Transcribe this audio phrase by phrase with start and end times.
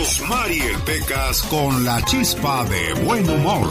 [0.00, 3.66] Rosmarie Pecas con la chispa de buen humor.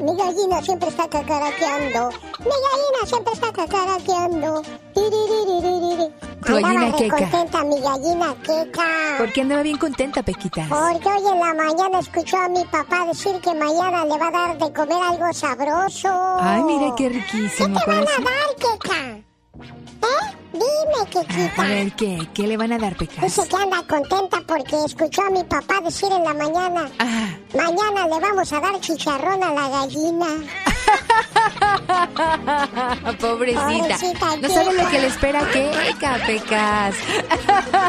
[0.00, 2.08] Mi gallina siempre está cacaraqueando.
[2.38, 4.62] Mi gallina siempre está cacaraqueando.
[4.94, 7.16] Tu gallina Andaba queca.
[7.18, 8.86] contenta mi gallina queca.
[9.18, 10.68] ¿Por qué andaba bien contenta, Pequitas?
[10.70, 14.30] Porque hoy en la mañana escuchó a mi papá decir que mañana le va a
[14.30, 16.08] dar de comer algo sabroso.
[16.40, 17.78] Ay, mira qué ¿Qué riquísimo.
[17.78, 19.20] te van a dar, queca?
[19.60, 20.36] ¿Eh?
[20.52, 21.62] Dime, quequita.
[21.62, 22.28] A ver, ¿qué?
[22.34, 23.22] ¿Qué le van a dar, Pecas?
[23.24, 28.06] Dice que anda contenta porque escuchó a mi papá decir en la mañana, Ah, mañana
[28.06, 30.26] le vamos a dar chicharrón a la gallina.
[33.20, 33.78] pobrecita.
[33.78, 36.94] Pobrecita, No sabe lo que le espera a Queca, Pecas.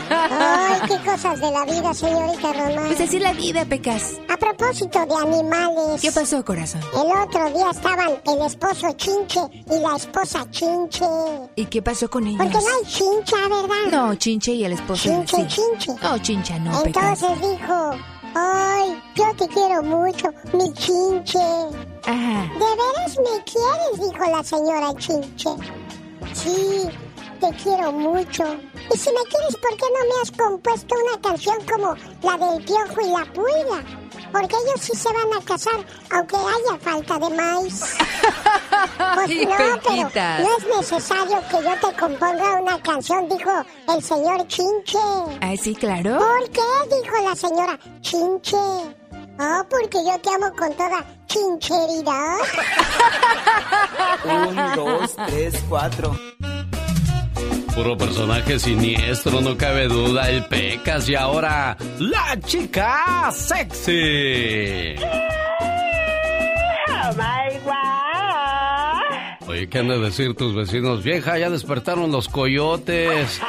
[0.09, 2.85] Ay, qué cosas de la vida, señorita Román.
[2.87, 4.13] Pues así la vida, Pecas.
[4.29, 6.01] A propósito de animales.
[6.01, 6.81] ¿Qué pasó, corazón?
[6.93, 11.05] El otro día estaban el esposo chinche y la esposa chinche.
[11.55, 12.37] ¿Y qué pasó con ellos?
[12.41, 13.91] Porque no hay chincha, ¿verdad?
[13.91, 15.03] No, Chinche y el esposo.
[15.09, 15.47] Chinche, sí.
[15.47, 16.01] chinche.
[16.01, 16.83] No, Chincha no.
[16.83, 17.91] Entonces dijo,
[18.33, 21.39] ay, yo te quiero mucho, mi chinche.
[22.05, 22.49] Ajá.
[22.53, 24.11] ¿De veras me quieres?
[24.11, 25.49] Dijo la señora Chinche.
[26.33, 26.89] Sí,
[27.39, 28.43] te quiero mucho.
[28.93, 32.63] Y si me quieres, ¿por qué no me has compuesto una canción como la del
[32.63, 34.02] piojo y la pulga?
[34.33, 37.95] Porque ellos sí se van a casar, aunque haya falta de maíz.
[39.15, 40.09] Pues Ay, no, pero
[40.43, 43.51] no es necesario que yo te componga una canción, dijo
[43.87, 44.97] el señor Chinche.
[45.41, 46.17] Ah, sí, claro.
[46.17, 46.61] ¿Por qué?
[46.95, 48.57] Dijo la señora Chinche.
[49.39, 52.37] Oh, porque yo te amo con toda chincheridad.
[54.25, 56.15] Un, dos, tres, cuatro.
[57.75, 64.95] Puro personaje siniestro, no cabe duda, el Pecas y ahora la chica sexy.
[69.47, 71.03] Oye, ¿qué han de decir tus vecinos?
[71.03, 73.41] Vieja, ya despertaron los coyotes.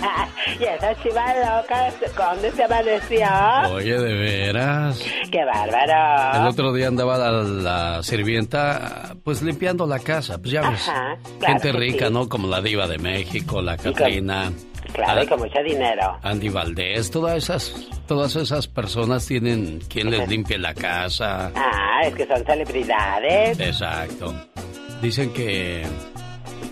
[0.60, 3.26] y esa chiva loca, ¿dónde se amaneció?
[3.72, 4.98] Oye, de veras.
[5.30, 6.48] ¡Qué El bárbaro!
[6.48, 10.88] otro día andaba la, la sirvienta, pues limpiando la casa, pues ya ves.
[10.88, 12.12] Ajá, claro Gente rica, sí.
[12.12, 12.28] ¿no?
[12.28, 14.52] Como la diva de México, la Catrina.
[14.92, 16.18] Claro, y Ah, con mucho dinero.
[16.22, 17.74] Andy Valdés, todas esas,
[18.06, 21.50] todas esas personas tienen quien les limpie la casa.
[21.54, 23.58] Ah, es que son celebridades.
[23.60, 24.34] Exacto.
[25.02, 25.82] Dicen que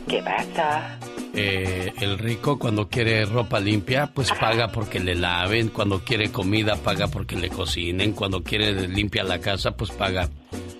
[0.08, 0.98] ¿Qué pasa?
[1.34, 5.68] eh, el rico cuando quiere ropa limpia, pues paga porque le laven.
[5.68, 8.12] Cuando quiere comida, paga porque le cocinen.
[8.12, 10.28] Cuando quiere limpia la casa, pues paga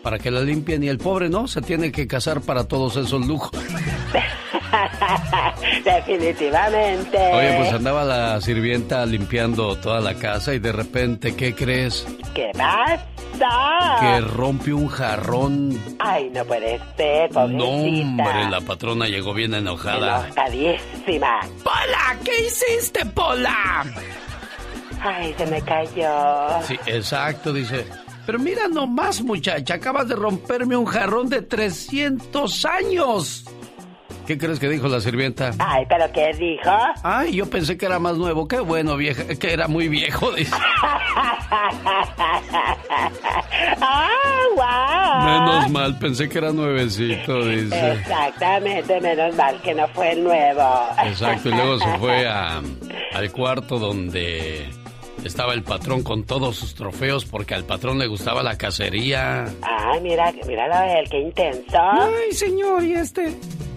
[0.03, 0.83] para que la limpien.
[0.83, 3.51] Y el pobre no, se tiene que casar para todos esos lujos.
[5.85, 7.19] Definitivamente.
[7.33, 12.07] Oye, pues andaba la sirvienta limpiando toda la casa y de repente, ¿qué crees?
[12.35, 13.07] ¿Qué pasa?
[14.01, 15.79] Que rompe un jarrón.
[15.99, 18.03] Ay, no puede ser, No, pobrecita.
[18.03, 20.27] hombre, la patrona llegó bien enojada.
[20.27, 21.41] Enojadísima.
[21.65, 22.17] ¡Pola!
[22.25, 23.85] ¿Qué hiciste, Pola?
[25.03, 26.63] Ay, se me cayó.
[26.67, 27.87] Sí, exacto, dice.
[28.27, 33.45] Pero mira nomás, muchacha, acabas de romperme un jarrón de 300 años.
[34.31, 35.51] ¿Qué crees que dijo la sirvienta?
[35.59, 36.71] Ay, ¿pero qué dijo?
[37.03, 38.47] Ay, yo pensé que era más nuevo.
[38.47, 40.55] Qué bueno, vieja, que era muy viejo, dice.
[43.81, 44.09] ¡Ah,
[44.55, 45.25] wow!
[45.25, 47.93] Menos mal, pensé que era nuevecito, dice.
[47.95, 50.87] Exactamente, menos mal que no fue el nuevo.
[51.05, 52.63] Exacto, y luego se fue a-
[53.15, 54.69] al cuarto donde
[55.25, 59.47] estaba el patrón con todos sus trofeos porque al patrón le gustaba la cacería.
[59.63, 61.79] Ay, mira, míralo a él, qué intenso.
[61.81, 63.35] Ay, señor, ¿y este?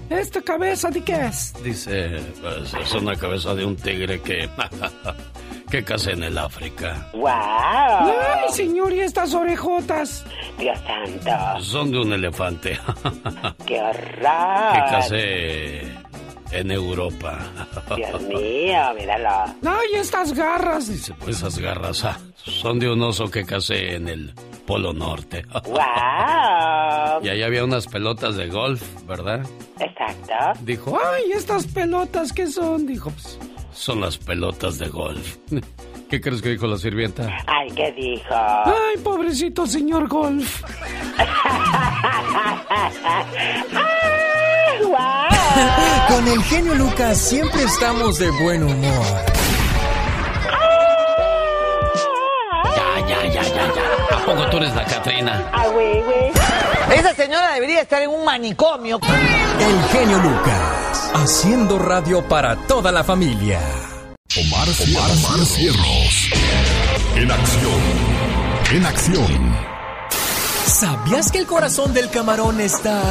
[0.09, 1.53] ¿Esta cabeza de qué es?
[1.63, 4.49] Dice, pues es una cabeza de un tigre que...
[5.73, 7.09] que caza en el África.
[7.13, 7.31] ¡Wow!
[7.31, 10.23] Ay, señor, ¿y estas orejotas?
[10.59, 12.79] Dios santo, Son de un elefante.
[13.65, 14.73] qué que horror.
[16.53, 17.39] En Europa.
[17.95, 19.53] Dios mío, míralo.
[19.61, 23.95] No, y estas garras, dice, pues esas garras ah, son de un oso que casé
[23.95, 24.33] en el
[24.65, 25.45] Polo Norte.
[25.65, 27.23] ¡Wow!
[27.23, 29.45] Y ahí había unas pelotas de golf, ¿verdad?
[29.79, 30.59] Exacto.
[30.61, 32.85] Dijo, ay, estas pelotas, ¿qué son?
[32.85, 33.39] Dijo, pues,
[33.73, 35.37] son las pelotas de golf.
[36.09, 37.27] ¿Qué crees que dijo la sirvienta?
[37.47, 38.35] Ay, ¿qué dijo?
[38.35, 40.63] Ay, pobrecito señor golf.
[46.07, 49.05] Con el genio Lucas siempre estamos de buen humor.
[52.75, 54.17] Ya, ya, ya, ya, ya.
[54.17, 55.49] ¿A poco tú eres la Catrina?
[55.51, 56.31] Ah, güey, güey.
[56.97, 58.99] Esa señora debería estar en un manicomio.
[59.59, 63.59] El genio Lucas, haciendo radio para toda la familia.
[64.35, 66.29] Omar, Omar, Cierros.
[67.15, 67.81] En acción.
[68.71, 69.72] En acción.
[70.65, 73.01] ¿Sabías que el corazón del camarón está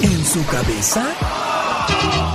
[0.00, 1.04] en su cabeza?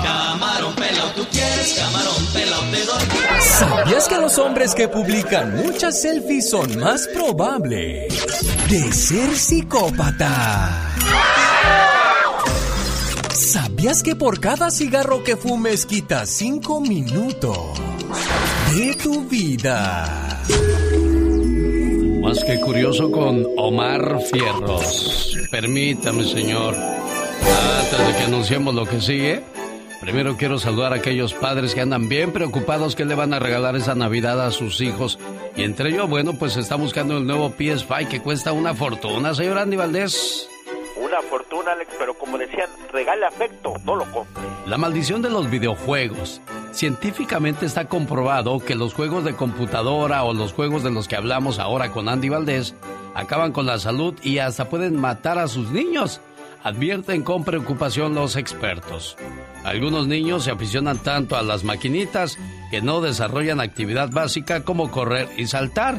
[0.03, 3.03] Camarón pelado, tú quieres camarón pelado, te doy.
[3.39, 8.13] ¿Sabías que los hombres que publican muchas selfies son más probables
[8.69, 10.93] de ser psicópata?
[13.33, 17.79] ¿Sabías que por cada cigarro que fumes quitas cinco minutos
[18.73, 20.41] de tu vida?
[22.21, 25.35] Más que curioso con Omar Fierros.
[25.49, 26.75] Permítame, señor.
[26.75, 29.41] Antes de que anunciemos lo que sigue,
[30.01, 33.75] primero quiero saludar a aquellos padres que andan bien preocupados que le van a regalar
[33.75, 35.17] esa Navidad a sus hijos.
[35.55, 39.57] Y entre ellos, bueno, pues está buscando el nuevo PS5 que cuesta una fortuna, señor
[39.57, 40.50] Andy Valdés.
[41.01, 44.43] Una fortuna, Alex, pero como decían, regale afecto, no lo compre.
[44.67, 46.41] La maldición de los videojuegos.
[46.73, 51.57] Científicamente está comprobado que los juegos de computadora o los juegos de los que hablamos
[51.57, 52.75] ahora con Andy Valdés
[53.15, 56.21] acaban con la salud y hasta pueden matar a sus niños.
[56.63, 59.17] Advierten con preocupación los expertos.
[59.63, 62.37] Algunos niños se aficionan tanto a las maquinitas
[62.69, 65.97] que no desarrollan actividad básica como correr y saltar.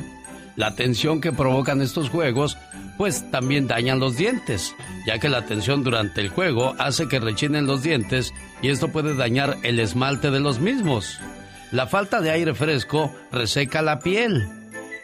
[0.56, 2.58] La tensión que provocan estos juegos
[2.98, 4.74] pues también dañan los dientes,
[5.06, 9.14] ya que la tensión durante el juego hace que rechinen los dientes y esto puede
[9.16, 11.18] dañar el esmalte de los mismos.
[11.70, 14.46] La falta de aire fresco reseca la piel.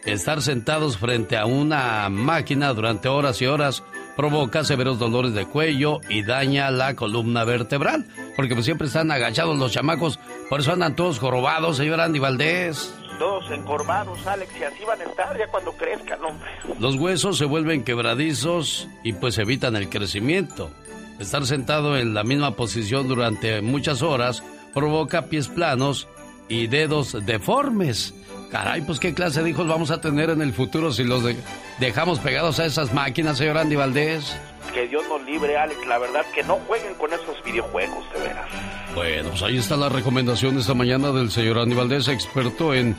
[0.04, 3.82] Estar sentados frente a una máquina durante horas y horas
[4.16, 8.06] provoca severos dolores de cuello y daña la columna vertebral,
[8.36, 10.18] porque pues siempre están agachados los chamacos,
[10.48, 15.04] por eso andan todos jorobados, señor Andy Valdés todos encorvados, Alex, y así van a
[15.04, 16.50] estar ya cuando crezcan, hombre.
[16.78, 20.70] Los huesos se vuelven quebradizos y pues evitan el crecimiento.
[21.18, 24.42] Estar sentado en la misma posición durante muchas horas
[24.72, 26.06] provoca pies planos
[26.48, 28.14] y dedos deformes.
[28.50, 31.22] Caray, pues qué clase de hijos vamos a tener en el futuro si los
[31.78, 34.36] dejamos pegados a esas máquinas, señor Andy Valdés.
[34.72, 35.86] Que Dios nos libre, Alex.
[35.86, 38.46] La verdad que no jueguen con esos videojuegos, de veras.
[38.94, 42.96] Bueno, pues ahí está la recomendación esta mañana del señor Andy Valdés, experto en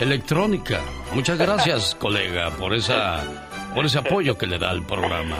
[0.00, 0.80] electrónica.
[1.14, 3.24] Muchas gracias, colega, por esa
[3.74, 5.36] por ese apoyo que le da al programa.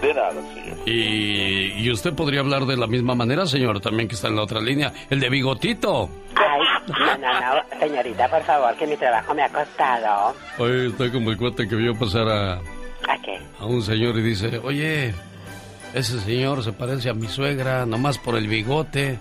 [0.00, 0.78] De nada, señor.
[0.86, 4.42] Y, y usted podría hablar de la misma manera, señor, también que está en la
[4.42, 6.08] otra línea, el de bigotito.
[6.36, 10.34] Ay, no, no, no, señorita, por favor, que mi trabajo me ha costado.
[10.58, 12.60] Oye, está como el cuate que vio pasar a...
[13.08, 13.38] ¿A qué?
[13.58, 15.14] A un señor y dice, oye,
[15.94, 19.18] ese señor se parece a mi suegra, nomás por el bigote.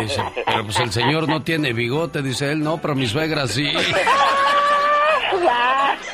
[0.00, 3.70] Dice, pero pues el señor no tiene bigote, dice él, no, pero mi suegra sí.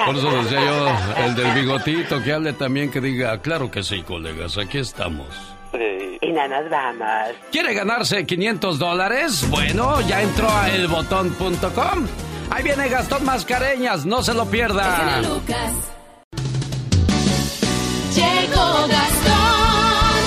[0.05, 4.03] Por eso decía yo, el del bigotito, que hable también, que diga, claro que sí,
[4.03, 5.29] colegas, aquí estamos.
[6.21, 7.37] Y no nos vamos.
[7.51, 9.47] ¿Quiere ganarse 500 dólares?
[9.49, 12.07] Bueno, ya entró a elbotón.com.
[12.51, 15.23] Ahí viene Gastón Mascareñas, no se lo pierda.
[18.89, 20.21] Gastón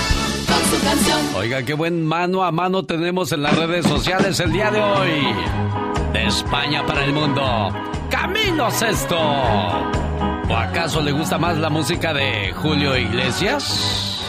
[0.48, 1.36] con su canción.
[1.36, 5.34] Oiga, qué buen mano a mano tenemos en las redes sociales el día de hoy.
[6.14, 7.74] De España para el mundo.
[8.10, 9.18] Camilo Sesto.
[9.18, 14.22] ¿O acaso le gusta más la música de Julio Iglesias?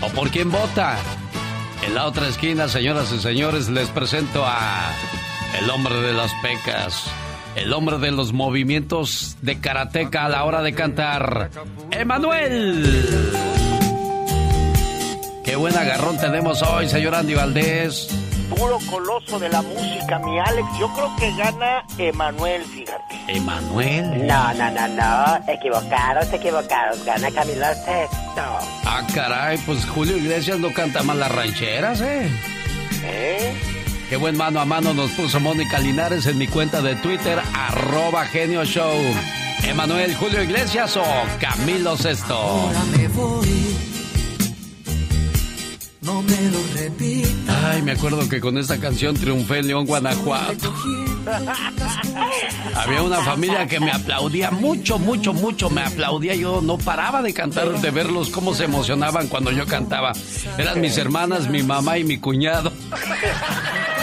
[0.00, 0.98] ¿O por quién vota?
[1.86, 4.90] En la otra esquina, señoras y señores, les presento a
[5.60, 7.08] el hombre de las pecas,
[7.56, 11.50] el hombre de los movimientos de karateca a la hora de cantar,
[11.90, 13.04] Emanuel.
[15.44, 18.08] Qué buen agarrón tenemos hoy, señor Andy Valdés
[18.48, 20.68] puro coloso de la música, mi Alex.
[20.78, 23.14] Yo creo que gana Emanuel, fíjate.
[23.28, 24.26] ¿Emanuel?
[24.26, 25.52] No, no, no, no.
[25.52, 27.04] Equivocados, equivocados.
[27.04, 28.42] Gana Camilo Sexto.
[28.84, 32.30] Ah, caray, pues Julio Iglesias no canta más las rancheras, ¿eh?
[33.02, 33.75] ¿Eh?
[34.08, 38.24] Qué buen mano a mano nos puso Mónica Linares en mi cuenta de Twitter, arroba
[38.26, 38.96] genio show.
[39.64, 41.02] Emanuel Julio Iglesias o
[41.40, 42.36] Camilo Sexto.
[42.36, 43.76] Ahora me voy
[46.06, 47.64] no me lo repitas.
[47.64, 50.72] Ay, me acuerdo que con esta canción triunfé en León, Guanajuato.
[52.76, 55.68] Había una familia que me aplaudía mucho, mucho, mucho.
[55.68, 56.36] Me aplaudía.
[56.36, 60.12] Yo no paraba de cantar, de verlos cómo se emocionaban cuando yo cantaba.
[60.56, 62.72] Eran mis hermanas, mi mamá y mi cuñado.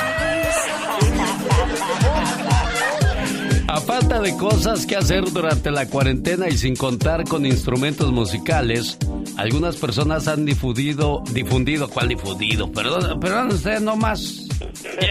[3.68, 9.00] A falta de cosas que hacer durante la cuarentena y sin contar con instrumentos musicales,
[9.36, 12.72] algunas personas han difundido, difundido, ¿cuál difundido?
[12.72, 14.48] Perdón, perdón usted no más.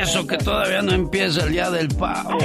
[0.00, 2.38] Eso que todavía no empieza el día del pavo.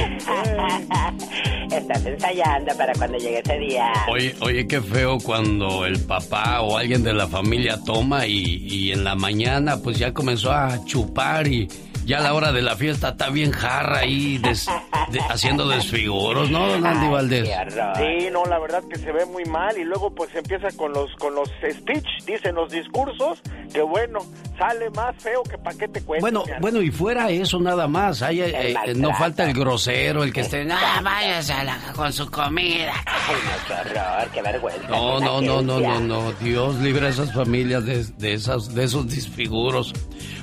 [1.72, 3.92] Estás ensayando para cuando llegue ese día.
[4.10, 8.92] Oye, oye, qué feo cuando el papá o alguien de la familia toma y, y
[8.92, 11.68] en la mañana pues ya comenzó a chupar y
[12.08, 14.68] ya a la hora de la fiesta está bien jarra ahí des-
[15.12, 17.50] de- haciendo desfiguros, ¿no, don Andy Valdés?
[17.98, 21.14] Sí, no, la verdad que se ve muy mal y luego pues empieza con los
[21.18, 23.42] con los speech, dicen los discursos,
[23.74, 24.20] que bueno,
[24.58, 26.22] sale más feo que pa' qué te cuento.
[26.22, 30.24] Bueno, mi bueno, y fuera eso nada más, hay, eh, eh, no falta el grosero,
[30.24, 30.66] el que esté...
[30.72, 32.94] Ah, váyase a la- con su comida.
[33.06, 34.88] Ay, no, qué horror, qué vergüenza.
[34.90, 36.32] No, no, no, no, no, no.
[36.40, 39.94] Dios libre a esas familias de, de esas, de esos disfiguros.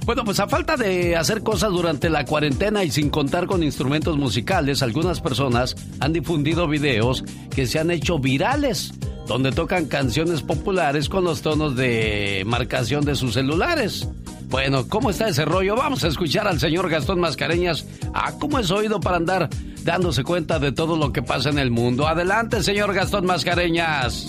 [0.05, 4.17] Bueno, pues a falta de hacer cosas durante la cuarentena y sin contar con instrumentos
[4.17, 7.23] musicales, algunas personas han difundido videos
[7.55, 8.93] que se han hecho virales,
[9.29, 14.09] donde tocan canciones populares con los tonos de marcación de sus celulares.
[14.49, 15.77] Bueno, ¿cómo está ese rollo?
[15.77, 17.87] Vamos a escuchar al señor Gastón Mascareñas.
[18.13, 19.49] Ah, ¿cómo es oído para andar
[19.85, 22.09] dándose cuenta de todo lo que pasa en el mundo?
[22.09, 24.27] Adelante, señor Gastón Mascareñas.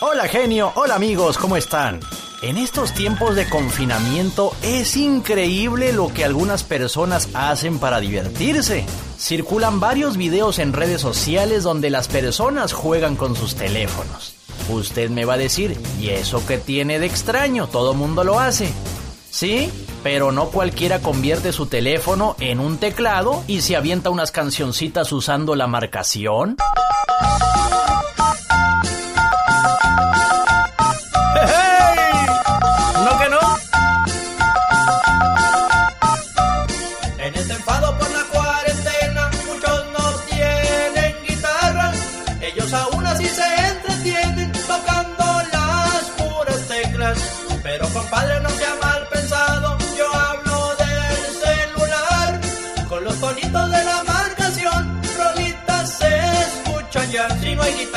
[0.00, 2.00] Hola genio, hola amigos, ¿cómo están?
[2.42, 8.84] En estos tiempos de confinamiento es increíble lo que algunas personas hacen para divertirse.
[9.16, 14.34] Circulan varios videos en redes sociales donde las personas juegan con sus teléfonos.
[14.68, 17.68] Usted me va a decir, ¿y eso qué tiene de extraño?
[17.68, 18.72] Todo mundo lo hace.
[19.30, 19.70] Sí,
[20.02, 25.54] pero no cualquiera convierte su teléfono en un teclado y se avienta unas cancioncitas usando
[25.54, 26.56] la marcación.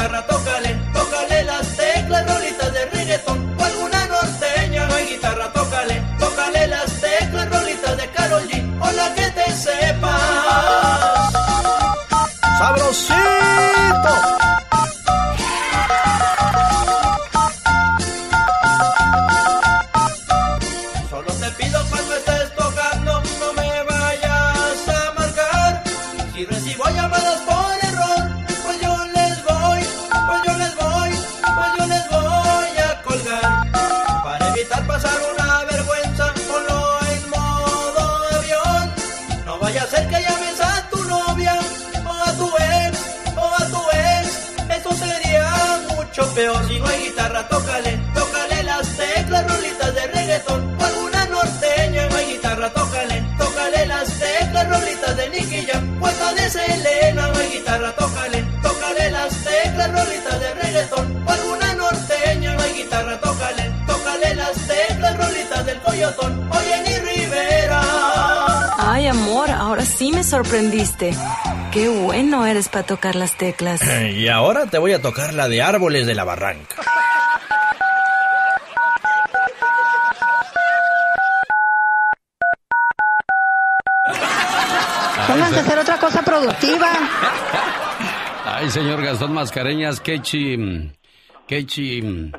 [0.05, 4.85] Guitarra, tócale, tócale las teclas, rolitas de reggaetón o alguna norteña.
[4.85, 9.51] No hay guitarra, tócale, tócale las teclas, rolitas de Karol G o la que te
[9.51, 11.31] sepa.
[12.59, 14.34] ¡Sabrosito!
[47.15, 52.09] Guitarra, tócale, tócale las teclas, rolitas de reggaetón o alguna norteña.
[52.09, 57.27] No hay guitarra, tócale, tócale las teclas, rolitas de Nicky Jam o esta de Selena.
[57.27, 62.53] No hay guitarra, tócale, tócale las teclas, rolitas de reggaetón o alguna norteña.
[62.53, 67.81] No hay guitarra, tócale, tócale las teclas, rolitas del Coyotón o Jenny Rivera.
[68.77, 71.15] Ay, amor, ahora sí me sorprendiste.
[71.71, 73.81] Qué bueno eres para tocar las teclas.
[74.13, 76.84] Y ahora te voy a tocar la de árboles de la barranca.
[85.35, 86.89] Pónganse a hacer otra cosa productiva.
[88.45, 90.57] Ay, señor Gastón Mascareñas, qué chi...
[91.47, 92.31] Qué chi...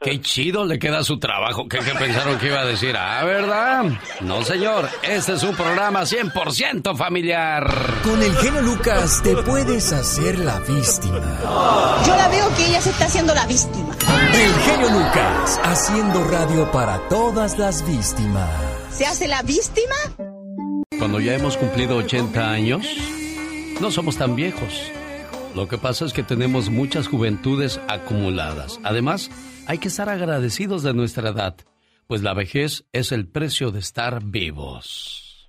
[0.00, 1.66] Qué chido le queda su trabajo.
[1.68, 2.96] ¿Qué, qué pensaron que iba a decir?
[2.96, 3.84] Ah, ¿verdad?
[4.20, 4.88] No, señor.
[5.02, 7.66] Este es un programa 100% familiar.
[8.04, 11.20] Con el genio Lucas te puedes hacer la víctima.
[12.06, 13.96] Yo la veo que ella se está haciendo la víctima.
[14.32, 18.48] El genio Lucas haciendo radio para todas las víctimas.
[18.92, 20.37] ¿Se hace la víctima?
[20.98, 22.84] Cuando ya hemos cumplido 80 años,
[23.80, 24.90] no somos tan viejos.
[25.54, 28.80] Lo que pasa es que tenemos muchas juventudes acumuladas.
[28.82, 29.30] Además,
[29.68, 31.54] hay que estar agradecidos de nuestra edad,
[32.08, 35.48] pues la vejez es el precio de estar vivos.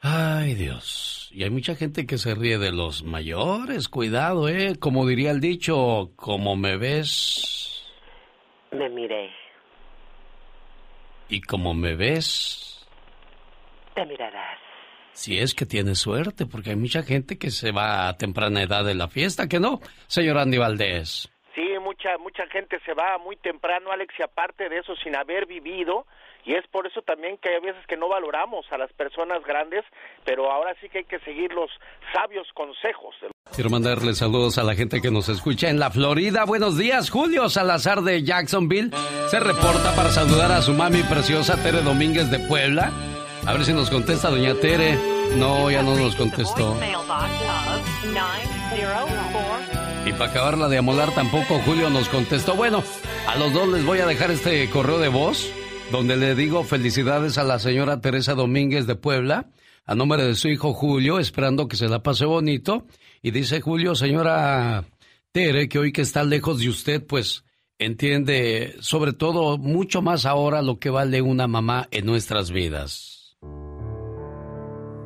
[0.00, 3.88] Ay Dios, y hay mucha gente que se ríe de los mayores.
[3.88, 4.76] Cuidado, ¿eh?
[4.78, 7.82] Como diría el dicho, como me ves...
[8.70, 9.30] Me miré.
[11.28, 12.73] Y como me ves,
[13.94, 14.58] Te mirarás.
[15.12, 18.84] si es que tienes suerte, porque hay mucha gente que se va a temprana edad
[18.84, 21.30] de la fiesta, ¿que no, señor Andy Valdés?
[21.54, 25.46] Sí, mucha mucha gente se va muy temprano, Alex, y aparte de eso, sin haber
[25.46, 26.04] vivido,
[26.44, 29.84] y es por eso también que hay veces que no valoramos a las personas grandes,
[30.24, 31.70] pero ahora sí que hay que seguir los
[32.12, 33.14] sabios consejos.
[33.54, 36.44] Quiero mandarle saludos a la gente que nos escucha en la Florida.
[36.44, 38.90] Buenos días, Julio Salazar de Jacksonville.
[39.28, 42.90] Se reporta para saludar a su mami preciosa Tere Domínguez de Puebla.
[43.46, 44.98] A ver si nos contesta doña Tere.
[45.36, 46.78] No, ya no nos contestó.
[50.06, 52.54] Y para acabarla de amolar tampoco Julio nos contestó.
[52.54, 52.82] Bueno,
[53.26, 55.50] a los dos les voy a dejar este correo de voz
[55.92, 59.50] donde le digo felicidades a la señora Teresa Domínguez de Puebla
[59.86, 62.86] a nombre de su hijo Julio, esperando que se la pase bonito.
[63.22, 64.84] Y dice Julio, señora
[65.32, 67.44] Tere, que hoy que está lejos de usted, pues
[67.78, 73.13] entiende sobre todo mucho más ahora lo que vale una mamá en nuestras vidas.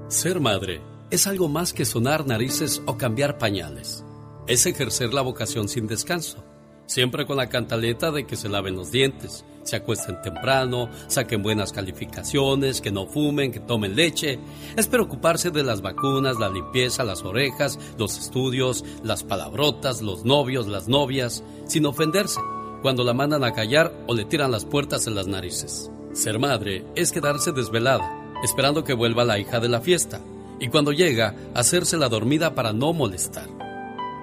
[0.08, 4.06] Ser madre es algo más que sonar narices o cambiar pañales.
[4.46, 6.42] Es ejercer la vocación sin descanso,
[6.86, 11.74] siempre con la cantaleta de que se laven los dientes, se acuesten temprano, saquen buenas
[11.74, 14.38] calificaciones, que no fumen, que tomen leche.
[14.76, 20.68] Es preocuparse de las vacunas, la limpieza, las orejas, los estudios, las palabrotas, los novios,
[20.68, 22.40] las novias, sin ofenderse
[22.80, 25.90] cuando la mandan a callar o le tiran las puertas en las narices.
[26.14, 30.20] Ser madre es quedarse desvelada, esperando que vuelva la hija de la fiesta,
[30.60, 33.48] y cuando llega, hacerse la dormida para no molestar.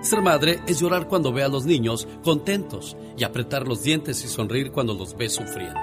[0.02, 4.28] Ser madre es llorar cuando ve a los niños contentos y apretar los dientes y
[4.28, 5.80] sonreír cuando los ve sufriendo.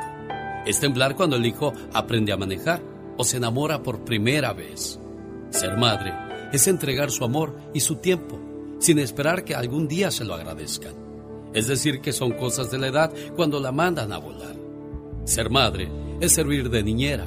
[0.64, 2.80] Es temblar cuando el hijo aprende a manejar
[3.16, 4.98] o se enamora por primera vez.
[5.50, 6.14] Ser madre
[6.52, 8.38] es entregar su amor y su tiempo
[8.78, 10.94] sin esperar que algún día se lo agradezcan.
[11.54, 14.56] Es decir, que son cosas de la edad cuando la mandan a volar.
[15.24, 15.88] Ser madre
[16.20, 17.26] es servir de niñera,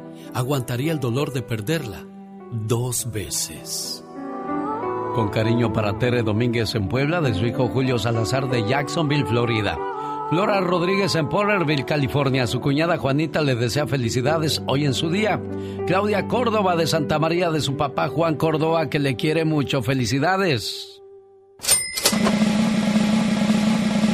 [0.33, 2.05] aguantaría el dolor de perderla
[2.51, 4.03] dos veces.
[5.15, 9.77] Con cariño para Tere Domínguez en Puebla, de su hijo Julio Salazar de Jacksonville, Florida.
[10.29, 12.47] Flora Rodríguez en Porterville, California.
[12.47, 15.41] Su cuñada Juanita le desea felicidades hoy en su día.
[15.87, 19.81] Claudia Córdoba de Santa María de su papá Juan Córdoba que le quiere mucho.
[19.81, 21.00] Felicidades.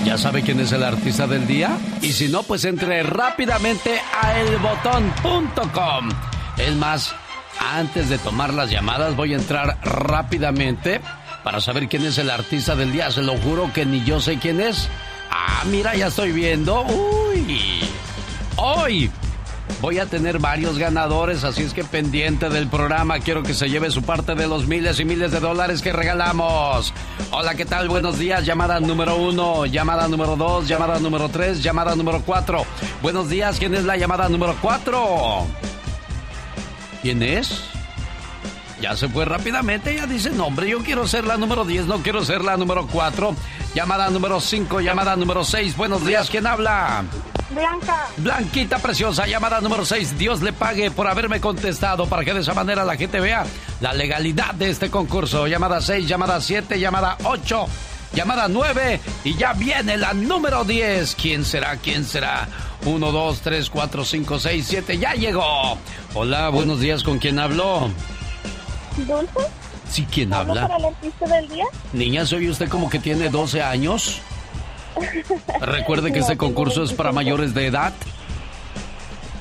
[0.08, 1.78] ¿Ya sabe quién es el artista del día?
[2.02, 6.10] Y si no, pues entre rápidamente a elbotón.com.
[6.58, 7.14] Es más,
[7.60, 11.02] antes de tomar las llamadas voy a entrar rápidamente
[11.44, 13.12] para saber quién es el artista del día.
[13.12, 14.88] Se lo juro que ni yo sé quién es.
[15.30, 16.84] Ah, mira, ya estoy viendo.
[16.84, 17.82] Uy.
[18.56, 19.12] Hoy
[19.82, 23.20] voy a tener varios ganadores, así es que pendiente del programa.
[23.20, 26.94] Quiero que se lleve su parte de los miles y miles de dólares que regalamos.
[27.32, 27.88] Hola, ¿qué tal?
[27.90, 28.46] Buenos días.
[28.46, 32.66] Llamada número uno, llamada número dos, llamada número tres, llamada número cuatro.
[33.02, 35.48] Buenos días, ¿quién es la llamada número cuatro?
[37.02, 37.64] ¿Quién es?
[38.82, 42.04] Ya se fue rápidamente, ya dice, no hombre, yo quiero ser la número 10, no
[42.04, 43.36] quiero ser la número 4.
[43.74, 45.76] Llamada número 5, llamada número 6.
[45.76, 47.04] Buenos días, ¿quién habla?
[47.50, 48.08] Blanca.
[48.18, 50.18] Blanquita preciosa, llamada número 6.
[50.18, 53.46] Dios le pague por haberme contestado para que de esa manera la gente vea
[53.80, 55.48] la legalidad de este concurso.
[55.48, 57.66] Llamada 6, llamada 7, llamada 8,
[58.14, 61.16] llamada 9 y ya viene la número 10.
[61.16, 61.78] ¿Quién será?
[61.78, 62.48] ¿Quién será?
[62.86, 64.98] 1, 2, 3, 4, 5, 6, 7.
[64.98, 65.78] Ya llegó.
[66.14, 67.02] Hola, buenos días.
[67.04, 67.90] ¿Con quién hablo?
[68.98, 69.32] ¿Dulce?
[69.90, 70.68] Sí, ¿quién ¿Hablo habla?
[70.68, 71.66] para el artista del día?
[71.94, 74.20] Niña, ¿soy usted como que tiene 12 años?
[75.62, 77.94] Recuerde que este concurso es para mayores de edad.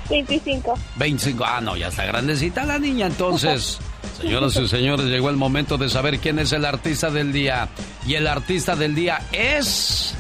[0.09, 0.79] 25.
[0.97, 1.45] 25.
[1.45, 3.79] Ah, no, ya está grandecita la niña entonces.
[4.21, 7.69] Señoras y señores, llegó el momento de saber quién es el artista del día.
[8.07, 10.14] Y el artista del día es...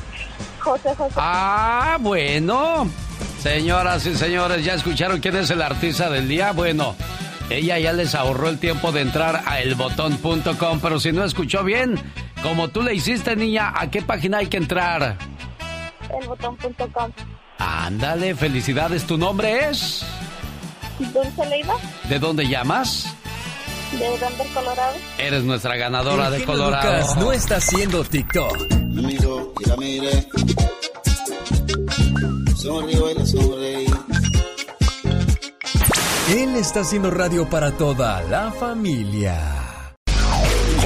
[0.58, 1.14] José José.
[1.16, 2.90] Ah, bueno.
[3.40, 6.52] Señoras y señores, ¿ya escucharon quién es el artista del día?
[6.52, 6.96] Bueno,
[7.48, 11.94] ella ya les ahorró el tiempo de entrar a elbotón.com, pero si no escuchó bien,
[12.42, 15.16] como tú le hiciste, niña, ¿a qué página hay que entrar?
[16.22, 17.10] Elbotón.com.
[17.58, 19.04] Ándale, felicidades.
[19.06, 20.04] ¿Tu nombre es?
[20.98, 21.74] Dulce Leiva,
[22.08, 23.12] ¿De dónde llamas?
[23.92, 24.94] de Denver, Colorado.
[25.18, 26.90] Eres nuestra ganadora El de Colorado.
[26.92, 28.56] Lucas no está haciendo TikTok.
[28.72, 30.28] Amigo, y la miré.
[32.56, 33.86] Sonrío y la sonreí.
[36.30, 39.38] Él está haciendo radio para toda la familia.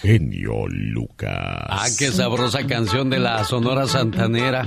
[0.00, 1.66] Genio Lucas.
[1.68, 4.66] Ah, qué sabrosa canción de la Sonora Santanera.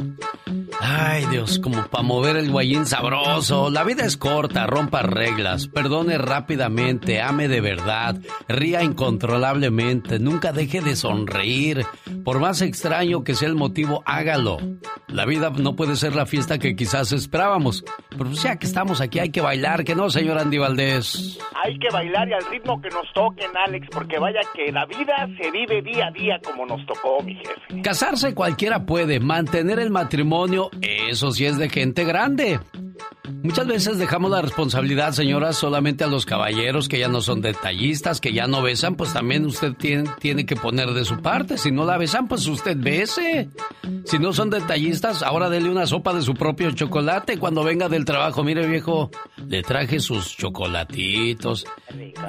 [0.79, 3.69] Ay, Dios, como para mover el guayín sabroso.
[3.71, 8.17] La vida es corta, rompa reglas, perdone rápidamente, ame de verdad,
[8.47, 11.85] ría incontrolablemente, nunca deje de sonreír.
[12.23, 14.57] Por más extraño que sea el motivo, hágalo.
[15.07, 17.83] La vida no puede ser la fiesta que quizás esperábamos.
[18.09, 21.39] Pero pues ya que estamos aquí hay que bailar, que no, señor Andy Valdés.
[21.63, 25.22] Hay que bailar y al ritmo que nos toquen, Alex, porque vaya que la vida
[25.37, 27.81] se vive día a día como nos tocó, mi jefe.
[27.81, 32.59] Casarse cualquiera puede, mantener el matrimonio, eso sí es de gente grande.
[33.41, 38.21] Muchas veces dejamos la responsabilidad, señoras, solamente a los caballeros que ya no son detallistas,
[38.21, 41.57] que ya no besan, pues también usted tiene, tiene que poner de su parte.
[41.57, 43.49] Si no la besan, pues usted bese.
[44.05, 48.05] Si no son detallistas, ahora dele una sopa de su propio chocolate cuando venga del
[48.05, 48.43] trabajo.
[48.43, 49.09] Mire, viejo,
[49.45, 51.65] le traje sus chocolatitos.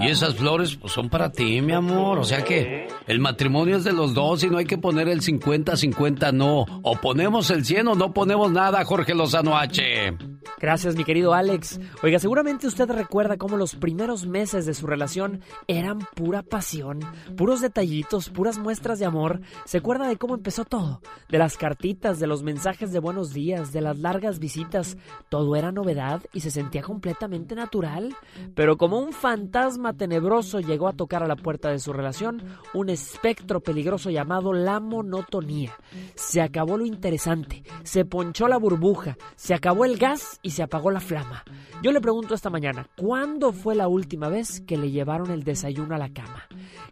[0.01, 2.19] Y esas flores, pues son para ti, mi amor.
[2.19, 5.21] O sea que el matrimonio es de los dos y no hay que poner el
[5.21, 6.65] 50-50, no.
[6.83, 10.17] O ponemos el 100 o no ponemos nada, Jorge Lozano H.
[10.59, 11.81] Gracias, mi querido Alex.
[12.03, 17.01] Oiga, seguramente usted recuerda cómo los primeros meses de su relación eran pura pasión,
[17.37, 19.41] puros detallitos, puras muestras de amor.
[19.65, 21.01] ¿Se acuerda de cómo empezó todo?
[21.29, 24.97] De las cartitas, de los mensajes de buenos días, de las largas visitas.
[25.29, 28.15] Todo era novedad y se sentía completamente natural.
[28.55, 32.43] Pero como un fantasma tenebroso llegó a tocar a la puerta de su relación,
[32.75, 35.75] un espectro peligroso llamado la monotonía.
[36.15, 40.91] Se acabó lo interesante, se ponchó la burbuja, se acabó el gas y se apagó
[40.91, 41.45] la flama.
[41.83, 45.95] Yo le pregunto esta mañana, ¿cuándo fue la última vez que le llevaron el desayuno
[45.95, 46.47] a la cama?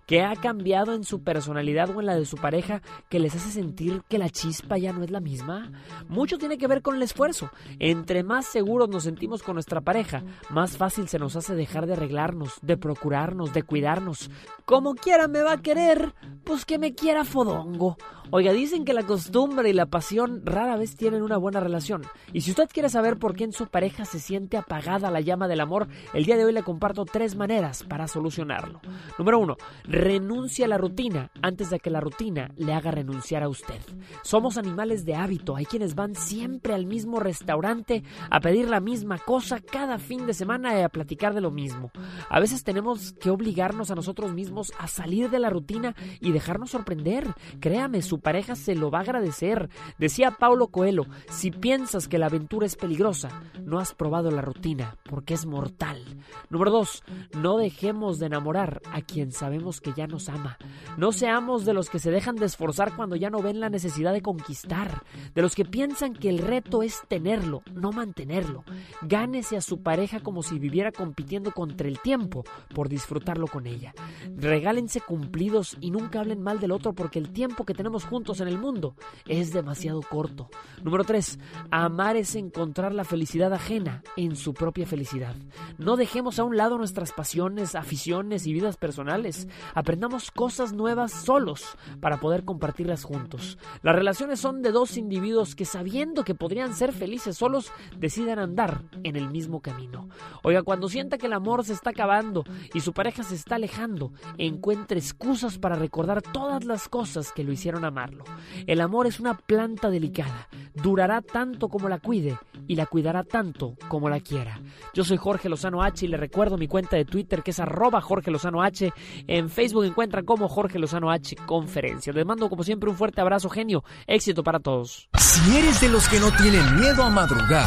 [0.06, 3.50] ¿Qué ha cambiado en su personalidad o en la de su pareja que les hace
[3.50, 5.70] sentir que la chispa ya no es la misma?
[6.08, 7.50] Mucho tiene que ver con el esfuerzo.
[7.78, 11.92] Entre más seguros nos sentimos con nuestra pareja, más fácil se nos hace dejar de
[11.92, 14.28] arreglarnos, de procurarnos, de cuidarnos.
[14.64, 17.96] Como quiera me va a querer, pues que me quiera fodongo.
[18.30, 22.02] Oiga, dicen que la costumbre y la pasión rara vez tienen una buena relación.
[22.32, 25.48] Y si usted quiere saber por qué en su pareja se siente apagada la llama
[25.48, 28.80] del amor, el día de hoy le comparto tres maneras para solucionarlo.
[29.18, 29.58] Número uno,
[29.92, 33.78] renuncia a la rutina antes de que la rutina le haga renunciar a usted.
[34.22, 39.18] Somos animales de hábito, hay quienes van siempre al mismo restaurante a pedir la misma
[39.18, 41.90] cosa cada fin de semana y a platicar de lo mismo.
[42.31, 46.70] A veces tenemos que obligarnos a nosotros mismos a salir de la rutina y dejarnos
[46.70, 47.28] sorprender.
[47.61, 49.68] Créame, su pareja se lo va a agradecer.
[49.98, 54.96] Decía Paulo Coelho, si piensas que la aventura es peligrosa, no has probado la rutina,
[55.05, 56.02] porque es mortal.
[56.48, 57.05] Número dos,
[57.37, 60.57] no dejemos de enamorar a quien sabemos que ya nos ama.
[60.97, 64.12] No seamos de los que se dejan de esforzar cuando ya no ven la necesidad
[64.12, 65.03] de conquistar,
[65.35, 68.64] de los que piensan que el reto es tenerlo, no mantenerlo.
[69.03, 73.95] Gánese a su pareja como si viviera compitiendo contra el tiempo por disfrutarlo con ella.
[74.37, 78.49] Regálense cumplidos y nunca hablen mal del otro porque el tiempo que tenemos juntos en
[78.49, 78.95] el mundo
[79.27, 80.49] es demasiado corto.
[80.83, 81.38] Número 3.
[81.71, 85.35] Amar es encontrar la felicidad ajena en su propia felicidad.
[85.79, 89.49] No dejemos a un lado nuestras pasiones, aficiones y vidas personales.
[89.74, 93.58] Aprendamos cosas nuevas solos para poder compartirlas juntos.
[93.82, 98.82] Las relaciones son de dos individuos que sabiendo que podrían ser felices solos, deciden andar
[99.02, 100.08] en el mismo camino.
[100.42, 104.12] Oiga, cuando sienta que el amor se está acabando y su pareja se está alejando,
[104.38, 108.24] encuentre excusas para recordar todas las cosas que lo hicieron amarlo.
[108.66, 113.76] El amor es una planta delicada, durará tanto como la cuide y la cuidará tanto
[113.88, 114.61] como la quiera.
[114.94, 118.00] Yo soy Jorge Lozano H y le recuerdo mi cuenta de Twitter que es arroba
[118.00, 118.92] Jorge Lozano H.
[119.26, 119.48] En
[119.85, 122.12] encuentran como Jorge Lozano H Conferencia.
[122.12, 123.85] Les mando como siempre un fuerte abrazo genio.
[124.07, 125.09] Éxito para todos.
[125.18, 127.66] Si eres de los que no tienen miedo a madrugar,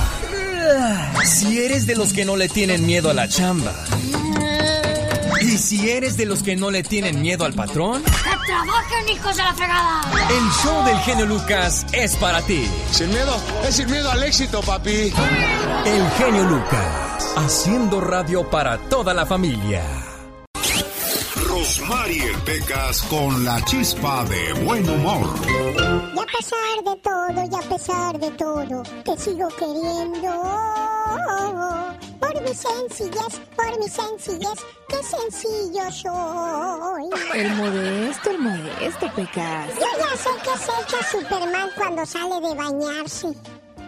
[1.26, 3.74] si eres de los que no le tienen miedo a la chamba,
[5.42, 9.36] y si eres de los que no le tienen miedo al patrón, ¡Que trabajen, hijos
[9.36, 10.02] de la fregada!
[10.30, 12.68] el show del genio Lucas es para ti.
[12.92, 13.36] Sin miedo,
[13.68, 15.14] es sin miedo al éxito, papi.
[15.86, 19.84] El genio Lucas, haciendo radio para toda la familia.
[21.78, 25.28] Rosmarie Pecas con la chispa de buen humor.
[25.46, 30.30] Y a pesar de todo, y a pesar de todo, te sigo queriendo.
[32.20, 37.10] Por mi sencillez, por mi sencillez, qué sencillo soy.
[37.34, 39.70] El modesto, el modesto, Pecas.
[39.76, 43.28] Yo ya sé que se echa Superman cuando sale de bañarse.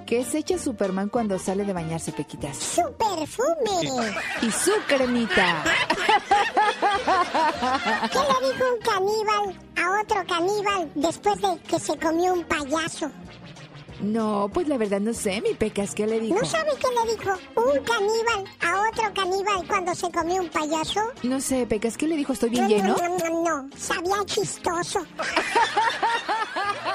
[0.08, 2.56] ¿Qué se echa Superman cuando sale de bañarse, Pequitas?
[2.56, 4.14] ¡Su perfume!
[4.42, 5.66] Y su cremita.
[8.10, 13.12] ¿Qué le dijo un caníbal a otro caníbal después de que se comió un payaso?
[14.02, 16.36] No, pues la verdad no sé, mi Pecas, ¿qué le dijo?
[16.40, 21.02] ¿No sabe qué le dijo un caníbal a otro caníbal cuando se comió un payaso?
[21.24, 22.34] No sé, Pecas, ¿qué le dijo?
[22.34, 22.96] ¿Estoy bien No, lleno?
[22.96, 25.00] no, no, no, sabía chistoso.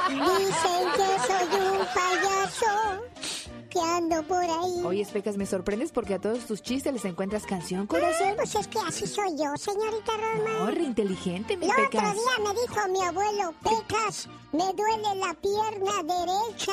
[0.09, 2.73] Dicen que soy un payaso
[3.81, 4.83] ando por ahí.
[4.85, 8.29] Oye, Pecas, me sorprendes porque a todos tus chistes les encuentras canción, corazón.
[8.31, 10.59] Ah, pues es que así soy yo, señorita Roma.
[10.61, 12.15] No, re inteligente, mi El otro Pecas.
[12.15, 16.73] día me dijo mi abuelo, Pecas, me duele la pierna derecha.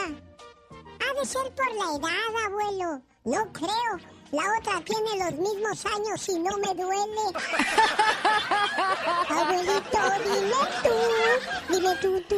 [0.99, 3.01] Ha de ser por la edad, abuelo.
[3.25, 4.18] No creo.
[4.31, 7.33] La otra tiene los mismos años y no me duele.
[9.29, 11.73] Abuelito, dime tú.
[11.73, 12.35] Dime tú, tú,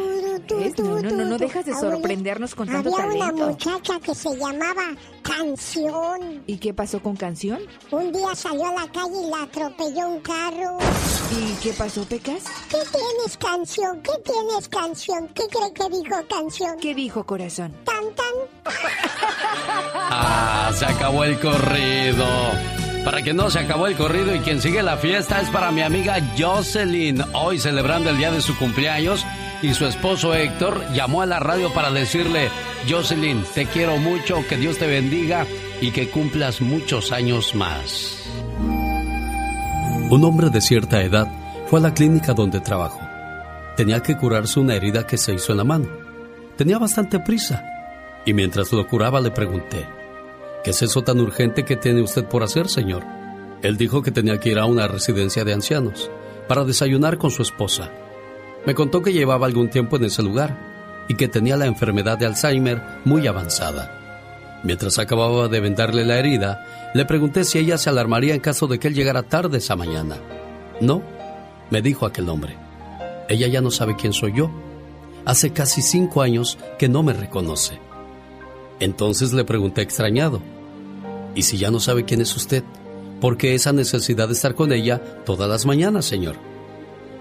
[0.47, 3.47] tú, tú, No, no, no, dejas de sorprendernos con tanto Había una talento.
[3.47, 6.43] muchacha que se llamaba Canción.
[6.47, 7.59] ¿Y qué pasó con canción?
[7.91, 10.77] Un día salió a la calle y la atropelló un carro.
[11.37, 12.43] ¿Y qué pasó, Pecas?
[12.69, 14.01] ¿Qué tienes, Canción?
[14.01, 15.27] ¿Qué tienes, Canción?
[15.29, 16.77] ¿Qué cree que dijo Canción?
[16.79, 17.73] ¿Qué dijo, corazón?
[20.73, 22.25] Se acabó el corrido.
[23.03, 25.81] Para quien no se acabó el corrido y quien sigue la fiesta es para mi
[25.81, 27.23] amiga Jocelyn.
[27.33, 29.25] Hoy celebrando el día de su cumpleaños
[29.61, 32.49] y su esposo Héctor llamó a la radio para decirle,
[32.89, 35.45] Jocelyn, te quiero mucho, que Dios te bendiga
[35.81, 38.23] y que cumplas muchos años más.
[40.09, 41.27] Un hombre de cierta edad
[41.67, 43.01] fue a la clínica donde trabajó.
[43.75, 45.87] Tenía que curarse una herida que se hizo en la mano.
[46.57, 47.63] Tenía bastante prisa
[48.25, 50.00] y mientras lo curaba le pregunté,
[50.63, 53.03] ¿qué es eso tan urgente que tiene usted por hacer, señor?
[53.61, 56.09] Él dijo que tenía que ir a una residencia de ancianos
[56.47, 57.91] para desayunar con su esposa.
[58.65, 62.25] Me contó que llevaba algún tiempo en ese lugar y que tenía la enfermedad de
[62.25, 63.97] Alzheimer muy avanzada.
[64.63, 68.79] Mientras acababa de vendarle la herida, le pregunté si ella se alarmaría en caso de
[68.79, 70.17] que él llegara tarde esa mañana.
[70.79, 71.01] No,
[71.69, 72.55] me dijo aquel hombre.
[73.27, 74.51] Ella ya no sabe quién soy yo.
[75.25, 77.79] Hace casi cinco años que no me reconoce.
[78.81, 80.41] Entonces le pregunté extrañado,
[81.35, 82.63] ¿y si ya no sabe quién es usted?
[83.21, 86.35] ¿Por qué esa necesidad de estar con ella todas las mañanas, señor?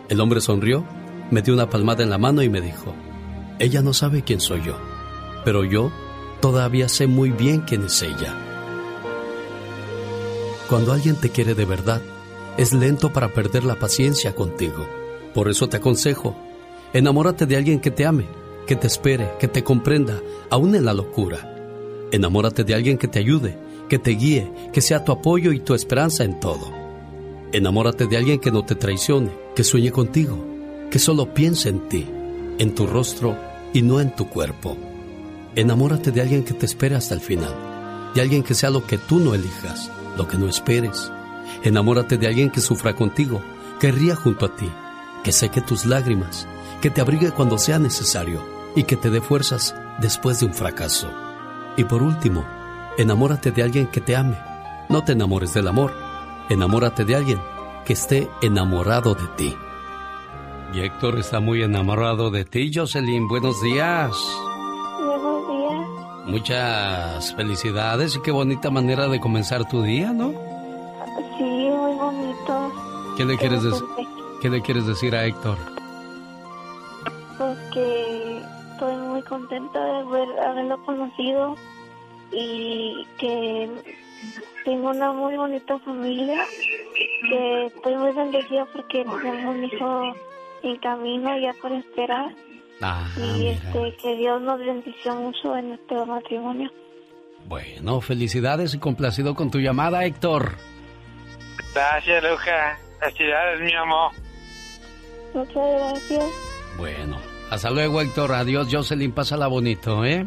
[0.08, 0.86] El hombre sonrió,
[1.30, 2.94] me dio una palmada en la mano y me dijo,
[3.58, 4.78] ella no sabe quién soy yo,
[5.44, 5.92] pero yo
[6.40, 8.34] todavía sé muy bien quién es ella.
[10.70, 12.00] Cuando alguien te quiere de verdad,
[12.56, 14.88] es lento para perder la paciencia contigo.
[15.34, 16.34] Por eso te aconsejo,
[16.94, 18.24] enamórate de alguien que te ame,
[18.66, 21.49] que te espere, que te comprenda, aún en la locura.
[22.12, 23.56] Enamórate de alguien que te ayude,
[23.88, 26.72] que te guíe, que sea tu apoyo y tu esperanza en todo.
[27.52, 30.44] Enamórate de alguien que no te traicione, que sueñe contigo,
[30.90, 32.06] que solo piense en ti,
[32.58, 33.36] en tu rostro
[33.72, 34.76] y no en tu cuerpo.
[35.54, 37.54] Enamórate de alguien que te espere hasta el final,
[38.14, 41.12] de alguien que sea lo que tú no elijas, lo que no esperes.
[41.62, 43.40] Enamórate de alguien que sufra contigo,
[43.78, 44.68] que ría junto a ti,
[45.22, 46.48] que seque tus lágrimas,
[46.80, 48.42] que te abrigue cuando sea necesario
[48.74, 51.29] y que te dé fuerzas después de un fracaso.
[51.76, 52.44] Y por último,
[52.98, 54.36] enamórate de alguien que te ame.
[54.88, 55.92] No te enamores del amor,
[56.48, 57.40] enamórate de alguien
[57.84, 59.56] que esté enamorado de ti.
[60.74, 63.26] Y Héctor está muy enamorado de ti, Jocelyn.
[63.28, 64.10] Buenos días.
[65.04, 66.26] Buenos días.
[66.26, 70.30] Muchas felicidades y qué bonita manera de comenzar tu día, ¿no?
[71.38, 72.72] Sí, muy bonito.
[73.16, 73.84] ¿Qué le quieres, dec-
[74.40, 75.56] ¿qué le quieres decir a Héctor?
[77.38, 78.29] Pues que
[79.20, 81.56] muy contenta de haber, haberlo conocido
[82.32, 83.68] y que
[84.64, 86.44] tengo una muy bonita familia,
[87.28, 90.14] que estoy muy bendecida porque tengo un hijo
[90.62, 92.34] en camino ya por esperar
[92.82, 96.70] Ah, y este que Dios nos bendició mucho en nuestro matrimonio.
[97.44, 100.52] Bueno, felicidades y complacido con tu llamada, Héctor.
[101.74, 102.78] Gracias, Luca.
[103.00, 104.12] Felicidades, mi amor.
[105.34, 106.24] Muchas gracias.
[106.78, 107.18] Bueno,
[107.50, 108.32] hasta luego, Héctor.
[108.32, 109.12] Adiós, Jocelyn.
[109.12, 110.26] Pásala bonito, ¿eh?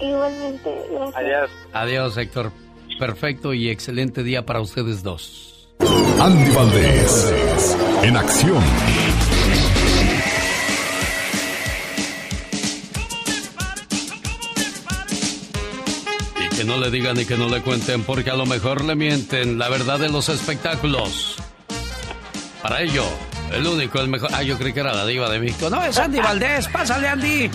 [0.00, 1.16] Igualmente, gracias.
[1.16, 1.50] Adiós.
[1.72, 2.52] Adiós, Héctor.
[2.98, 5.68] Perfecto y excelente día para ustedes dos.
[6.18, 8.62] Andy Valdés, en acción.
[16.40, 18.94] Y que no le digan y que no le cuenten, porque a lo mejor le
[18.94, 21.36] mienten la verdad de los espectáculos.
[22.62, 23.04] Para ello,
[23.52, 24.30] el único, el mejor.
[24.32, 25.70] Ah, yo creí que era la diva de México.
[25.70, 26.68] No, es Andy Valdés.
[26.68, 27.50] Pásale, Andy.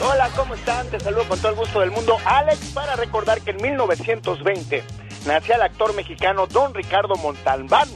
[0.00, 0.86] Hola, ¿cómo están?
[0.88, 2.18] Te saludo con todo el gusto del mundo.
[2.24, 4.84] Alex, para recordar que en 1920
[5.26, 7.88] nacía el actor mexicano Don Ricardo Montalbán,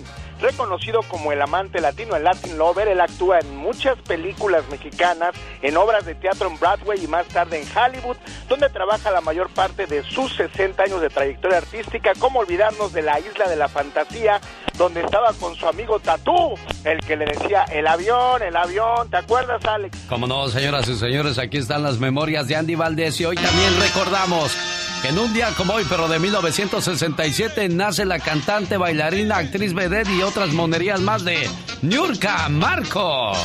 [0.45, 2.89] reconocido como el amante latino, el Latin Lover.
[2.89, 7.63] Él actúa en muchas películas mexicanas, en obras de teatro en Broadway y más tarde
[7.63, 8.17] en Hollywood,
[8.49, 12.13] donde trabaja la mayor parte de sus 60 años de trayectoria artística.
[12.19, 14.41] ¿Cómo olvidarnos de la isla de la fantasía,
[14.77, 16.55] donde estaba con su amigo Tatú,
[16.85, 19.09] el que le decía el avión, el avión?
[19.11, 19.99] ¿Te acuerdas, Alex?
[20.09, 23.81] Como no, señoras y señores, aquí están las memorias de Andy Valdés y hoy también
[23.81, 30.11] recordamos en un día como hoy, pero de 1967, nace la cantante, bailarina, actriz vedette
[30.11, 31.49] y otras monerías más de
[31.83, 33.37] Niurka Marcos.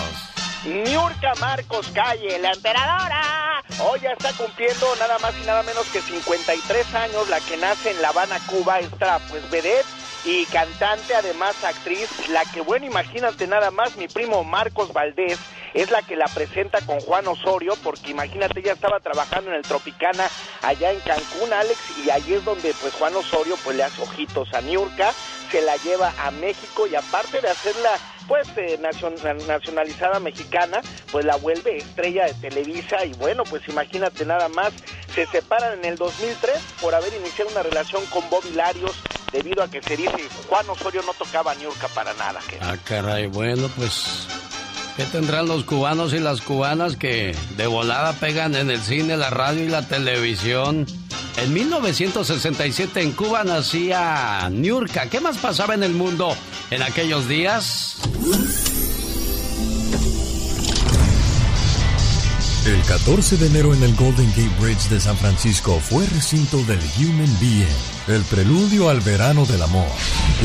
[0.66, 3.64] Niurka Marcos Calle, la emperadora.
[3.80, 7.92] Hoy ya está cumpliendo nada más y nada menos que 53 años, la que nace
[7.92, 9.86] en La Habana, Cuba, esta pues vedette
[10.26, 15.40] y cantante, además actriz, la que, bueno, imagínate nada más, mi primo Marcos Valdés
[15.74, 19.64] es la que la presenta con Juan Osorio, porque imagínate, ella estaba trabajando en el
[19.64, 20.28] Tropicana
[20.62, 24.54] allá en Cancún, Alex, y ahí es donde pues Juan Osorio pues le hace ojitos
[24.54, 25.14] a Niurka,
[25.52, 27.90] se la lleva a México y aparte de hacerla
[28.28, 28.80] pues eh,
[29.48, 34.72] nacionalizada mexicana, pues la vuelve estrella de Televisa y bueno, pues imagínate nada más,
[35.14, 38.96] se separan en el 2003 por haber iniciado una relación con Bobby Larios
[39.32, 42.40] debido a que se dice Juan Osorio no tocaba Niurka para nada.
[42.62, 44.28] Ah, caray, bueno, pues
[45.00, 49.30] ¿Qué tendrán los cubanos y las cubanas que de volada pegan en el cine, la
[49.30, 50.86] radio y la televisión?
[51.38, 55.10] En 1967 en Cuba nacía Niurka.
[55.10, 56.36] ¿Qué más pasaba en el mundo
[56.70, 57.96] en aquellos días?
[62.70, 66.80] El 14 de enero en el Golden Gate Bridge de San Francisco fue recinto del
[67.00, 67.66] Human Being,
[68.08, 69.88] el preludio al verano del amor.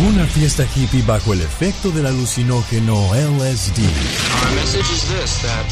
[0.08, 3.78] Una fiesta hippie bajo el efecto del alucinógeno LSD.
[3.78, 5.66] Our message is this, that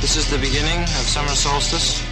[0.00, 2.02] this is the beginning of summer solstice,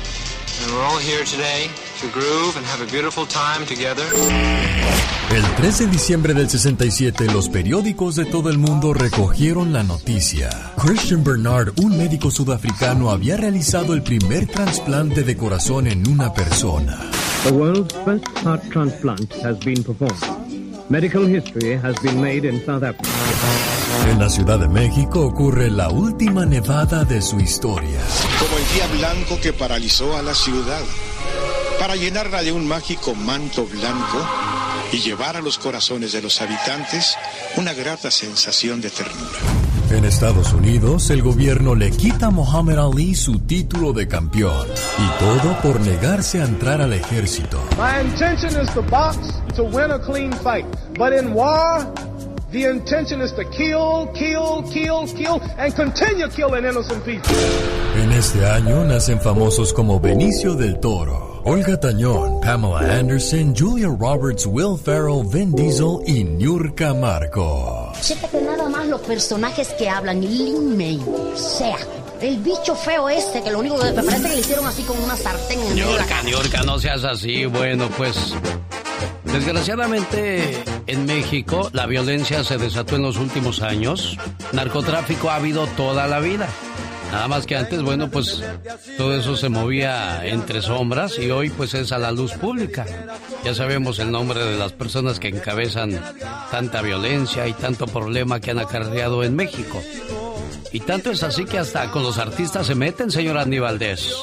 [5.31, 10.49] El 3 de diciembre del 67, los periódicos de todo el mundo recogieron la noticia.
[10.77, 16.97] Christian Bernard, un médico sudafricano, había realizado el primer trasplante de corazón en una persona.
[17.45, 20.47] The world's first heart transplant has been performed.
[20.89, 23.76] Medical history has been made in South Africa.
[24.05, 28.01] En la Ciudad de México ocurre la última nevada de su historia.
[28.39, 30.83] Como el día blanco que paralizó a la ciudad,
[31.79, 34.27] para llenarla de un mágico manto blanco
[34.93, 37.17] y llevar a los corazones de los habitantes
[37.57, 39.39] una grata sensación de ternura.
[39.91, 44.67] En Estados Unidos, el gobierno le quita a Muhammad Ali su título de campeón.
[44.99, 47.63] Y todo por negarse a entrar al ejército.
[47.79, 49.17] My intention is to box
[49.55, 50.67] to win a clean fight.
[50.99, 51.87] But in war,
[52.57, 57.31] the intention is to kill, kill, kill, kill, and continue killing innocent people.
[57.95, 64.47] En este año nacen famosos como Benicio del Toro, Olga Tañón, Pamela Anderson, Julia Roberts,
[64.47, 67.93] Will Ferrell, Vin Diesel y Niurka Marco.
[68.01, 70.23] Chécate nada más los personajes que hablan.
[70.23, 71.77] Lin May, o sea,
[72.23, 74.99] el bicho feo este que lo único que me parece que le hicieron así con
[75.03, 77.45] una sartén en el no seas así.
[77.45, 78.17] Bueno, pues.
[79.37, 84.17] Desgraciadamente, en México, la violencia se desató en los últimos años.
[84.53, 86.49] Narcotráfico ha habido toda la vida.
[87.13, 88.43] Nada más que antes, bueno, pues
[88.97, 92.87] todo eso se movía entre sombras y hoy pues es a la luz pública.
[93.45, 96.01] Ya sabemos el nombre de las personas que encabezan
[96.51, 99.83] tanta violencia y tanto problema que han acarreado en México.
[100.73, 104.17] Y tanto es así que hasta con los artistas se meten, señor Andy Valdés.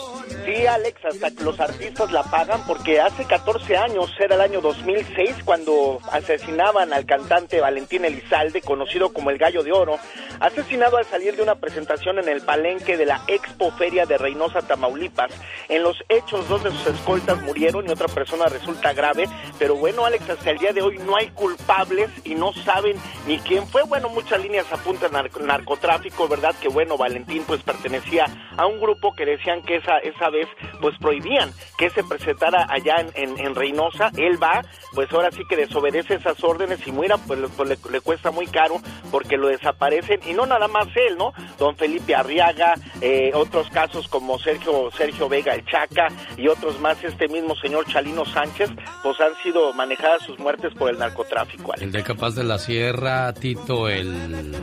[0.45, 4.59] Sí, Alex, hasta que los artistas la pagan porque hace 14 años, era el año
[4.59, 9.97] 2006, cuando asesinaban al cantante Valentín Elizalde, conocido como el Gallo de Oro,
[10.41, 14.61] asesinado al salir de una presentación en el palenque de la Expo Feria de Reynosa,
[14.61, 15.31] Tamaulipas.
[15.69, 20.05] En los hechos, dos de sus escoltas murieron y otra persona resulta grave, pero bueno,
[20.05, 23.83] Alex, hasta el día de hoy no hay culpables y no saben ni quién fue.
[23.83, 26.53] Bueno, muchas líneas apuntan al narcotráfico, ¿verdad?
[26.61, 28.25] Que bueno, Valentín pues pertenecía
[28.57, 30.49] a un grupo que decían que esa, esa vez
[30.81, 34.11] pues prohibían que se presentara allá en, Reynosa.
[34.17, 34.61] Él va,
[34.93, 38.81] pues ahora sí que desobedece esas órdenes y muera, pues, pues, le, cuesta muy caro
[39.11, 40.19] porque lo desaparecen.
[40.27, 41.31] Y no nada más él, ¿no?
[41.57, 47.01] Don Felipe Arriaga, eh, otros casos como Sergio, Sergio Vega, el Chaca y otros más,
[47.03, 51.73] este mismo señor Chalino Sánchez, pues han sido manejadas sus muertes por el narcotráfico.
[51.79, 54.55] El de Capaz de la Sierra, Tito, el...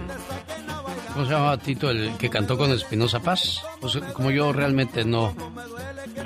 [1.12, 3.62] ¿Cómo se llama Tito, el que cantó con Espinosa Paz?
[3.80, 5.34] Pues como yo realmente no...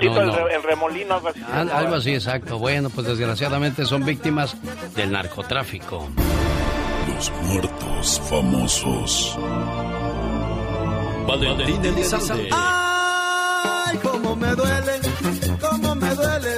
[0.01, 0.47] No, el, no.
[0.49, 1.39] el remolino, algo así.
[1.39, 1.79] llamaba.
[1.79, 2.59] Algo así, exacto.
[2.59, 4.55] Bueno, pues desgraciadamente son víctimas
[4.95, 6.07] del narcotráfico.
[7.13, 9.37] Los muertos famosos.
[11.27, 12.49] Valentín Elizalde.
[12.51, 14.99] Ay, cómo me duele,
[15.61, 16.49] cómo me duele,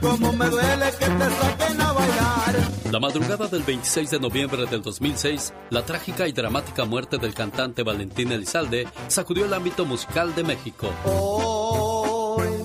[0.00, 2.54] cómo me duele que te saquen a bailar.
[2.90, 7.82] La madrugada del 26 de noviembre del 2006, la trágica y dramática muerte del cantante
[7.82, 10.90] Valentín Elizalde sacudió el ámbito musical de México.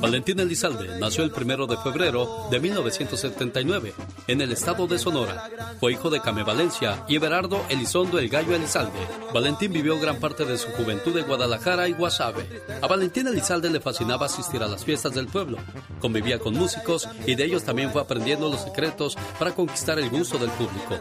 [0.04, 3.94] Valentín Elizalde nació el primero de febrero de 1979
[4.28, 5.50] en el estado de Sonora.
[5.80, 9.00] Fue hijo de Came Valencia y Everardo Elizondo el Gallo Elizalde.
[9.34, 12.46] Valentín vivió gran parte de su juventud en Guadalajara y Guasave.
[12.82, 15.58] A Valentín Elizalde le fascinaba asistir a las fiestas del pueblo.
[16.02, 20.38] Convivía con músicos y de ellos también fue aprendiendo los secretos para conquistar el gusto
[20.38, 21.00] del público.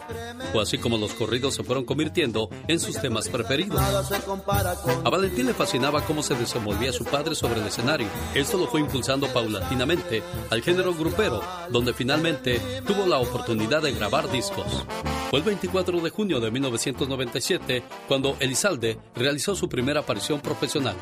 [0.53, 3.80] Fue así como los corridos se fueron convirtiendo en sus temas preferidos.
[3.80, 8.07] A Valentín le fascinaba cómo se desenvolvía su padre sobre el escenario.
[8.32, 11.40] Esto lo fue impulsando paulatinamente al género grupero,
[11.70, 14.84] donde finalmente tuvo la oportunidad de grabar discos.
[15.30, 20.97] Fue el 24 de junio de 1997 cuando Elizalde realizó su primera aparición profesional.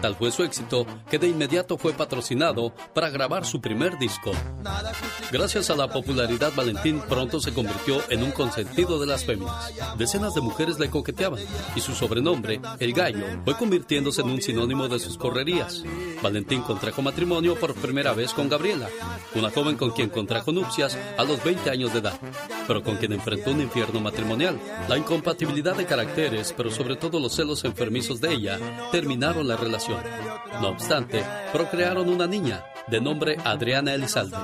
[0.00, 4.32] Tal fue su éxito que de inmediato fue patrocinado para grabar su primer disco.
[5.32, 9.72] Gracias a la popularidad, Valentín pronto se convirtió en un consentido de las féminas.
[9.96, 11.40] Decenas de mujeres le coqueteaban
[11.74, 15.82] y su sobrenombre, El Gallo, fue convirtiéndose en un sinónimo de sus correrías.
[16.22, 18.88] Valentín contrajo matrimonio por primera vez con Gabriela,
[19.34, 22.18] una joven con quien contrajo nupcias a los 20 años de edad,
[22.66, 24.58] pero con quien enfrentó un infierno matrimonial.
[24.88, 28.58] La incompatibilidad de caracteres, pero sobre todo los celos enfermizos de ella,
[28.92, 29.83] terminaron la relación
[30.60, 34.36] no obstante, procrearon una niña de nombre Adriana Elizalde.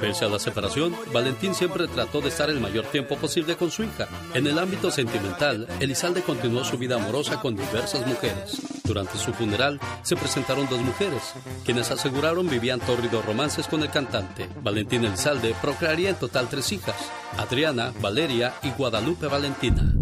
[0.00, 3.82] Pese a la separación, Valentín siempre trató de estar el mayor tiempo posible con su
[3.82, 4.06] hija.
[4.34, 8.60] En el ámbito sentimental, Elizalde continuó su vida amorosa con diversas mujeres.
[8.84, 14.48] Durante su funeral se presentaron dos mujeres, quienes aseguraron vivían tórridos romances con el cantante.
[14.62, 16.96] Valentín Elizalde procrearía en total tres hijas,
[17.38, 19.92] Adriana, Valeria y Guadalupe Valentina.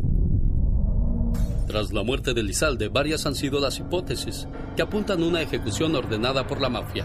[1.70, 5.94] Tras la muerte de Lizalde, varias han sido las hipótesis que apuntan a una ejecución
[5.94, 7.04] ordenada por la mafia.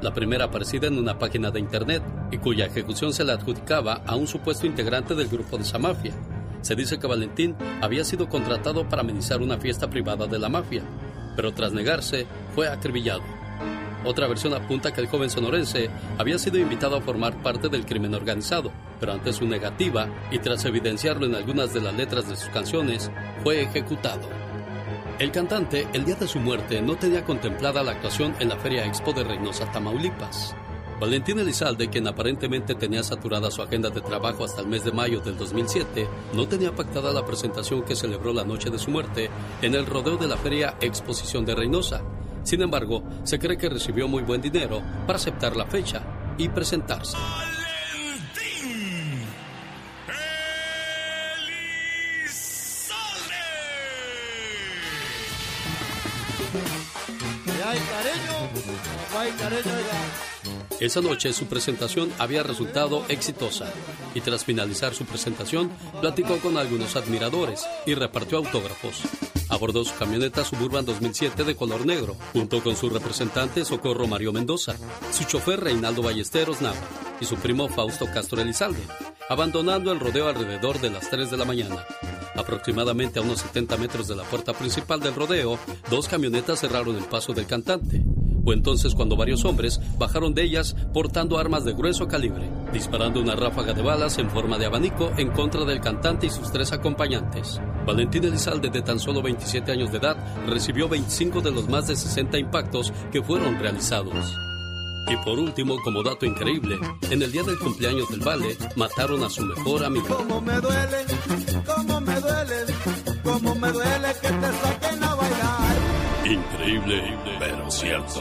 [0.00, 4.16] La primera aparecida en una página de internet y cuya ejecución se le adjudicaba a
[4.16, 6.14] un supuesto integrante del grupo de esa mafia.
[6.62, 10.82] Se dice que Valentín había sido contratado para amenizar una fiesta privada de la mafia,
[11.36, 13.37] pero tras negarse fue acribillado.
[14.08, 18.14] Otra versión apunta que el joven sonorense había sido invitado a formar parte del crimen
[18.14, 22.48] organizado, pero ante su negativa y tras evidenciarlo en algunas de las letras de sus
[22.48, 23.10] canciones,
[23.42, 24.26] fue ejecutado.
[25.18, 28.86] El cantante, el día de su muerte, no tenía contemplada la actuación en la Feria
[28.86, 30.56] Expo de Reynosa, Tamaulipas.
[30.98, 35.20] Valentín Elizalde, quien aparentemente tenía saturada su agenda de trabajo hasta el mes de mayo
[35.20, 39.28] del 2007, no tenía pactada la presentación que celebró la noche de su muerte
[39.60, 42.02] en el rodeo de la Feria Exposición de Reynosa,
[42.48, 46.00] sin embargo, se cree que recibió muy buen dinero para aceptar la fecha
[46.38, 47.18] y presentarse.
[60.80, 63.72] Esa noche su presentación había resultado exitosa
[64.14, 65.70] y tras finalizar su presentación
[66.00, 69.02] platicó con algunos admiradores y repartió autógrafos.
[69.48, 74.76] Abordó su camioneta Suburban 2007 de color negro, junto con su representante Socorro Mario Mendoza,
[75.10, 76.76] su chofer Reinaldo Ballesteros Nava
[77.20, 78.82] y su primo Fausto Castro Elizalde,
[79.28, 81.84] abandonando el rodeo alrededor de las 3 de la mañana.
[82.36, 85.58] Aproximadamente a unos 70 metros de la puerta principal del rodeo,
[85.90, 88.04] dos camionetas cerraron el paso del cantante.
[88.48, 93.36] Fue entonces cuando varios hombres bajaron de ellas portando armas de grueso calibre, disparando una
[93.36, 97.60] ráfaga de balas en forma de abanico en contra del cantante y sus tres acompañantes.
[97.84, 101.96] Valentín Elizalde, de tan solo 27 años de edad, recibió 25 de los más de
[101.96, 104.34] 60 impactos que fueron realizados.
[105.10, 106.78] Y por último, como dato increíble,
[107.10, 110.24] en el día del cumpleaños del Vale, mataron a su mejor amigo.
[110.40, 111.04] Me duele,
[112.00, 114.88] me duele, me duele que te.
[116.28, 118.20] Increíble, pero cierto.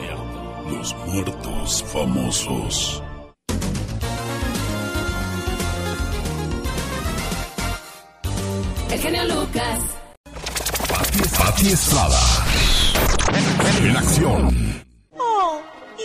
[0.70, 3.03] Los muertos famosos.
[8.89, 9.80] El genio Lucas.
[11.38, 12.20] Pati Estrada.
[13.82, 14.86] En acción.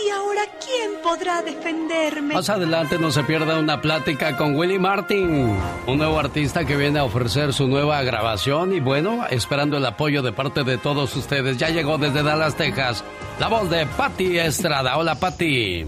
[0.05, 2.33] ¿Y ahora quién podrá defenderme?
[2.33, 5.55] Más adelante no se pierda una plática con Willy Martin,
[5.87, 10.21] un nuevo artista que viene a ofrecer su nueva grabación y bueno, esperando el apoyo
[10.21, 11.57] de parte de todos ustedes.
[11.57, 13.03] Ya llegó desde Dallas, Texas,
[13.39, 14.97] la voz de Patti Estrada.
[14.97, 15.85] Hola, Patti.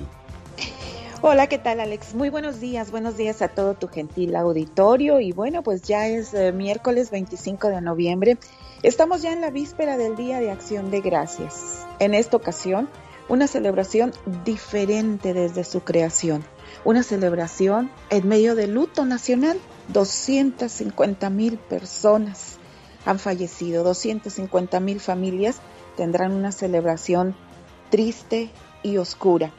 [1.21, 2.13] Hola, ¿qué tal Alex?
[2.13, 6.33] Muy buenos días, buenos días a todo tu gentil auditorio y bueno, pues ya es
[6.33, 8.37] eh, miércoles 25 de noviembre.
[8.83, 11.87] Estamos ya en la víspera del Día de Acción de Gracias.
[11.97, 12.87] En esta ocasión,
[13.27, 14.13] una celebración
[14.43, 16.43] diferente desde su creación.
[16.83, 19.59] Una celebración en medio del luto nacional.
[19.89, 22.57] 250 mil personas
[23.05, 25.57] han fallecido, 250 mil familias
[25.95, 27.35] tendrán una celebración
[27.89, 28.49] triste
[28.83, 29.51] y oscura.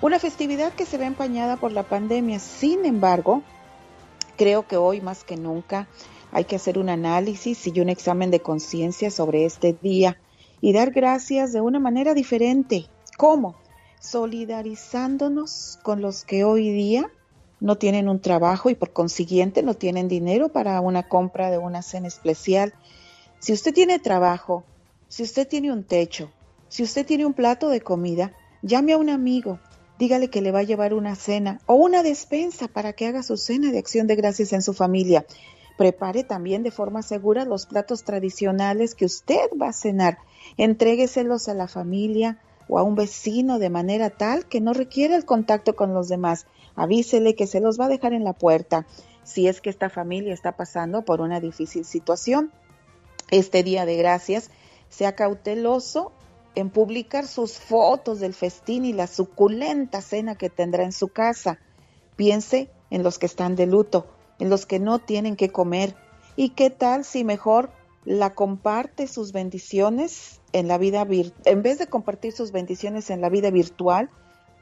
[0.00, 2.38] Una festividad que se ve empañada por la pandemia.
[2.38, 3.42] Sin embargo,
[4.36, 5.88] Creo que hoy más que nunca
[6.32, 10.18] hay que hacer un análisis y un examen de conciencia sobre este día
[10.60, 12.86] y dar gracias de una manera diferente.
[13.16, 13.54] ¿Cómo?
[14.00, 17.10] Solidarizándonos con los que hoy día
[17.60, 21.82] no tienen un trabajo y por consiguiente no tienen dinero para una compra de una
[21.82, 22.74] cena especial.
[23.38, 24.64] Si usted tiene trabajo,
[25.08, 26.30] si usted tiene un techo,
[26.68, 29.60] si usted tiene un plato de comida, llame a un amigo,
[29.98, 33.36] dígale que le va a llevar una cena o una despensa para que haga su
[33.36, 35.24] cena de acción de gracias en su familia.
[35.78, 40.18] Prepare también de forma segura los platos tradicionales que usted va a cenar.
[40.56, 42.38] Entrégueselos a la familia
[42.74, 46.46] o a un vecino de manera tal que no requiera el contacto con los demás.
[46.74, 48.84] Avísele que se los va a dejar en la puerta
[49.22, 52.50] si es que esta familia está pasando por una difícil situación.
[53.30, 54.50] Este día de gracias,
[54.88, 56.10] sea cauteloso
[56.56, 61.60] en publicar sus fotos del festín y la suculenta cena que tendrá en su casa.
[62.16, 64.08] Piense en los que están de luto,
[64.40, 65.94] en los que no tienen que comer.
[66.34, 67.70] ¿Y qué tal si mejor
[68.04, 71.06] la comparte sus bendiciones en la vida
[71.44, 74.10] en vez de compartir sus bendiciones en la vida virtual,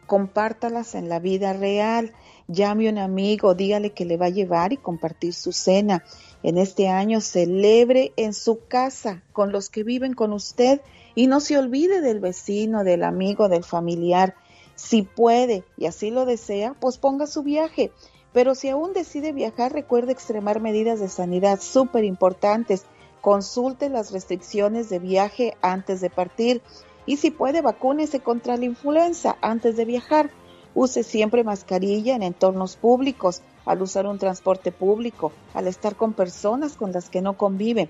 [0.06, 2.12] compártalas en la vida real.
[2.48, 6.04] Llame a un amigo, dígale que le va a llevar y compartir su cena.
[6.42, 10.80] En este año celebre en su casa con los que viven con usted
[11.14, 14.34] y no se olvide del vecino, del amigo, del familiar.
[14.74, 17.92] Si puede y así lo desea, pues ponga su viaje.
[18.32, 22.86] Pero si aún decide viajar, recuerde extremar medidas de sanidad súper importantes.
[23.22, 26.60] Consulte las restricciones de viaje antes de partir
[27.06, 30.30] y si puede, vacúnese contra la influenza antes de viajar.
[30.74, 36.74] Use siempre mascarilla en entornos públicos, al usar un transporte público, al estar con personas
[36.74, 37.88] con las que no convive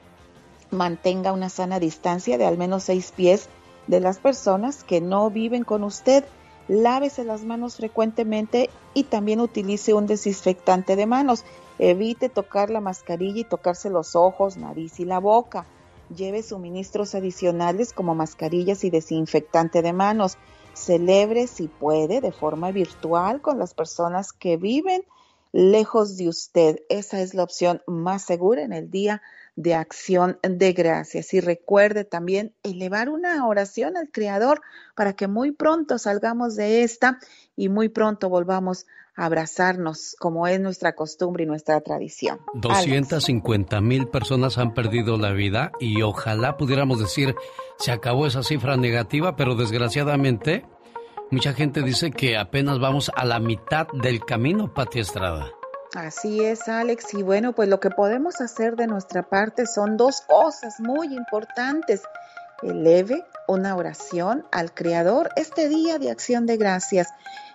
[0.72, 3.49] mantenga una sana distancia de al menos seis pies
[3.87, 6.24] de las personas que no viven con usted.
[6.68, 11.45] Lávese las manos frecuentemente y también utilice un desinfectante de manos.
[11.78, 15.66] Evite tocar la mascarilla y tocarse los ojos, nariz y la boca.
[16.14, 20.36] Lleve suministros adicionales como mascarillas y desinfectante de manos.
[20.74, 25.04] Celebre, si puede, de forma virtual con las personas que viven
[25.52, 26.80] lejos de usted.
[26.88, 29.22] Esa es la opción más segura en el día
[29.56, 31.34] de acción de gracias.
[31.34, 34.62] Y recuerde también elevar una oración al Creador
[34.94, 37.18] para que muy pronto salgamos de esta
[37.54, 42.40] y muy pronto volvamos abrazarnos como es nuestra costumbre y nuestra tradición.
[42.54, 47.34] 250 mil personas han perdido la vida y ojalá pudiéramos decir
[47.78, 50.64] se acabó esa cifra negativa, pero desgraciadamente
[51.30, 55.50] mucha gente dice que apenas vamos a la mitad del camino, Pati Estrada.
[55.94, 57.12] Así es, Alex.
[57.14, 62.02] Y bueno, pues lo que podemos hacer de nuestra parte son dos cosas muy importantes.
[62.62, 67.09] Eleve una oración al Creador este día de acción de gracias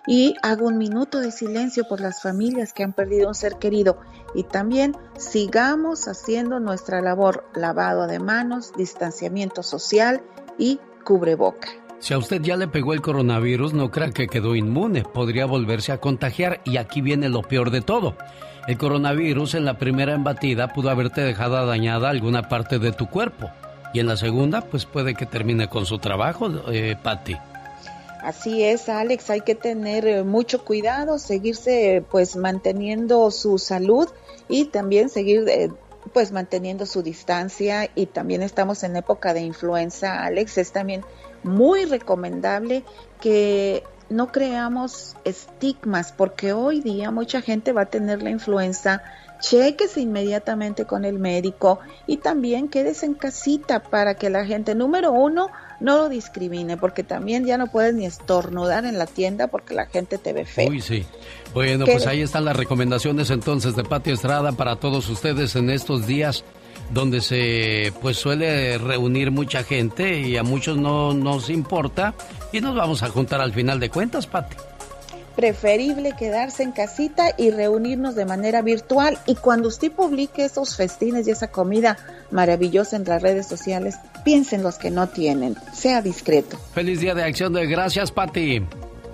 [0.06, 3.98] y haga un minuto de silencio por las familias que han perdido un ser querido
[4.34, 10.22] y también sigamos haciendo nuestra labor lavado de manos, distanciamiento social
[10.58, 11.68] y cubreboca.
[11.98, 15.92] Si a usted ya le pegó el coronavirus, no crea que quedó inmune, podría volverse
[15.92, 18.16] a contagiar y aquí viene lo peor de todo.
[18.68, 23.50] El coronavirus en la primera embatida pudo haberte dejado dañada alguna parte de tu cuerpo
[23.92, 27.36] y en la segunda pues puede que termine con su trabajo, eh, Patty.
[28.22, 34.08] Así es, Alex, hay que tener eh, mucho cuidado, seguirse pues manteniendo su salud
[34.48, 35.70] y también seguir eh,
[36.12, 41.04] pues manteniendo su distancia y también estamos en época de influenza, Alex, es también
[41.42, 42.82] muy recomendable
[43.20, 49.02] que no creamos estigmas, porque hoy día mucha gente va a tener la influenza.
[49.40, 51.78] Chequese inmediatamente con el médico
[52.08, 55.48] y también quédese en casita para que la gente, número uno,
[55.78, 59.86] no lo discrimine, porque también ya no puedes ni estornudar en la tienda porque la
[59.86, 60.68] gente te ve feo.
[60.68, 61.06] Uy, sí.
[61.54, 66.06] Bueno, pues ahí están las recomendaciones entonces de Patio Estrada para todos ustedes en estos
[66.06, 66.44] días
[66.90, 72.14] donde se pues suele reunir mucha gente y a muchos no nos importa
[72.52, 74.56] y nos vamos a juntar al final de cuentas, Pati.
[75.36, 81.28] Preferible quedarse en casita y reunirnos de manera virtual y cuando usted publique esos festines
[81.28, 81.96] y esa comida
[82.32, 86.58] maravillosa en las redes sociales, piensen los que no tienen, sea discreto.
[86.74, 88.62] Feliz día de acción de gracias, Pati.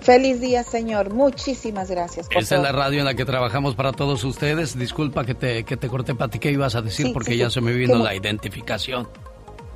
[0.05, 1.13] Feliz día, señor.
[1.13, 2.27] Muchísimas gracias.
[2.27, 4.77] Por Esta es la radio en la que trabajamos para todos ustedes.
[4.77, 7.11] Disculpa que te, que te corté, Pati, ¿qué ibas a decir?
[7.11, 9.07] Porque ya se me vino la identificación.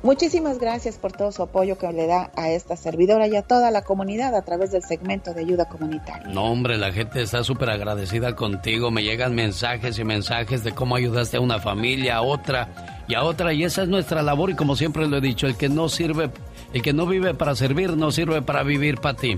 [0.02, 3.70] Muchísimas gracias por todo su apoyo que le da a esta servidora y a toda
[3.70, 6.26] la comunidad a través del segmento de ayuda comunitaria.
[6.28, 8.90] No, hombre, la gente está súper agradecida contigo.
[8.90, 13.24] Me llegan mensajes y mensajes de cómo ayudaste a una familia, a otra y a
[13.24, 13.52] otra.
[13.52, 14.48] Y esa es nuestra labor.
[14.48, 16.30] Y como siempre lo he dicho, el que no sirve,
[16.72, 19.36] el que no vive para servir, no sirve para vivir para ti.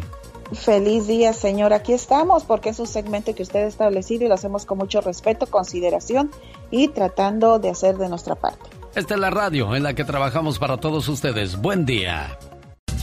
[0.53, 1.73] Feliz día, señor.
[1.73, 5.01] Aquí estamos porque es un segmento que usted ha establecido y lo hacemos con mucho
[5.01, 6.31] respeto, consideración
[6.71, 8.82] y tratando de hacer de nuestra parte.
[8.95, 11.57] Esta es la radio en la que trabajamos para todos ustedes.
[11.57, 12.39] Buen día.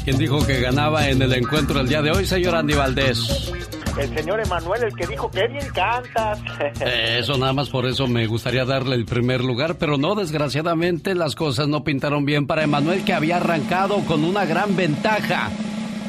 [0.04, 3.52] ¿Quién dijo que ganaba en el encuentro el día de hoy, señor Andy Valdés?
[3.98, 6.40] El señor Emanuel, el que dijo que bien cantas.
[6.86, 11.34] Eso nada más por eso me gustaría darle el primer lugar, pero no, desgraciadamente las
[11.34, 15.50] cosas no pintaron bien para Emanuel que había arrancado con una gran ventaja.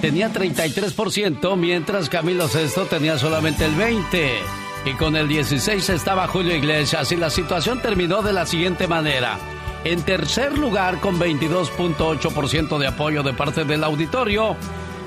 [0.02, 4.40] Tenía 33%, mientras Camilo Sesto tenía solamente el 20%.
[4.84, 9.38] Y con el 16 estaba Julio Iglesias y la situación terminó de la siguiente manera.
[9.84, 14.56] En tercer lugar, con 22.8% de apoyo de parte del auditorio,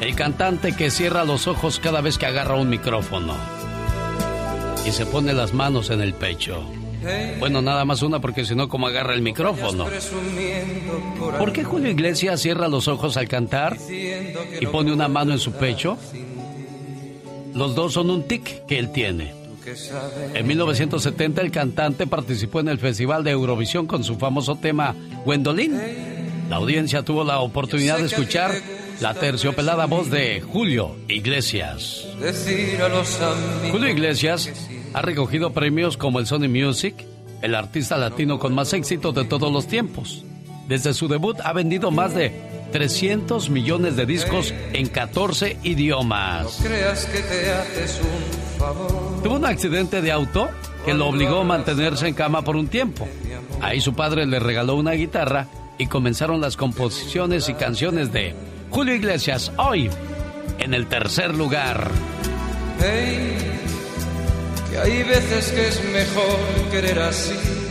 [0.01, 3.35] el cantante que cierra los ojos cada vez que agarra un micrófono
[4.85, 6.63] y se pone las manos en el pecho.
[7.39, 9.85] Bueno, nada más una porque si no, como agarra el micrófono.
[11.37, 15.51] ¿Por qué Julio Iglesias cierra los ojos al cantar y pone una mano en su
[15.51, 15.97] pecho?
[17.53, 19.42] Los dos son un tic que él tiene.
[20.33, 24.95] En 1970 el cantante participó en el Festival de Eurovisión con su famoso tema
[25.25, 25.79] Gwendolyn.
[26.49, 28.51] La audiencia tuvo la oportunidad de escuchar
[28.99, 32.07] la terciopelada voz de Julio Iglesias.
[33.71, 34.51] Julio Iglesias
[34.93, 36.95] ha recogido premios como el Sony Music,
[37.41, 40.23] el artista latino con más éxito de todos los tiempos.
[40.67, 46.59] Desde su debut ha vendido más de 300 millones de discos en 14 idiomas.
[49.23, 50.49] Tuvo un accidente de auto
[50.83, 53.07] que lo obligó a mantenerse en cama por un tiempo.
[53.61, 55.47] Ahí su padre le regaló una guitarra
[55.77, 58.33] y comenzaron las composiciones y canciones de
[58.71, 59.91] Julio Iglesias, hoy
[60.57, 61.91] en el tercer lugar.
[64.71, 66.39] que hay veces que es mejor
[66.71, 67.62] querer así.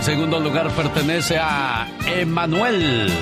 [0.00, 3.12] El segundo lugar pertenece a Emanuel.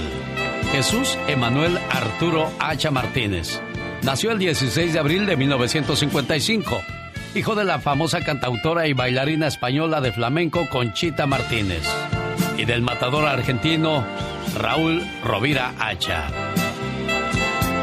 [0.70, 3.61] Jesús Emanuel Arturo Hacha Martínez.
[4.03, 6.81] Nació el 16 de abril de 1955,
[7.35, 11.83] hijo de la famosa cantautora y bailarina española de flamenco Conchita Martínez
[12.57, 14.07] y del matador argentino
[14.57, 16.29] Raúl Rovira Hacha.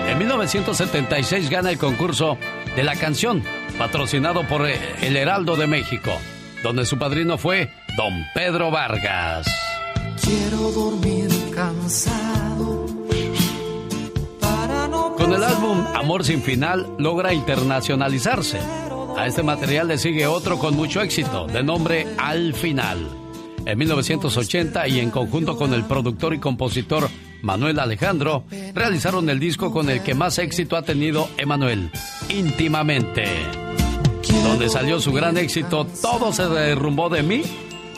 [0.08, 2.38] En 1976 gana el concurso
[2.78, 3.44] de la canción,
[3.78, 6.18] patrocinado por el Heraldo de México,
[6.64, 9.48] donde su padrino fue Don Pedro Vargas.
[10.22, 12.86] Quiero dormir cansado.
[15.18, 18.60] Con el álbum Amor sin final logra internacionalizarse.
[19.18, 23.26] A este material le sigue otro con mucho éxito, de nombre Al Final
[23.66, 27.10] en 1980 y en conjunto con el productor y compositor
[27.42, 28.44] Manuel Alejandro,
[28.74, 31.92] realizaron el disco con el que más éxito ha tenido Emanuel,
[32.30, 33.26] íntimamente.
[34.44, 37.44] Donde salió su gran éxito Todo se derrumbó de mí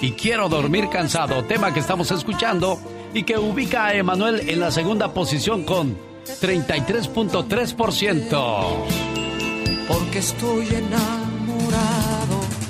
[0.02, 2.80] y Quiero dormir cansado, tema que estamos escuchando
[3.14, 5.98] y que ubica a Emanuel en la segunda posición con
[6.42, 8.86] 33.3%.
[9.88, 11.38] Porque estoy enamorado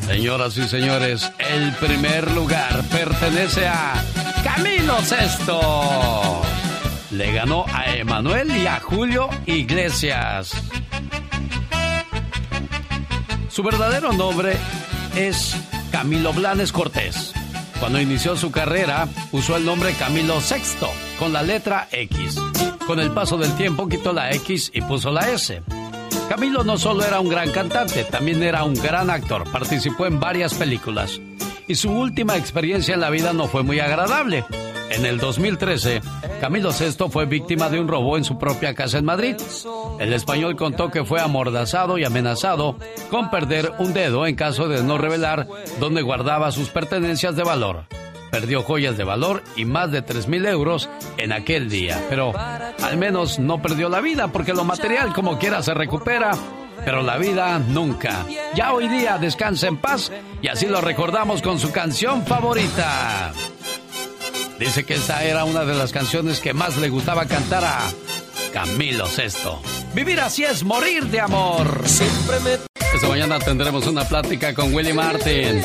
[0.08, 4.02] Señoras y señores, el primer lugar pertenece a
[4.42, 6.42] Camilo Sesto.
[7.12, 10.52] Le ganó a Emanuel y a Julio Iglesias.
[13.50, 14.56] Su verdadero nombre
[15.14, 15.58] es
[15.98, 17.34] Camilo Blanes Cortés.
[17.80, 20.88] Cuando inició su carrera, usó el nombre Camilo Sexto,
[21.18, 22.36] con la letra X.
[22.86, 25.64] Con el paso del tiempo quitó la X y puso la S.
[26.30, 29.52] Camilo no solo era un gran cantante, también era un gran actor.
[29.52, 31.20] Participó en varias películas.
[31.68, 34.46] Y su última experiencia en la vida no fue muy agradable.
[34.90, 36.02] En el 2013,
[36.40, 39.36] Camilo VI fue víctima de un robo en su propia casa en Madrid.
[40.00, 42.78] El español contó que fue amordazado y amenazado
[43.10, 45.48] con perder un dedo en caso de no revelar
[45.80, 47.86] dónde guardaba sus pertenencias de valor
[48.32, 52.06] perdió joyas de valor y más de 3 mil euros en aquel día.
[52.10, 56.32] Pero al menos no perdió la vida porque lo material como quiera se recupera.
[56.86, 58.26] Pero la vida nunca.
[58.56, 60.12] Ya hoy día descansa en paz
[60.42, 63.34] y así lo recordamos con su canción favorita.
[64.60, 67.80] Dice que esta era una de las canciones que más le gustaba cantar a
[68.52, 69.62] Camilo Sesto.
[69.94, 71.84] Vivir así es morir de amor.
[72.94, 75.62] Esta mañana tendremos una plática con Willy Martin.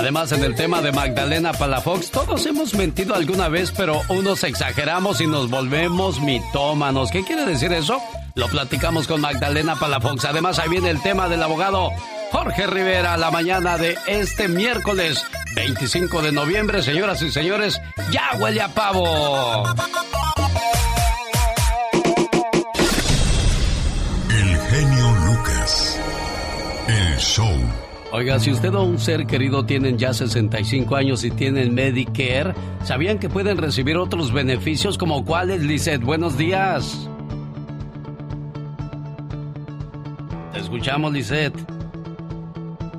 [0.00, 5.20] Además, en el tema de Magdalena Palafox, todos hemos mentido alguna vez, pero unos exageramos
[5.20, 7.10] y nos volvemos mitómanos.
[7.10, 8.00] ¿Qué quiere decir eso?
[8.34, 10.24] Lo platicamos con Magdalena Palafox.
[10.24, 11.90] Además, ahí viene el tema del abogado
[12.32, 15.22] Jorge Rivera, la mañana de este miércoles
[15.54, 16.82] 25 de noviembre.
[16.82, 17.78] Señoras y señores,
[18.10, 19.64] ya huele a pavo.
[24.30, 26.00] El genio Lucas.
[26.88, 31.72] El show Oiga, si usted o un ser querido tienen ya 65 años y tienen
[31.72, 36.02] Medicare, ¿sabían que pueden recibir otros beneficios como cuáles, Lizeth?
[36.02, 37.08] Buenos días.
[40.52, 41.54] Te escuchamos, Lizeth.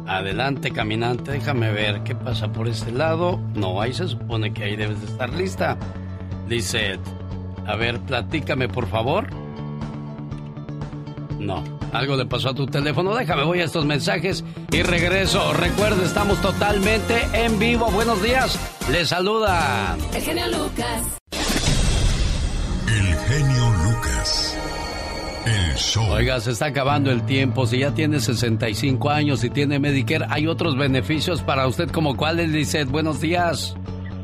[0.07, 3.37] Adelante, caminante, déjame ver qué pasa por este lado.
[3.53, 5.77] No, ahí se supone que ahí debes de estar lista.
[6.47, 7.01] Lizeth,
[7.67, 9.27] a ver, platícame, por favor.
[11.37, 13.15] No, algo le pasó a tu teléfono.
[13.15, 15.53] Déjame, voy a estos mensajes y regreso.
[15.53, 17.89] Recuerda, estamos totalmente en vivo.
[17.91, 18.59] Buenos días.
[18.91, 19.97] Les saluda.
[20.13, 21.17] El genio Lucas.
[22.87, 24.57] El genio Lucas.
[25.45, 26.11] El show.
[26.11, 27.65] Oiga, se está acabando el tiempo.
[27.65, 32.49] Si ya tiene 65 años y tiene Medicare, hay otros beneficios para usted, como cuáles,
[32.49, 32.89] Lizeth.
[32.89, 33.75] Buenos días.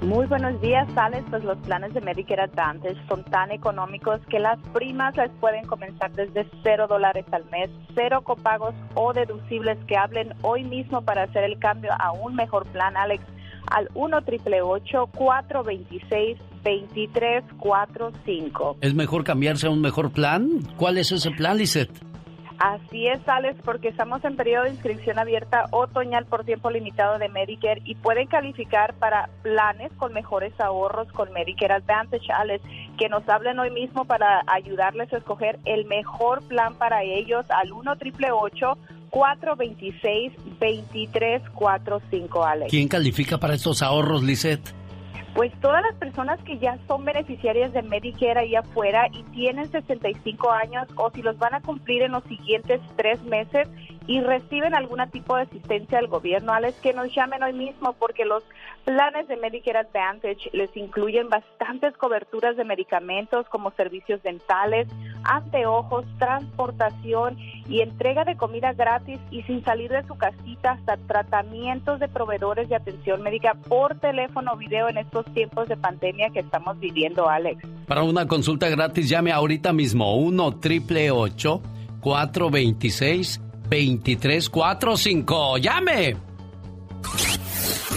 [0.08, 1.26] Muy buenos días, Alex.
[1.30, 6.14] Pues los planes de Medicare Advantage son tan económicos que las primas les pueden comenzar
[6.14, 11.44] desde cero dólares al mes, cero copagos o deducibles que hablen hoy mismo para hacer
[11.44, 13.22] el cambio a un mejor plan, Alex,
[13.70, 14.22] al 1
[15.12, 20.62] 426 2345 ¿Es mejor cambiarse a un mejor plan?
[20.78, 21.92] ¿Cuál es ese plan, Lizeth?
[22.60, 27.30] Así es, Alex, porque estamos en periodo de inscripción abierta otoñal por tiempo limitado de
[27.30, 32.64] Medicare y pueden calificar para planes con mejores ahorros con Medicare Advantage, Alex,
[32.98, 37.72] que nos hablen hoy mismo para ayudarles a escoger el mejor plan para ellos al
[37.72, 38.78] 1 888
[39.12, 42.72] 426 2345 Alex.
[42.72, 44.74] ¿Quién califica para estos ahorros, Lisette?
[45.38, 50.52] Pues todas las personas que ya son beneficiarias de Medicare ahí afuera y tienen 65
[50.52, 53.68] años o si los van a cumplir en los siguientes tres meses
[54.08, 58.26] y reciben algún tipo de asistencia del gobierno, Alex, que nos llamen hoy mismo porque
[58.26, 58.44] los
[58.88, 64.88] planes de Medicare Advantage les incluyen bastantes coberturas de medicamentos como servicios dentales,
[65.26, 72.00] anteojos, transportación y entrega de comida gratis y sin salir de su casita hasta tratamientos
[72.00, 76.40] de proveedores de atención médica por teléfono o video en estos tiempos de pandemia que
[76.40, 77.62] estamos viviendo, Alex.
[77.88, 81.10] Para una consulta gratis llame ahorita mismo 1 triple
[82.00, 85.58] 426 2345.
[85.58, 86.27] ¡Llame!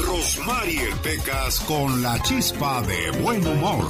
[0.07, 3.85] Rosmarie Pecas con la chispa de buen humor.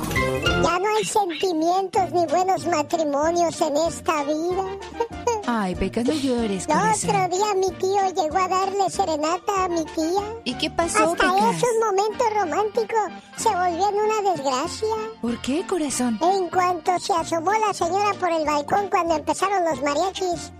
[0.62, 4.64] Ya no hay sentimientos ni buenos matrimonios en esta vida.
[5.46, 7.10] Ay, Pecas, no llores, El corazón.
[7.10, 10.22] otro día mi tío llegó a darle serenata a mi tía.
[10.44, 11.56] ¿Y qué pasó, Hasta Pecas?
[11.56, 12.96] eso un momento romántico
[13.36, 14.88] se volvió en una desgracia.
[15.20, 16.18] ¿Por qué, corazón?
[16.22, 20.52] En cuanto se asomó la señora por el balcón cuando empezaron los mariachis.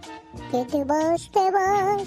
[0.53, 2.03] Que te vas, te vas,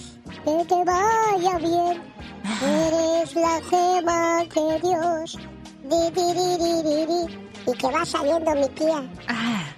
[0.46, 2.13] que te vaya bien.
[2.44, 5.38] Eres la gema que Dios.
[5.84, 6.34] Di, di,
[7.06, 7.44] di.
[7.66, 9.02] Y que va saliendo mi tía.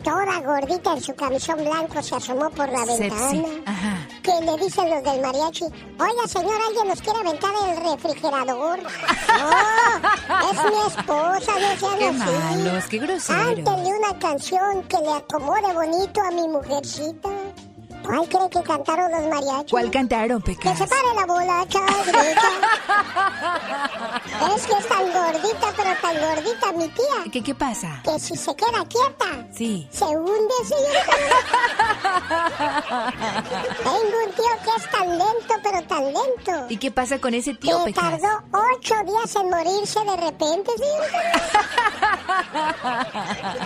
[0.03, 3.43] Toda gordita en su camisón blanco se asomó por la ventana.
[4.23, 8.79] Que le dicen los del mariachi, oiga señor, alguien nos quiere aventar el refrigerador.
[10.27, 12.17] No, es mi esposa, no sean Qué así.
[12.17, 13.45] malos, qué groseros.
[13.45, 17.29] Cántenle una canción que le acomode bonito a mi mujercita.
[18.05, 19.71] ¿Cuál cree que cantaron los mariachis?
[19.71, 20.77] ¿Cuál cantaron, Que Pecas?
[20.77, 21.79] se pare la bola, derecha.
[24.55, 27.31] es que es tan gordita, pero tan gordita mi tía.
[27.31, 28.01] ¿Qué, qué pasa?
[28.03, 29.87] Que si se queda quieta, Sí.
[29.91, 31.15] se hunde, señorita.
[33.83, 36.65] Tengo un tío que es tan lento, pero tan lento.
[36.69, 38.21] ¿Y qué pasa con ese tío, que Pecas?
[38.21, 41.21] tardó ocho días en morirse de repente, señorita.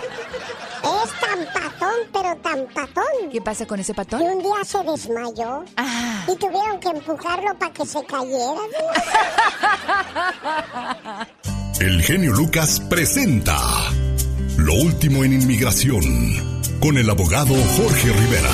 [0.82, 3.30] es tan patón, pero tan patón.
[3.30, 4.20] ¿Qué pasa con ese patón?
[4.32, 6.24] Un día se desmayó Ah.
[6.28, 8.60] y tuvieron que empujarlo para que se cayera.
[11.80, 13.58] El genio Lucas presenta
[14.58, 16.02] Lo último en inmigración
[16.80, 18.50] con el abogado Jorge Rivera.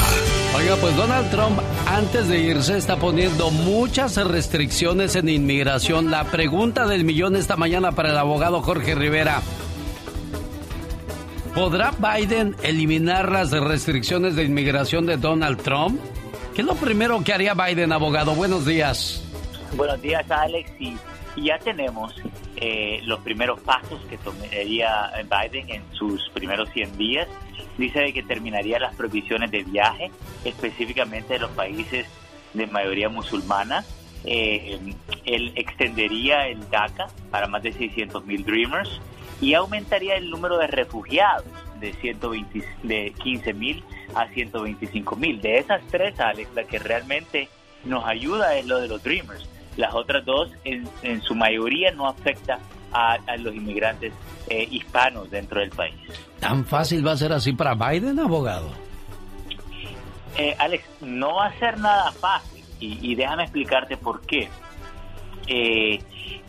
[0.57, 6.11] Oiga, pues Donald Trump antes de irse está poniendo muchas restricciones en inmigración.
[6.11, 9.43] La pregunta del millón esta mañana para el abogado Jorge Rivera.
[11.57, 15.98] ¿Podrá Biden eliminar las restricciones de inmigración de Donald Trump?
[16.54, 18.34] ¿Qué es lo primero que haría Biden, abogado?
[18.34, 19.26] Buenos días.
[19.74, 20.70] Buenos días, Alex.
[20.78, 20.98] Y,
[21.34, 22.14] y ya tenemos
[22.57, 27.26] eh, los primeros pasos que tomaría Biden en sus primeros 100 días.
[27.78, 30.11] Dice de que terminaría las prohibiciones de viaje,
[30.44, 32.07] específicamente de los países
[32.52, 33.82] de mayoría musulmana.
[34.24, 34.78] Eh,
[35.24, 39.00] él extendería el DACA para más de 600 mil Dreamers
[39.41, 41.45] y aumentaría el número de refugiados
[41.80, 43.84] de 120, de 15 mil
[44.14, 45.41] a 125 mil.
[45.41, 47.49] De esas tres, Alex, la que realmente
[47.84, 49.49] nos ayuda es lo de los Dreamers.
[49.76, 52.59] Las otras dos, en, en su mayoría, no afecta
[52.93, 54.12] a, a los inmigrantes
[54.49, 55.95] eh, hispanos dentro del país.
[56.41, 58.70] ¿Tan fácil va a ser así para Biden, abogado?
[60.39, 64.49] Eh, Alex, no va a ser nada fácil, y, déjame explicarte por qué.
[65.47, 65.99] Eh,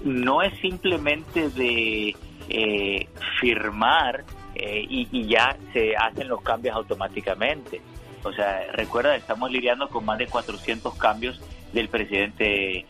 [0.04, 2.16] no es simplemente de
[2.50, 3.08] eh,
[3.40, 4.24] firmar
[4.56, 7.82] eh, y, ya se hacen los cambios automáticamente.
[8.24, 11.40] O sea, recuerda, estamos lidiando con más de 400 cambios
[11.74, 12.86] del presidente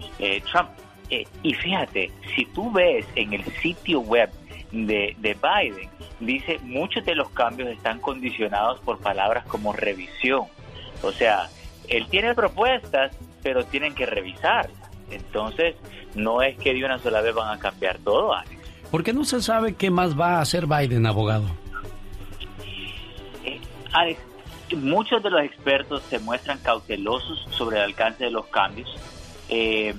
[0.51, 0.69] Trump.
[1.43, 4.29] y fíjate, si tú ves en el sitio web
[4.71, 5.89] de, de Biden,
[6.19, 10.45] dice muchos de los cambios están condicionados por palabras como revisión.
[11.03, 11.49] O sea,
[11.87, 14.75] él tiene propuestas, pero tienen que revisarlas.
[15.09, 15.75] Entonces,
[16.15, 18.56] no es que de una sola vez van a cambiar todo, Alex.
[18.91, 21.45] ¿Por qué no se sabe qué más va a hacer Biden, abogado?
[24.75, 28.93] Muchos de los expertos se muestran cautelosos sobre el alcance de los cambios.
[29.49, 29.93] Eh,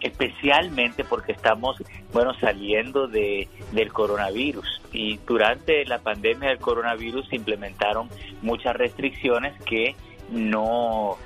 [0.00, 1.76] especialmente porque estamos,
[2.12, 8.08] bueno, saliendo de, del coronavirus y durante la pandemia del coronavirus se implementaron
[8.42, 9.96] muchas restricciones que
[10.30, 11.16] no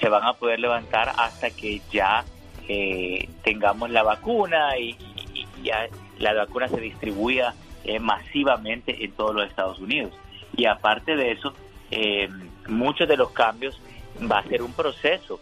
[0.00, 2.24] se van a poder levantar hasta que ya
[2.68, 4.96] eh, tengamos la vacuna y,
[5.64, 5.88] ya
[6.18, 7.54] la vacuna se distribuya
[7.84, 10.12] eh, masivamente en todos los Estados Unidos.
[10.56, 11.52] Y aparte de eso,
[11.90, 12.28] eh,
[12.68, 13.80] muchos de los cambios
[14.30, 15.40] va a ser un proceso,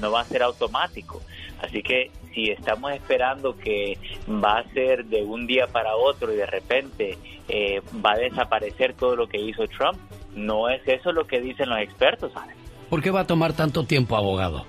[0.00, 1.20] no va a ser automático.
[1.60, 3.98] Así que si estamos esperando que
[4.28, 8.94] va a ser de un día para otro y de repente eh, va a desaparecer
[8.94, 9.98] todo lo que hizo Trump,
[10.34, 12.56] no es eso lo que dicen los expertos, Alex.
[12.88, 14.64] ¿Por qué va a tomar tanto tiempo, abogado?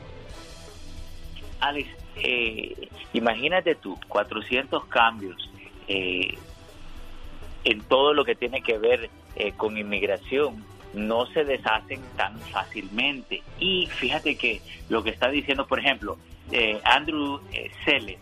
[1.59, 1.89] Alex,
[2.23, 5.49] eh, imagínate tú, 400 cambios
[5.87, 6.37] eh,
[7.63, 9.09] en todo lo que tiene que ver
[9.55, 13.41] con inmigración no se deshacen tan fácilmente.
[13.59, 16.17] Y fíjate que lo que está diciendo, por ejemplo,
[16.51, 17.69] eh, Andrew eh,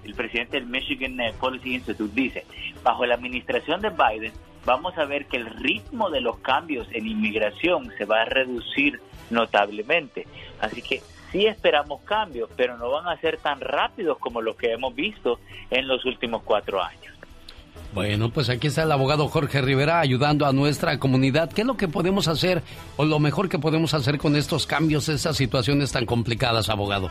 [0.03, 2.45] el presidente del Michigan eh, Policy Institute, dice,
[2.83, 4.33] bajo la administración de Biden
[4.65, 8.99] vamos a ver que el ritmo de los cambios en inmigración se va a reducir
[9.29, 10.27] notablemente.
[10.59, 14.71] Así que sí esperamos cambios, pero no van a ser tan rápidos como los que
[14.71, 17.13] hemos visto en los últimos cuatro años.
[17.93, 21.51] Bueno, pues aquí está el abogado Jorge Rivera ayudando a nuestra comunidad.
[21.51, 22.61] ¿Qué es lo que podemos hacer
[22.97, 27.09] o lo mejor que podemos hacer con estos cambios, estas situaciones tan complicadas, abogado?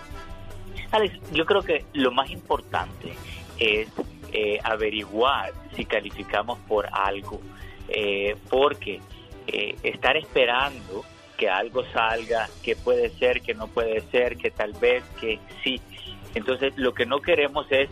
[0.93, 3.15] Alex, yo creo que lo más importante
[3.59, 3.89] es
[4.33, 7.41] eh, averiguar si calificamos por algo,
[7.89, 9.01] eh, porque
[9.47, 11.05] eh, estar esperando
[11.37, 15.81] que algo salga, que puede ser, que no puede ser, que tal vez, que sí.
[16.35, 17.89] Entonces, lo que no queremos es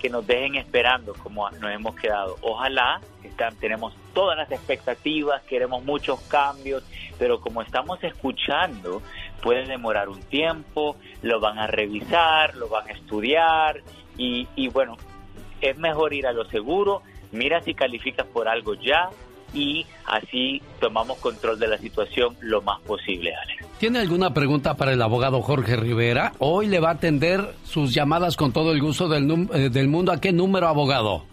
[0.00, 2.36] que nos dejen esperando como nos hemos quedado.
[2.42, 6.84] Ojalá, están, tenemos todas las expectativas, queremos muchos cambios,
[7.18, 9.02] pero como estamos escuchando
[9.42, 13.80] puede demorar un tiempo, lo van a revisar, lo van a estudiar
[14.18, 14.96] y, y bueno,
[15.60, 19.08] es mejor ir a lo seguro, mira si calificas por algo ya
[19.52, 23.66] y así tomamos control de la situación lo más posible, Alex.
[23.78, 26.32] ¿Tiene alguna pregunta para el abogado Jorge Rivera?
[26.38, 30.12] Hoy le va a atender sus llamadas con todo el gusto del, eh, del mundo.
[30.12, 31.24] ¿A qué número, abogado?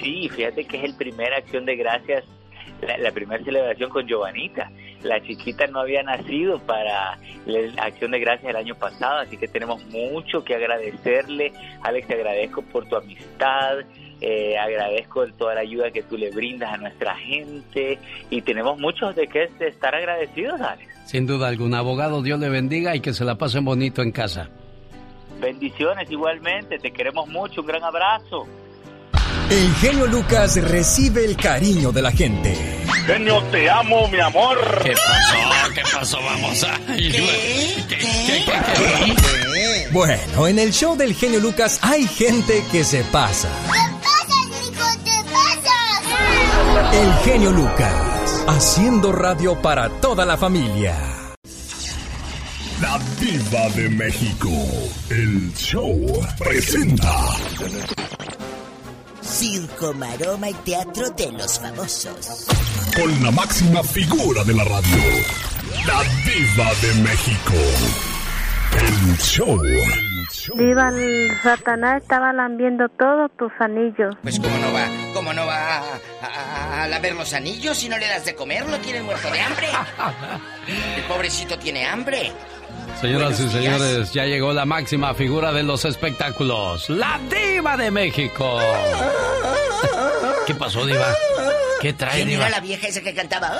[0.00, 2.24] Sí, fíjate que es el primer Acción de Gracias,
[2.98, 4.70] la primera celebración con Giovanita
[5.04, 9.48] la chiquita no había nacido para la acción de gracias el año pasado, así que
[9.48, 11.52] tenemos mucho que agradecerle.
[11.82, 13.78] Alex, te agradezco por tu amistad,
[14.22, 17.98] eh, agradezco toda la ayuda que tú le brindas a nuestra gente
[18.30, 20.88] y tenemos mucho de qué estar agradecidos, Alex.
[21.06, 24.48] Sin duda alguna, abogado, Dios le bendiga y que se la pasen bonito en casa.
[25.40, 28.46] Bendiciones igualmente, te queremos mucho, un gran abrazo.
[29.50, 32.81] El genio Lucas recibe el cariño de la gente.
[33.06, 34.58] Genio, te amo, mi amor.
[34.82, 35.72] ¿Qué pasó?
[35.74, 36.18] ¿Qué pasó?
[36.22, 36.78] Vamos a...
[39.90, 43.48] Bueno, en el show del genio Lucas hay gente que se pasa.
[43.72, 44.84] ¿Qué pasa, Nico?
[45.04, 46.96] ¿Qué pasa?
[46.96, 50.96] El genio Lucas, haciendo radio para toda la familia.
[52.80, 54.50] La Diva de México,
[55.10, 57.12] el show presenta
[59.32, 62.46] circo, maroma y teatro de los famosos.
[62.94, 65.02] Con la máxima figura de la radio,
[65.86, 67.54] la diva de México.
[68.78, 69.62] El show.
[70.56, 74.14] Viva el Satanás estaba lambiendo todos tus anillos.
[74.22, 78.08] Pues cómo no va, cómo no va a, a, lamer los anillos si no le
[78.08, 79.68] das de comer, lo tiene muerto de hambre.
[80.96, 82.32] El pobrecito tiene hambre.
[83.02, 88.58] Señoras y señores, ya llegó la máxima figura de los espectáculos, la diva de México.
[90.46, 91.12] ¿Qué pasó, diva?
[91.80, 92.42] ¿Qué trae, ¿Quién Diva?
[92.46, 93.58] era la vieja esa que cantaba?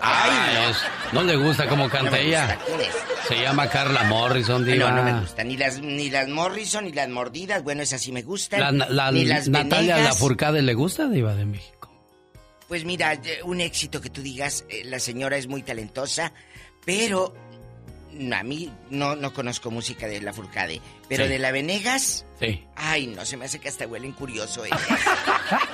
[0.00, 0.76] Ay, es-
[1.12, 2.58] no le gusta cómo canta No me ella.
[3.26, 4.90] Se llama Carla Morrison, Diva.
[4.90, 5.42] No, no me gusta.
[5.42, 7.62] Ni las, ni las Morrison, ni las mordidas.
[7.64, 8.60] Bueno, esas sí me gustan.
[8.78, 9.98] La, la- ni las Natalia.
[9.98, 11.90] Lafourcade le gusta, Diva de México.
[12.68, 16.32] Pues mira, eh, un éxito que tú digas, eh, la señora es muy talentosa,
[16.84, 17.34] pero
[18.32, 20.80] a mí no, no conozco música de la Furcade.
[21.08, 21.30] Pero Sí.
[21.30, 22.64] de la Venegas, Sí.
[22.76, 24.80] ay, no, se me hace que hasta huelen curioso ellas.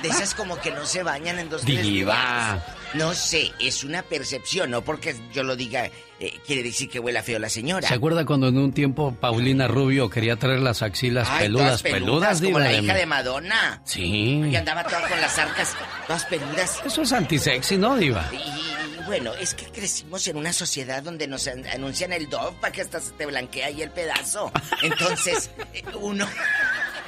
[0.01, 2.15] De esas como que no se bañan en dos tres Diva.
[2.15, 2.63] días.
[2.93, 5.85] No sé, es una percepción, no porque yo lo diga,
[6.19, 7.87] eh, quiere decir que huela feo la señora.
[7.87, 11.81] ¿Se acuerda cuando en un tiempo Paulina Rubio quería traer las axilas Ay, peludas, todas
[11.83, 13.05] peludas, como la hija de?
[13.05, 13.81] Madonna.
[13.85, 14.41] Sí.
[14.51, 15.73] Y andaba toda con las arcas,
[16.05, 16.81] todas peludas.
[16.85, 18.29] Eso es antisexy, ¿no, Diva?
[18.33, 22.55] Y, y bueno, es que crecimos en una sociedad donde nos an- anuncian el Dove
[22.59, 24.51] para que hasta se te blanquea ahí el pedazo.
[24.83, 26.27] Entonces, eh, uno...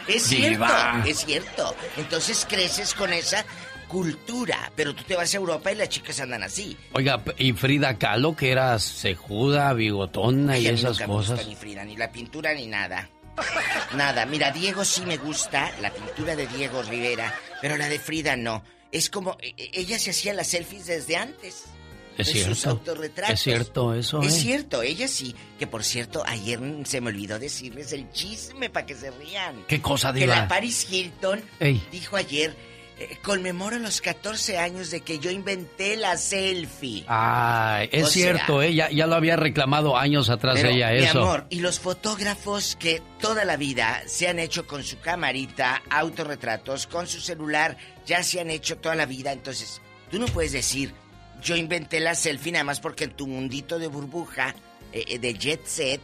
[0.06, 0.66] Es cierto,
[1.06, 1.74] es cierto.
[1.96, 3.46] Entonces creces con esa
[3.94, 6.76] cultura, pero tú te vas a Europa y las chicas andan así.
[6.94, 11.48] Oiga, y Frida Kahlo, que era cejuda, bigotona Ay, y esas nunca me gusta cosas.
[11.48, 13.08] ni Frida, ni la pintura, ni nada.
[13.96, 18.36] Nada, mira, Diego sí me gusta, la pintura de Diego Rivera, pero la de Frida
[18.36, 18.64] no.
[18.92, 21.66] Es como, e- e- ella se hacía las selfies desde antes.
[22.18, 22.70] Es en sus cierto.
[22.72, 23.34] autorretratos.
[23.34, 24.40] Es cierto eso, Es ¿eh?
[24.40, 25.36] cierto, ella sí.
[25.58, 29.64] Que por cierto, ayer se me olvidó decirles el chisme para que se rían.
[29.68, 30.36] ¿Qué cosa, Que Diva?
[30.36, 31.82] la Paris Hilton Ey.
[31.92, 32.56] dijo ayer,
[33.12, 37.04] eh, conmemoro los 14 años de que yo inventé la selfie.
[37.08, 40.98] Ay, es O sea- cierto, ella ya lo había reclamado años atrás Pero, ella mi
[41.00, 41.22] eso.
[41.22, 46.88] amor, y los fotógrafos que toda la vida se han hecho con su camarita, autorretratos,
[46.88, 49.32] con su celular, ya se han hecho toda la vida.
[49.32, 49.82] Entonces,
[50.12, 50.94] tú no puedes decir,
[51.42, 54.56] yo inventé la selfie nada más porque en tu mundito de burbuja,
[54.92, 56.02] eh, eh, de jet set,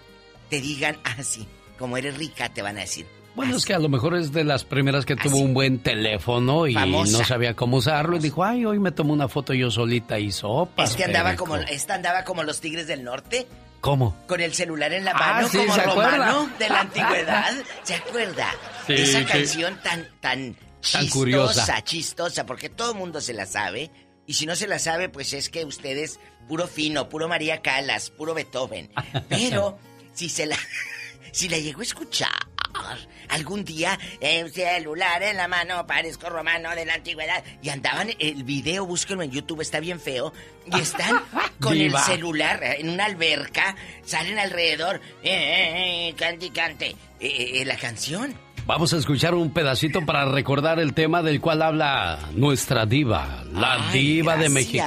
[0.49, 1.47] te digan, ah, sí,
[1.77, 3.05] como eres rica, te van a decir.
[3.39, 6.67] Bueno, es que a lo mejor es de las primeras que tuvo un buen teléfono
[6.67, 7.17] y Famosa.
[7.19, 10.31] no sabía cómo usarlo y dijo, ay, hoy me tomo una foto yo solita y
[10.33, 10.89] sopas.
[10.91, 11.45] Es que andaba perico".
[11.45, 13.47] como, esta andaba como los tigres del norte,
[13.79, 14.13] ¿Cómo?
[14.27, 17.53] con el celular en la Ah, mano, sí, como romano de la antigüedad.
[17.83, 18.47] ¿Se acuerda?
[18.87, 21.81] Sí, Esa canción tan, tan Tan chistosa, curiosa.
[21.85, 23.89] chistosa, porque todo el mundo se la sabe.
[24.25, 26.19] Y si no se la sabe, pues es que ustedes,
[26.49, 28.89] puro fino, puro María Calas, puro Beethoven.
[29.29, 29.77] Pero,
[30.13, 30.57] si se la,
[31.31, 32.29] si la llegó a escuchar
[33.29, 38.43] algún día, en celular en la mano, parezco romano de la antigüedad, y andaban, el
[38.43, 40.33] video, búsquenlo en YouTube, está bien feo,
[40.65, 41.23] y están
[41.59, 47.61] con el celular eh, en una alberca, salen alrededor, eh, eh, eh, cante cante, eh,
[47.61, 48.35] eh, la canción.
[48.69, 53.73] Vamos a escuchar un pedacito para recordar el tema del cual habla nuestra diva, la
[53.89, 54.47] Ay, diva de.
[54.49, 54.85] México,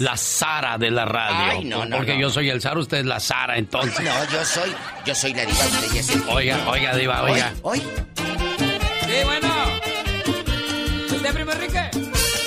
[0.00, 1.58] la Sara de la radio.
[1.60, 2.20] Ay, no, no, Porque no.
[2.22, 4.04] yo soy el Sara, usted es la Sara, entonces.
[4.04, 4.74] No, yo soy,
[5.06, 7.52] yo soy la diva, usted ya es el- Oiga, oiga, diva, oiga.
[7.62, 9.48] Hoy, Sí, bueno.
[11.14, 11.90] ¿Usted, primo Enrique?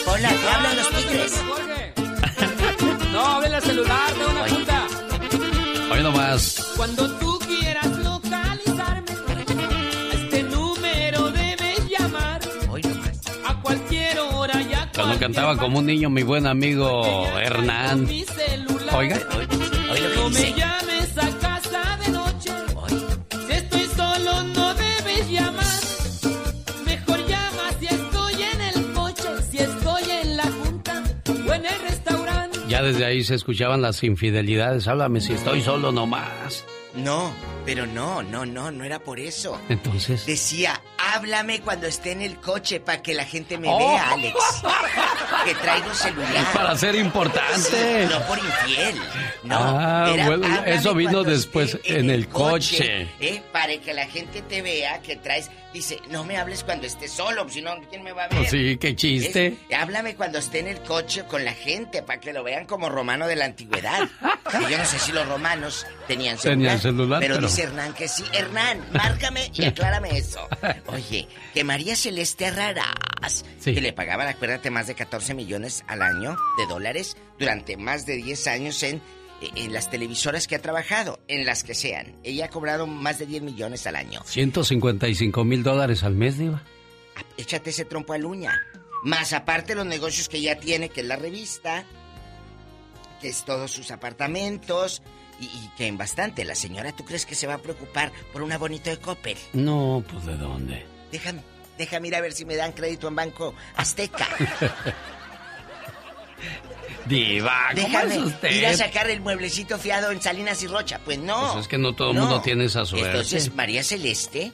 [0.08, 1.42] Hola, te Ah, hablan no, los no, tigres.
[3.14, 4.88] No, hable el celular, tengo una junta.
[5.90, 6.74] Hoy nomás.
[6.76, 7.40] Cuando tú
[14.96, 17.04] Cuando cantaba como un niño mi buen amigo
[17.38, 18.08] Hernán.
[18.08, 18.96] celular.
[18.96, 19.20] Oiga.
[20.16, 22.52] No me llames a casa de noche.
[23.48, 25.66] Si estoy solo, no debes llamar.
[26.86, 31.82] Mejor llama si estoy en el coche, si estoy en la junta o en el
[31.90, 32.60] restaurante.
[32.70, 34.88] Ya desde ahí se escuchaban las infidelidades.
[34.88, 36.66] Háblame si estoy solo nomás.
[36.96, 37.34] No,
[37.66, 39.60] pero no, no, no, no era por eso.
[39.70, 40.26] Entonces.
[40.26, 43.78] Decía, háblame cuando esté en el coche para que la gente me Oh.
[43.78, 44.36] vea, Alex.
[45.46, 46.54] Que traigo celular.
[46.54, 47.60] Para ser importante.
[47.60, 48.96] Sí, no por infiel.
[49.44, 53.08] No, Ah, era, bueno, háblame eso vino después en el coche.
[53.20, 53.44] ¿eh?
[53.52, 55.52] Para que la gente te vea que traes.
[55.76, 58.38] Dice, no me hables cuando estés solo, si no, ¿quién me va a ver?
[58.38, 59.58] Pues sí, qué chiste.
[59.70, 62.88] Es- háblame cuando esté en el coche con la gente para que lo vean como
[62.88, 64.08] romano de la antigüedad.
[64.46, 66.58] Que yo no sé si los romanos tenían celular.
[66.78, 68.24] Tenían celular, pero, pero- dice Hernán que sí.
[68.32, 70.48] Hernán, márcame y aclárame eso.
[70.88, 73.74] Oye, que María Celeste Raras, Sí.
[73.74, 78.16] que le pagaban, acuérdate, más de 14 millones al año de dólares durante más de
[78.18, 79.02] 10 años en,
[79.56, 82.16] en las televisoras que ha trabajado, en las que sean.
[82.24, 84.22] Ella ha cobrado más de 10 millones al año.
[84.26, 86.64] 155 mil dólares al mes, diva.
[87.38, 88.60] Échate ese trompo al uña.
[89.04, 91.86] Más aparte los negocios que ya tiene, que es la revista,
[93.22, 95.02] que es todos sus apartamentos,
[95.40, 96.46] y, y que en bastante.
[96.46, 99.38] La señora, ¿tú crees que se va a preocupar por una bonito de Coppel?
[99.54, 100.86] No, pues ¿de dónde?
[101.12, 101.42] Déjame,
[101.78, 104.28] déjame ir a ver si me dan crédito en Banco Azteca.
[107.06, 108.52] Diva, ¿cómo Déjame es usted?
[108.52, 111.00] ir a sacar el mueblecito fiado en Salinas y Rocha.
[111.06, 111.52] Pues no.
[111.54, 112.22] Pues es que no todo el No.
[112.22, 113.10] mundo tiene esa suerte.
[113.10, 114.52] Entonces, María Celeste,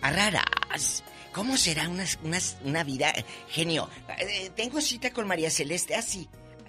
[0.00, 1.02] a raras,
[1.32, 3.12] ¿Cómo será una, una, una vida?
[3.48, 3.90] Genio,
[4.20, 5.96] eh, tengo cita con María Celeste.
[5.96, 6.28] Así,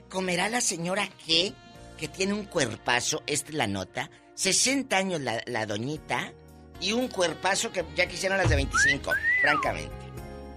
[0.10, 1.54] ¿comerá la señora qué?
[2.00, 4.10] Que tiene un cuerpazo, esta es la nota.
[4.34, 6.34] 60 años la, la doñita
[6.82, 10.05] y un cuerpazo que ya quisieron las de 25, francamente.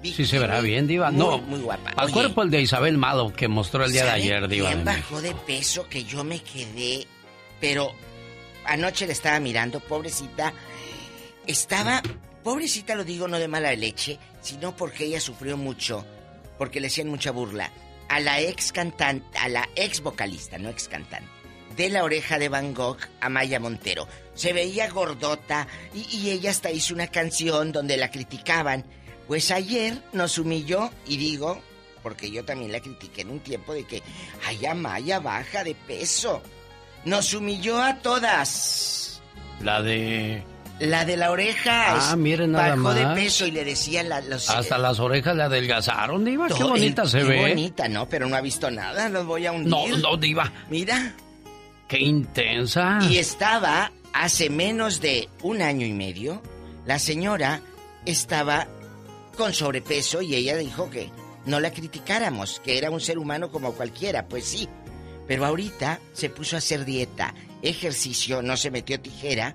[0.03, 1.11] Sí se verá bien, Diva.
[1.11, 1.91] Muy, no, muy guapa.
[1.97, 4.69] Al Oye, cuerpo el de Isabel Mado que mostró el día de ¿sabe ayer, Diva.
[4.71, 7.07] quién bajó de peso que yo me quedé?
[7.61, 7.93] Pero
[8.65, 10.53] anoche le estaba mirando, pobrecita.
[11.47, 12.03] Estaba,
[12.45, 16.05] pobrecita lo digo no de mala leche, sino porque ella sufrió mucho,
[16.59, 17.73] porque le hacían mucha burla
[18.09, 21.29] a la ex cantante, a la ex vocalista, no ex cantante,
[21.77, 24.09] de la oreja de Van Gogh, Amaya Montero.
[24.35, 28.85] Se veía gordota y, y ella hasta hizo una canción donde la criticaban.
[29.29, 31.61] Pues ayer nos humilló y digo,
[32.03, 34.03] porque yo también la critiqué en un tiempo de que,
[34.47, 36.43] ay, Amaya baja de peso.
[37.05, 39.23] Nos humilló a todas.
[39.63, 40.43] La de...
[40.81, 43.19] La de la oreja Ah, miren nada bajó de más.
[43.19, 44.49] peso y le decían la- los...
[44.49, 46.47] Hasta las orejas le adelgazaron, Diva.
[46.47, 47.49] Qué bonita el- se qué ve.
[47.49, 48.09] bonita, ¿no?
[48.09, 49.69] Pero no ha visto nada, los voy a hundir.
[49.71, 50.53] No, no, Diva.
[50.71, 51.15] Mira.
[51.89, 52.99] Qué intensa.
[53.11, 56.41] Y estaba hace menos de un año y medio,
[56.87, 57.61] la señora
[58.07, 58.69] estaba
[59.39, 61.11] con sobrepeso y ella dijo que
[61.47, 64.69] no la criticáramos, que era un ser humano como cualquiera, pues sí.
[65.29, 69.55] Pero ahorita se puso a hacer dieta, ejercicio, no se metió tijera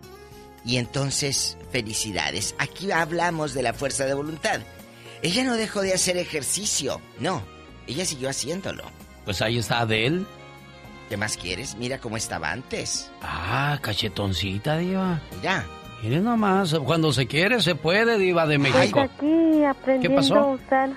[0.66, 2.56] y entonces felicidades.
[2.58, 4.62] Aquí hablamos de la fuerza de voluntad.
[5.22, 7.44] Ella no dejó de hacer ejercicio, no,
[7.86, 8.84] ella siguió haciéndolo.
[9.26, 10.26] Pues ahí está Adele.
[11.10, 11.76] ¿Qué más quieres?
[11.76, 13.12] Mira cómo estaba antes.
[13.22, 15.22] Ah, cachetoncita, Diva.
[15.38, 15.66] Mira.
[16.04, 19.00] Miren nomás, cuando se quiere se puede, Diva de Pues México.
[19.00, 20.36] aquí aprendiendo pasó?
[20.36, 20.90] a usar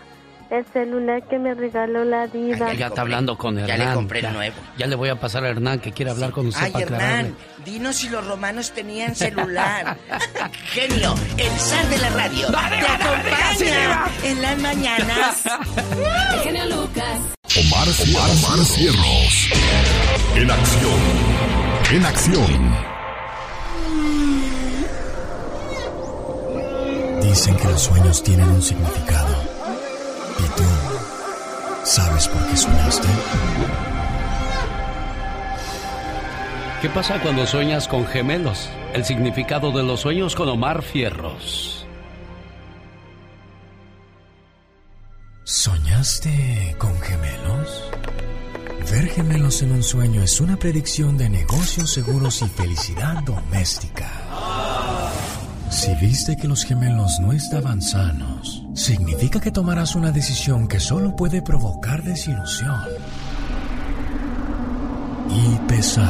[0.51, 2.73] el celular que me regaló la diva.
[2.75, 3.89] Ya está hablando con Ya Hernán.
[3.89, 4.57] le compré el ya, nuevo.
[4.77, 7.19] ya le voy a pasar a Hernán que quiere hablar con usted Ay, para aclararle.
[7.21, 9.97] Hernán, dinos si los romanos tenían celular.
[10.73, 12.49] Genio, el zar de la radio.
[12.51, 15.43] Dale, te acompaña en las mañanas.
[16.35, 17.21] El genio Lucas.
[17.59, 19.51] Omar, Omar, Omar Cierros.
[20.35, 21.01] En acción.
[21.93, 22.96] En acción.
[27.37, 29.37] Dicen que los sueños tienen un significado.
[30.39, 30.65] ¿Y tú
[31.85, 33.09] sabes por qué soñaste?
[36.81, 38.71] ¿Qué pasa cuando sueñas con gemelos?
[38.95, 41.87] El significado de los sueños con Omar Fierros.
[45.45, 47.85] ¿Soñaste con gemelos?
[48.91, 54.11] Ver gemelos en un sueño es una predicción de negocios seguros y felicidad doméstica.
[55.71, 61.15] Si viste que los gemelos no estaban sanos, significa que tomarás una decisión que solo
[61.17, 62.81] puede provocar desilusión
[65.31, 66.07] y pesar.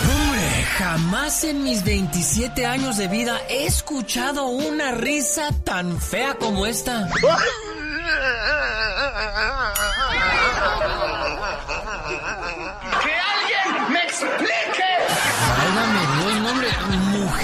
[0.00, 6.66] Hombre, jamás en mis 27 años de vida he escuchado una risa tan fea como
[6.66, 7.08] esta.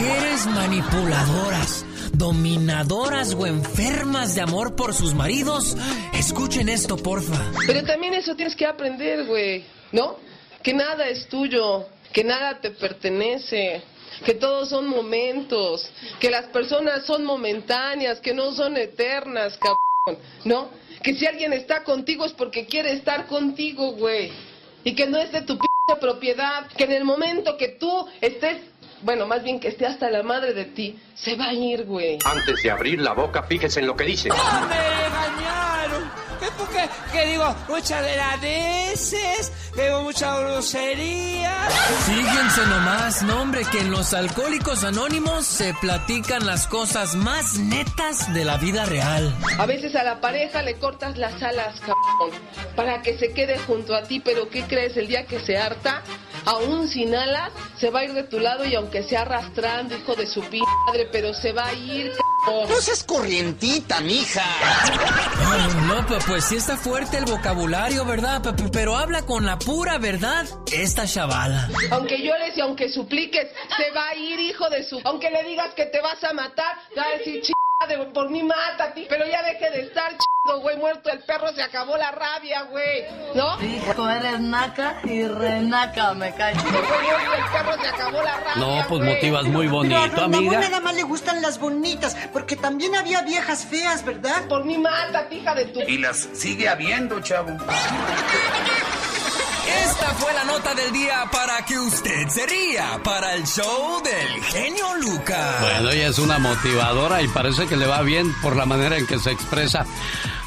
[0.00, 1.84] Mujeres manipuladoras,
[2.14, 5.76] dominadoras o enfermas de amor por sus maridos.
[6.14, 7.52] Escuchen esto, porfa.
[7.66, 10.16] Pero también eso tienes que aprender, güey, ¿no?
[10.62, 13.82] Que nada es tuyo, que nada te pertenece,
[14.24, 20.70] que todos son momentos, que las personas son momentáneas, que no son eternas, cabrón, ¿no?
[21.02, 24.32] Que si alguien está contigo es porque quiere estar contigo, güey.
[24.82, 25.66] Y que no es de tu p
[26.00, 28.69] propiedad, que en el momento que tú estés,
[29.02, 32.18] bueno, más bien que esté hasta la madre de ti, se va a ir, güey.
[32.24, 34.28] Antes de abrir la boca, fíjese en lo que dice.
[34.28, 34.36] ¡Me
[35.06, 36.29] engañaron!
[36.40, 41.68] ¿Qué porque que digo muchas veraneces, que digo mucha grosería?
[42.06, 48.32] Fíjense nomás, no hombre, que en los alcohólicos anónimos se platican las cosas más netas
[48.32, 49.34] de la vida real.
[49.58, 52.40] A veces a la pareja le cortas las alas, cabrón,
[52.74, 54.96] para que se quede junto a ti, pero ¿qué crees?
[54.96, 56.02] El día que se harta,
[56.46, 60.14] aún sin alas, se va a ir de tu lado y aunque sea arrastrando, hijo
[60.14, 62.29] de su p madre, pero se va a ir, cabrón.
[62.46, 64.42] No seas corrientita, mija.
[65.86, 68.42] No, pues, pues sí está fuerte el vocabulario, ¿verdad?
[68.42, 71.68] Pe- pe- Pero habla con la pura verdad esta chavala.
[71.90, 75.00] Aunque llores y aunque supliques, se va a ir, hijo de su...
[75.04, 77.52] Aunque le digas que te vas a matar, va a decir, ch...
[77.88, 80.24] de- por mí mátate, pero ya deje de estar, ch...
[80.62, 83.04] güey, muerto el perro, se acabó la rabia, güey,
[83.34, 83.56] ¿no?
[83.62, 86.54] Hijo, eres naca y renaca, me cae.
[86.54, 89.14] Güey, muerto el perro, se acabó la rabia, No, pues güey.
[89.14, 90.60] motivas muy Pero a bonito, Don Ramón amiga.
[90.60, 94.46] nada más le gustan las bonitas, porque también había viejas feas, ¿verdad?
[94.48, 95.80] Por mí mátate, hija de tu...
[95.80, 97.56] Y las sigue habiendo, chavo.
[99.84, 104.42] Esta fue la nota del día para que usted se ría para el show del
[104.44, 105.60] genio Lucas.
[105.60, 109.06] Bueno, ella es una motivadora y parece que le va bien por la manera en
[109.06, 109.86] que se expresa.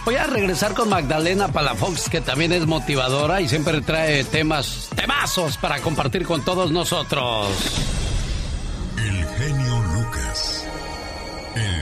[0.06, 5.58] Voy a regresar con Magdalena Palafox, que también es motivadora y siempre trae temas, temazos
[5.58, 7.48] para compartir con todos nosotros.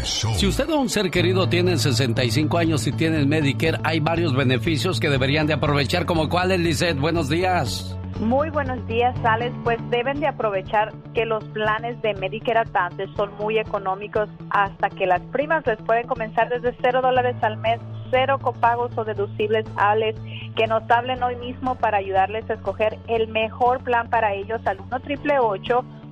[0.04, 5.00] Si usted o un ser querido tiene 65 años y tiene Medicare, hay varios beneficios
[5.00, 7.00] que deberían de aprovechar, como cuáles, Lisette.
[7.00, 7.96] Buenos días.
[8.20, 9.56] Muy buenos días, Alex.
[9.64, 15.06] Pues deben de aprovechar que los planes de Medicare Advantage son muy económicos hasta que
[15.06, 17.80] las primas les pueden comenzar desde cero dólares al mes,
[18.10, 20.20] cero copagos o deducibles, Alex.
[20.56, 24.80] Que nos hablen hoy mismo para ayudarles a escoger el mejor plan para ellos al
[24.80, 25.36] 1 triple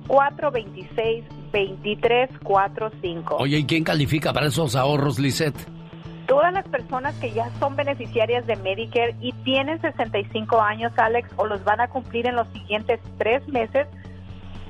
[0.06, 3.36] 426 2345.
[3.36, 5.56] Oye, ¿y quién califica para esos ahorros, Lisette?
[6.26, 11.46] Todas las personas que ya son beneficiarias de Medicare y tienen 65 años, Alex, o
[11.46, 13.88] los van a cumplir en los siguientes tres meses,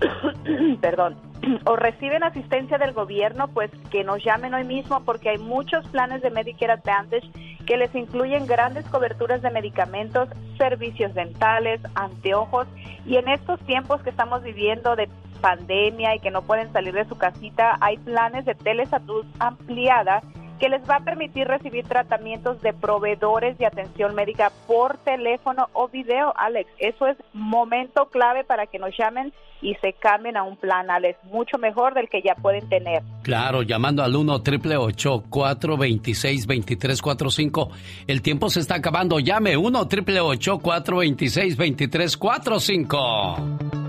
[0.80, 1.16] perdón,
[1.64, 6.22] o reciben asistencia del gobierno, pues que nos llamen hoy mismo porque hay muchos planes
[6.22, 7.30] de Medicare Advantage
[7.66, 10.28] que les incluyen grandes coberturas de medicamentos,
[10.58, 12.66] servicios dentales, anteojos
[13.06, 15.08] y en estos tiempos que estamos viviendo de
[15.40, 20.22] pandemia y que no pueden salir de su casita, hay planes de telesalud ampliada
[20.60, 25.88] que les va a permitir recibir tratamientos de proveedores de atención médica por teléfono o
[25.88, 26.70] video, Alex.
[26.78, 31.18] Eso es momento clave para que nos llamen y se cambien a un plan, Alex,
[31.24, 33.02] mucho mejor del que ya pueden tener.
[33.22, 37.70] Claro, llamando al 1 triple 426 2345
[38.06, 39.18] El tiempo se está acabando.
[39.18, 43.79] Llame 1 triple 426 2345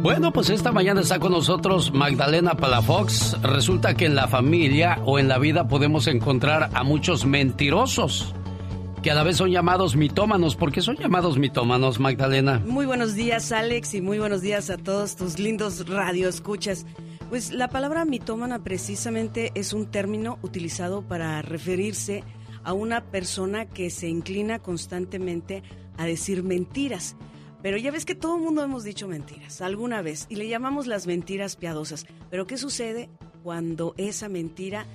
[0.00, 3.40] bueno, pues esta mañana está con nosotros Magdalena Palafox.
[3.42, 8.34] Resulta que en la familia o en la vida podemos encontrar a muchos mentirosos
[9.02, 10.56] que a la vez son llamados mitómanos.
[10.56, 12.60] ¿Por qué son llamados mitómanos, Magdalena?
[12.66, 16.86] Muy buenos días, Alex, y muy buenos días a todos tus lindos radioescuchas.
[17.28, 22.24] Pues la palabra mitómana precisamente es un término utilizado para referirse
[22.64, 25.62] a una persona que se inclina constantemente
[25.96, 27.16] a decir mentiras.
[27.66, 30.86] Pero ya ves que todo el mundo hemos dicho mentiras alguna vez y le llamamos
[30.86, 32.06] las mentiras piadosas.
[32.30, 33.08] Pero ¿qué sucede
[33.42, 34.86] cuando esa mentira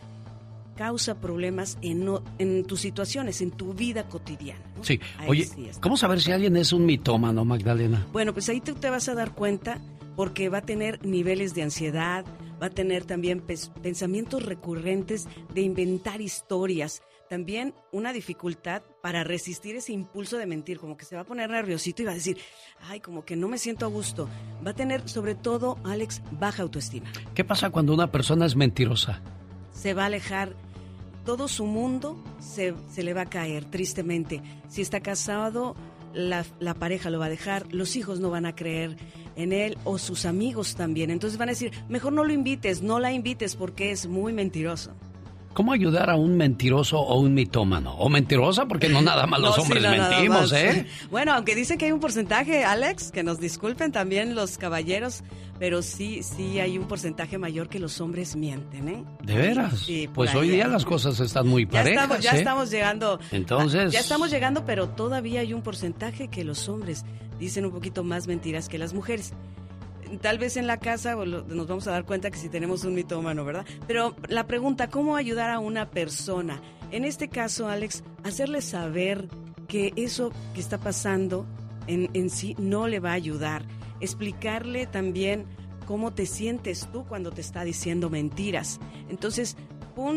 [0.77, 2.07] causa problemas en,
[2.37, 4.63] en tus situaciones, en tu vida cotidiana?
[4.83, 5.49] Sí, oye,
[5.81, 8.07] ¿cómo saber si alguien es un mitómano, Magdalena?
[8.13, 9.77] Bueno, pues ahí te, te vas a dar cuenta
[10.15, 12.23] porque va a tener niveles de ansiedad,
[12.61, 13.41] va a tener también
[13.81, 20.97] pensamientos recurrentes de inventar historias, también una dificultad para resistir ese impulso de mentir, como
[20.97, 22.37] que se va a poner nerviosito y va a decir,
[22.89, 24.27] ay, como que no me siento a gusto.
[24.67, 27.09] Va a tener, sobre todo, Alex, baja autoestima.
[27.33, 29.21] ¿Qué pasa cuando una persona es mentirosa?
[29.71, 30.57] Se va a alejar,
[31.23, 34.41] todo su mundo se, se le va a caer, tristemente.
[34.67, 35.77] Si está casado,
[36.13, 38.97] la, la pareja lo va a dejar, los hijos no van a creer
[39.37, 41.09] en él o sus amigos también.
[41.09, 44.91] Entonces van a decir, mejor no lo invites, no la invites porque es muy mentiroso.
[45.53, 47.93] ¿Cómo ayudar a un mentiroso o un mitómano?
[47.95, 50.85] O mentirosa, porque no nada más los hombres mentimos, ¿eh?
[51.11, 55.23] Bueno, aunque dicen que hay un porcentaje, Alex, que nos disculpen también los caballeros,
[55.59, 59.03] pero sí, sí hay un porcentaje mayor que los hombres mienten, ¿eh?
[59.23, 59.79] ¿De veras?
[59.79, 62.37] Sí, pues hoy día las cosas están muy parejas, ya estamos, ya ¿eh?
[62.37, 63.19] estamos llegando.
[63.31, 63.91] Entonces...
[63.91, 67.03] Ya estamos llegando, pero todavía hay un porcentaje que los hombres
[67.39, 69.33] dicen un poquito más mentiras que las mujeres
[70.19, 73.45] tal vez en la casa nos vamos a dar cuenta que si tenemos un mitómano,
[73.45, 73.65] ¿verdad?
[73.87, 76.61] Pero la pregunta, ¿cómo ayudar a una persona?
[76.91, 79.27] En este caso, Alex, hacerle saber
[79.67, 81.45] que eso que está pasando
[81.87, 83.63] en, en sí no le va a ayudar.
[83.99, 85.45] Explicarle también
[85.85, 88.79] cómo te sientes tú cuando te está diciendo mentiras.
[89.09, 89.55] Entonces,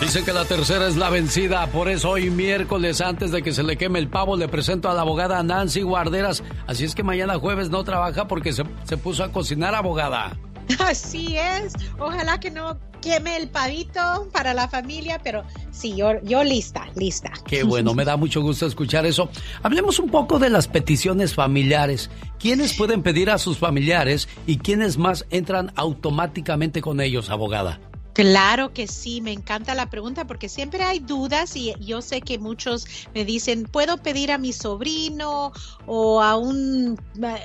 [0.00, 3.62] Dicen que la tercera es la vencida, por eso hoy miércoles, antes de que se
[3.62, 6.44] le queme el pavo, le presento a la abogada Nancy Guarderas.
[6.66, 8.64] Así es que mañana jueves no trabaja porque se,
[8.98, 10.36] puso a cocinar, abogada.
[10.80, 16.44] Así es, ojalá que no queme el pavito para la familia, pero sí, yo, yo
[16.44, 17.32] lista, lista.
[17.46, 19.30] Qué bueno, me da mucho gusto escuchar eso.
[19.62, 22.10] Hablemos un poco de las peticiones familiares.
[22.38, 27.80] ¿Quiénes pueden pedir a sus familiares y quiénes más entran automáticamente con ellos, abogada?
[28.16, 32.38] Claro que sí, me encanta la pregunta porque siempre hay dudas y yo sé que
[32.38, 35.52] muchos me dicen, ¿puedo pedir a mi sobrino
[35.84, 36.98] o a un,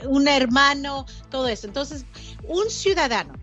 [0.07, 1.05] un hermano?
[1.29, 1.67] Todo eso.
[1.67, 2.05] Entonces,
[2.47, 3.33] un ciudadano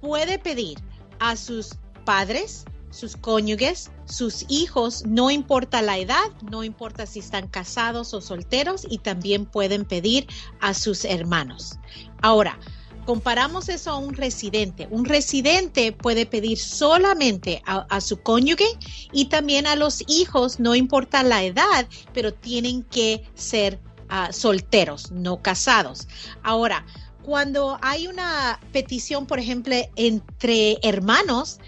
[0.00, 0.78] puede pedir
[1.18, 1.74] a sus
[2.04, 8.20] padres, sus cónyuges, sus hijos, no importa la edad, no importa si están casados o
[8.20, 10.28] solteros, y también pueden pedir
[10.60, 11.80] a sus hermanos.
[12.22, 12.60] Ahora,
[13.04, 14.86] comparamos eso a un residente.
[14.90, 18.66] Un residente puede pedir solamente a, su cónyuge
[19.12, 23.78] y también a los hijos, no importa la edad, pero tienen que ser
[24.08, 26.08] ah, solteros, no casados.
[26.42, 26.84] Ahora,
[27.22, 31.58] cuando hay una petición, por ejemplo, entre hermanos,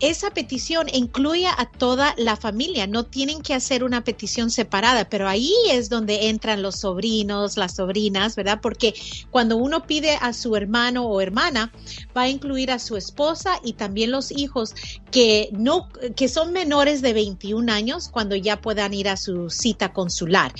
[0.00, 5.28] esa petición incluye a toda la familia, no tienen que hacer una petición separada, pero
[5.28, 8.60] ahí es donde entran los sobrinos, las sobrinas, ¿verdad?
[8.62, 8.94] Porque
[9.30, 11.72] cuando uno pide a su hermano o hermana,
[12.16, 14.74] va a incluir a su esposa y también los hijos
[15.10, 19.92] que no que son menores de 21 años cuando ya puedan ir a su cita
[19.92, 20.52] consular.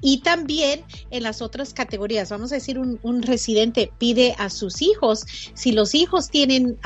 [0.00, 5.24] Y también en las otras categorías, vamos a decir un, residente pide a sus hijos,
[5.54, 6.76] si los hijos tienen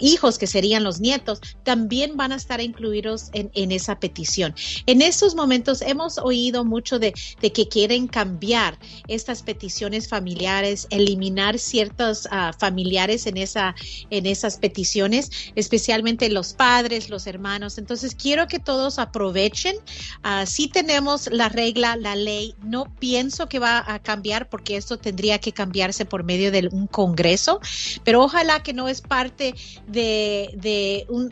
[0.00, 4.54] hijos que serían los nietos, también van a estar incluidos en, esa petición.
[4.86, 8.78] En estos momentos hemos oído mucho de, que quieren cambiar
[9.08, 13.74] estas peticiones familiares, eliminar ciertos ah, familiares en, esa,
[14.10, 17.78] en esas peticiones, especialmente los padres, los hermanos.
[17.78, 19.76] Entonces, quiero que todos aprovechen.
[20.24, 24.98] Uh, si tenemos la regla, la ley, no pienso que va a cambiar porque esto
[24.98, 27.60] tendría que cambiarse por medio de un congreso,
[28.04, 29.54] pero ojalá que no es parte
[29.86, 30.50] de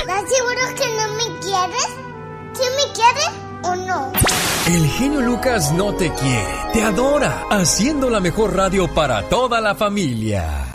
[0.00, 1.88] ¿Estás seguro que no me quieres?
[2.54, 4.12] ¿Quién me quiere o no?
[4.66, 9.74] El genio Lucas no te quiere, te adora, haciendo la mejor radio para toda la
[9.74, 10.74] familia.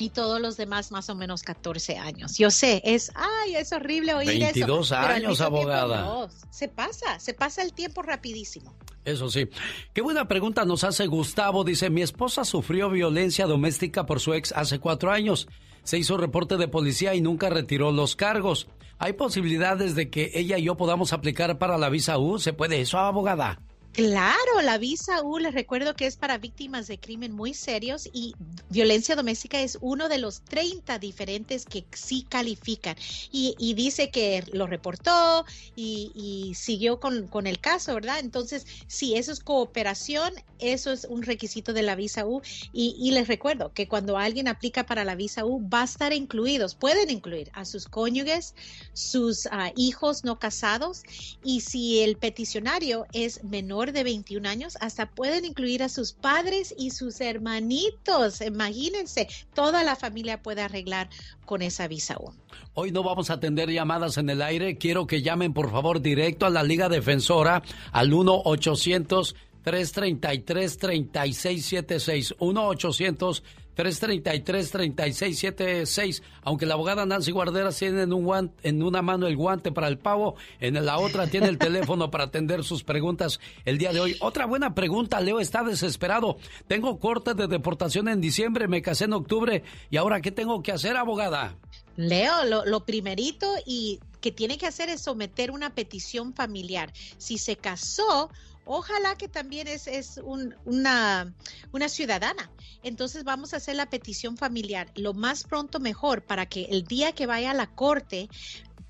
[0.00, 2.38] y todos los demás más o menos 14 años.
[2.38, 4.66] Yo sé, es, ay, es horrible oír 22 eso.
[4.66, 6.28] 22 años, abogada.
[6.50, 8.74] se pasa, se pasa el tiempo rapidísimo.
[9.04, 9.48] Eso sí.
[9.92, 11.64] Qué buena pregunta nos hace Gustavo.
[11.64, 15.48] Dice, mi esposa sufrió violencia doméstica por su ex hace cuatro años.
[15.82, 18.68] Se hizo reporte de policía y nunca retiró los cargos.
[18.98, 22.38] ¿Hay posibilidades de que ella y yo podamos aplicar para la visa U?
[22.38, 23.60] ¿Se puede eso, abogada?
[23.92, 28.34] Claro, la visa U, les recuerdo que es para víctimas de crimen muy serios y
[28.68, 32.94] violencia doméstica es uno de los 30 diferentes que sí califican.
[33.32, 35.44] Y, dice que lo reportó
[35.74, 38.20] y, siguió con, el caso, ¿verdad?
[38.20, 42.42] Entonces, sí, eso es cooperación, eso es un requisito de la visa U.
[42.72, 46.12] Y, y les recuerdo que cuando alguien aplica para la visa U, va a estar
[46.12, 48.54] incluidos, pueden incluir a sus cónyuges,
[48.92, 51.02] sus uh, hijos no casados
[51.42, 56.74] y si el peticionario es menor de 21 años, hasta pueden incluir a sus padres
[56.78, 58.40] y sus hermanitos.
[58.42, 61.08] Imagínense, toda la familia puede arreglar
[61.46, 62.32] con esa visa U.
[62.74, 64.76] Hoy no vamos a atender llamadas en el aire.
[64.76, 67.62] Quiero que llamen por favor directo a la Liga Defensora
[67.92, 73.42] al 1 800 333 3676 1 800
[73.80, 76.22] 333-3676.
[76.42, 79.98] Aunque la abogada Nancy Guarderas tiene en, un en una mano el guante para el
[79.98, 84.16] pavo, en la otra tiene el teléfono para atender sus preguntas el día de hoy.
[84.20, 86.36] Otra buena pregunta, Leo está desesperado.
[86.66, 90.72] Tengo corte de deportación en diciembre, me casé en octubre y ahora ¿qué tengo que
[90.72, 91.56] hacer, abogada?
[91.96, 96.92] Leo, lo, lo primerito y que tiene que hacer es someter una petición familiar.
[97.18, 98.30] Si se casó,
[98.72, 101.34] ojalá que también es, es un, una,
[101.72, 102.50] una ciudadana.
[102.84, 107.12] Entonces vamos a hacer la petición familiar lo más pronto mejor para que el día
[107.12, 108.28] que vaya a la corte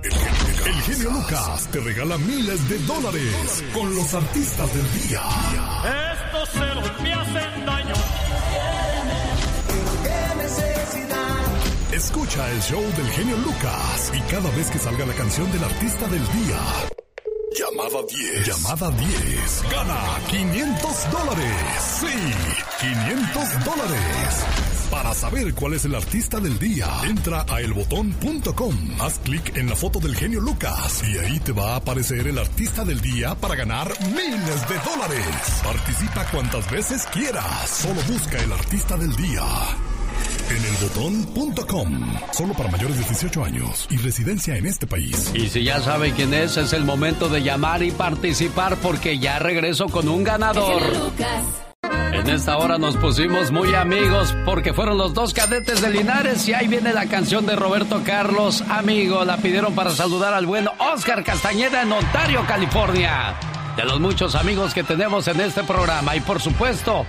[0.02, 5.22] El genio Lucas te regala miles de dólares con los artistas del día.
[6.12, 7.94] Estos celos me hacen daño.
[11.94, 16.08] Escucha el show del genio Lucas y cada vez que salga la canción del artista
[16.08, 16.58] del día.
[17.56, 18.48] Llamada 10.
[18.48, 19.64] Llamada 10.
[19.70, 21.54] Gana 500 dólares.
[22.00, 22.06] Sí,
[22.80, 24.44] 500 dólares.
[24.90, 28.74] Para saber cuál es el artista del día, entra a elbotón.com.
[29.00, 32.38] Haz clic en la foto del genio Lucas y ahí te va a aparecer el
[32.38, 35.62] artista del día para ganar miles de dólares.
[35.62, 37.70] Participa cuantas veces quieras.
[37.70, 39.44] Solo busca el artista del día.
[40.50, 42.14] En elbotón.com.
[42.32, 45.32] Solo para mayores de 18 años y residencia en este país.
[45.34, 49.38] Y si ya sabe quién es, es el momento de llamar y participar porque ya
[49.38, 50.82] regreso con un ganador.
[52.12, 56.54] En esta hora nos pusimos muy amigos porque fueron los dos cadetes de Linares y
[56.54, 59.24] ahí viene la canción de Roberto Carlos, amigo.
[59.24, 63.34] La pidieron para saludar al buen Oscar Castañeda en Ontario, California.
[63.76, 67.04] De los muchos amigos que tenemos en este programa y por supuesto,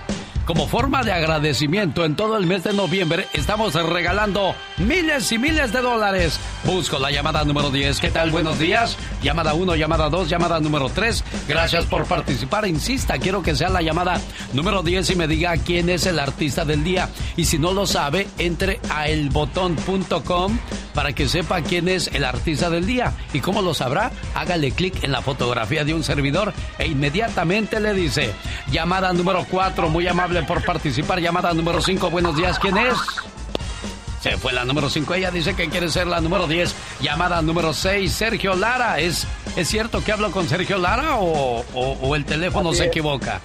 [0.46, 5.72] como forma de agradecimiento en todo el mes de noviembre estamos regalando miles y miles
[5.72, 6.38] de dólares.
[6.64, 7.98] Busco la llamada número 10.
[7.98, 8.30] ¿Qué tal?
[8.30, 8.96] Buenos días.
[9.22, 11.24] Llamada 1, llamada 2, llamada número 3.
[11.48, 12.66] Gracias por participar.
[12.66, 14.20] Insista, quiero que sea la llamada
[14.52, 17.10] número 10 y me diga quién es el artista del día.
[17.36, 20.58] Y si no lo sabe, entre a elbotón.com
[20.96, 23.12] para que sepa quién es el artista del día.
[23.34, 24.10] ¿Y cómo lo sabrá?
[24.34, 28.32] Hágale clic en la fotografía de un servidor e inmediatamente le dice,
[28.72, 31.20] llamada número 4, muy amable por participar.
[31.20, 32.94] Llamada número 5, buenos días, ¿quién es?
[34.22, 36.74] Se fue la número 5, ella dice que quiere ser la número 10.
[37.00, 38.98] Llamada número 6, Sergio Lara.
[38.98, 42.84] ¿Es, ¿Es cierto que hablo con Sergio Lara o, o, o el teléfono Así se
[42.84, 42.88] es.
[42.88, 43.40] equivoca?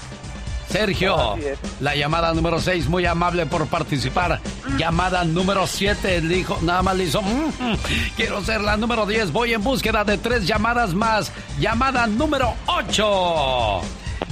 [0.69, 1.35] Sergio,
[1.81, 4.39] la llamada número 6, muy amable por participar.
[4.77, 7.77] Llamada número 7, dijo, nada más le hizo, "Mm, mm,
[8.15, 11.31] quiero ser la número 10, voy en búsqueda de tres llamadas más.
[11.59, 13.81] Llamada número 8.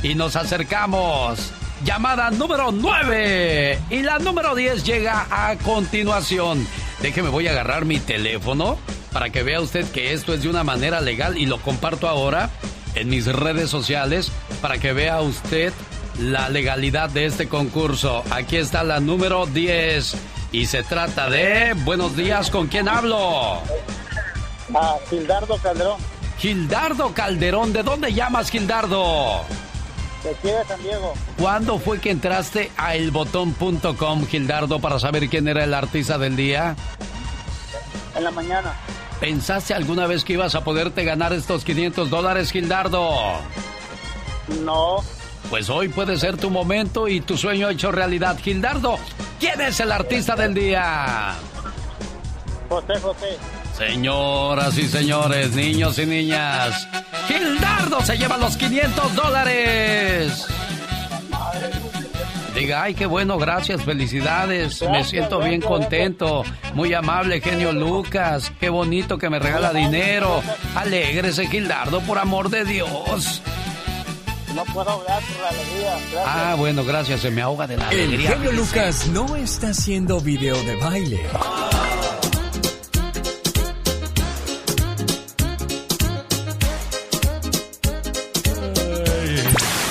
[0.02, 1.52] Y nos acercamos.
[1.84, 3.80] Llamada número 9.
[3.90, 6.68] Y la número 10 llega a continuación.
[7.02, 8.78] Déjeme, voy a agarrar mi teléfono
[9.14, 12.50] para que vea usted que esto es de una manera legal y lo comparto ahora
[12.96, 14.32] en mis redes sociales
[14.62, 15.74] para que vea usted
[16.20, 18.24] la legalidad de este concurso.
[18.30, 20.16] Aquí está la número 10
[20.52, 21.74] y se trata de...
[21.86, 23.62] Buenos días, ¿con quién hablo?
[24.76, 25.98] Ah, Gildardo Calderón,
[26.38, 29.46] Gildardo Calderón, ¿de dónde llamas Gildardo?
[30.24, 31.14] De aquí de San Diego.
[31.38, 36.76] ¿Cuándo fue que entraste a elbotón.com, Gildardo, para saber quién era el artista del día?
[38.16, 38.74] En la mañana.
[39.20, 43.12] ¿Pensaste alguna vez que ibas a poderte ganar estos 500 dólares, Gildardo?
[44.64, 45.04] No.
[45.50, 48.38] Pues hoy puede ser tu momento y tu sueño hecho realidad.
[48.40, 48.98] Gildardo,
[49.40, 51.36] ¿quién es el artista del día?
[52.70, 53.38] José José.
[53.80, 56.86] Señoras y señores, niños y niñas,
[57.30, 60.46] Gildardo se lleva los 500 dólares.
[62.54, 66.44] Diga, ay, qué bueno, gracias, felicidades, me siento bien contento,
[66.74, 70.44] muy amable, genio Lucas, qué bonito que me regala dinero,
[70.76, 73.42] alégrese, Gildardo, por amor de Dios.
[74.56, 75.92] No puedo hablar por la alegría.
[76.12, 76.26] Gracias.
[76.28, 78.32] Ah, bueno, gracias, se me ahoga de la El alegría.
[78.32, 81.22] genio Lucas no está haciendo video de baile.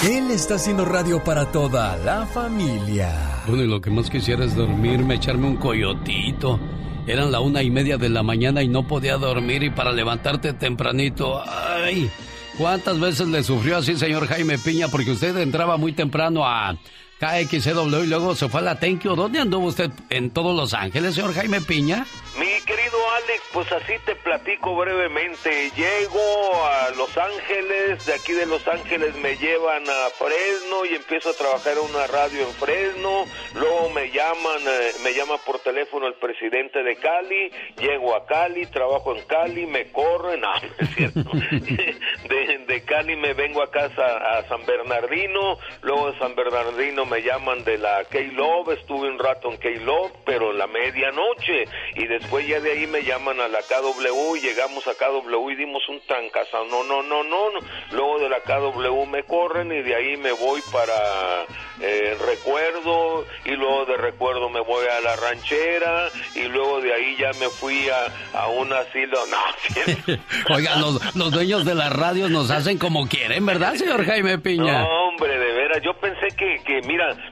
[0.05, 3.43] Él está haciendo radio para toda la familia.
[3.49, 6.61] Bueno, y lo que más quisiera es dormirme, echarme un coyotito.
[7.09, 10.53] Eran la una y media de la mañana y no podía dormir y para levantarte
[10.53, 12.09] tempranito, ay,
[12.57, 14.87] ¿cuántas veces le sufrió así, señor Jaime Piña?
[14.87, 16.77] Porque usted entraba muy temprano a
[17.19, 19.03] KXCW y luego se fue a la Thank.
[19.03, 22.07] ¿Dónde anduvo usted en todos Los Ángeles, señor Jaime Piña?
[22.39, 25.73] Mi querido Alex, pues así te platico brevemente.
[25.75, 31.31] Llego a Los Ángeles, de aquí de Los Ángeles me llevan a Fresno y empiezo
[31.31, 33.25] a trabajar en una radio en Fresno.
[33.55, 37.51] Luego me llaman, eh, me llama por teléfono el presidente de Cali.
[37.81, 40.43] Llego a Cali, trabajo en Cali, me corren.
[40.49, 41.21] No es cierto.
[42.29, 45.59] de, de Cali me vengo a casa a San Bernardino.
[45.83, 48.71] Luego de San Bernardino me llaman de la K-Love.
[48.79, 51.65] Estuve un rato en K-Love, pero en la medianoche.
[51.97, 55.57] Y después ya de ahí me llaman a la KW y llegamos a KW y
[55.57, 56.65] dimos un trancazo.
[56.67, 57.61] No, no, no, no, no.
[57.93, 61.45] Luego de la KW me corren y de ahí me voy para
[61.81, 67.17] eh, Recuerdo y luego de Recuerdo me voy a la ranchera y luego de ahí
[67.19, 69.19] ya me fui a, a un asilo.
[69.27, 70.19] No,
[70.55, 74.83] Oigan, los, los dueños de las radios nos hacen como quieren, ¿verdad, señor Jaime Piña?
[74.83, 76.81] No, hombre, de veras, yo pensé que, que,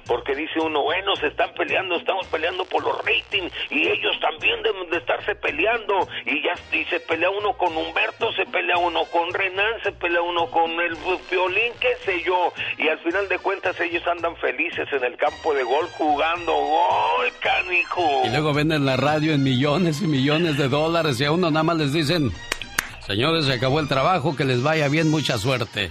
[0.07, 4.63] porque dice uno, bueno, se están peleando, estamos peleando por los ratings y ellos también
[4.63, 9.05] deben de estarse peleando y ya y se pelea uno con Humberto, se pelea uno
[9.07, 10.97] con Renan, se pelea uno con el
[11.31, 15.55] violín, qué sé yo, y al final de cuentas ellos andan felices en el campo
[15.55, 18.23] de golf jugando gol, canijo.
[18.25, 21.63] Y luego venden la radio en millones y millones de dólares y a uno nada
[21.63, 22.31] más les dicen,
[23.07, 25.91] señores, se acabó el trabajo, que les vaya bien, mucha suerte.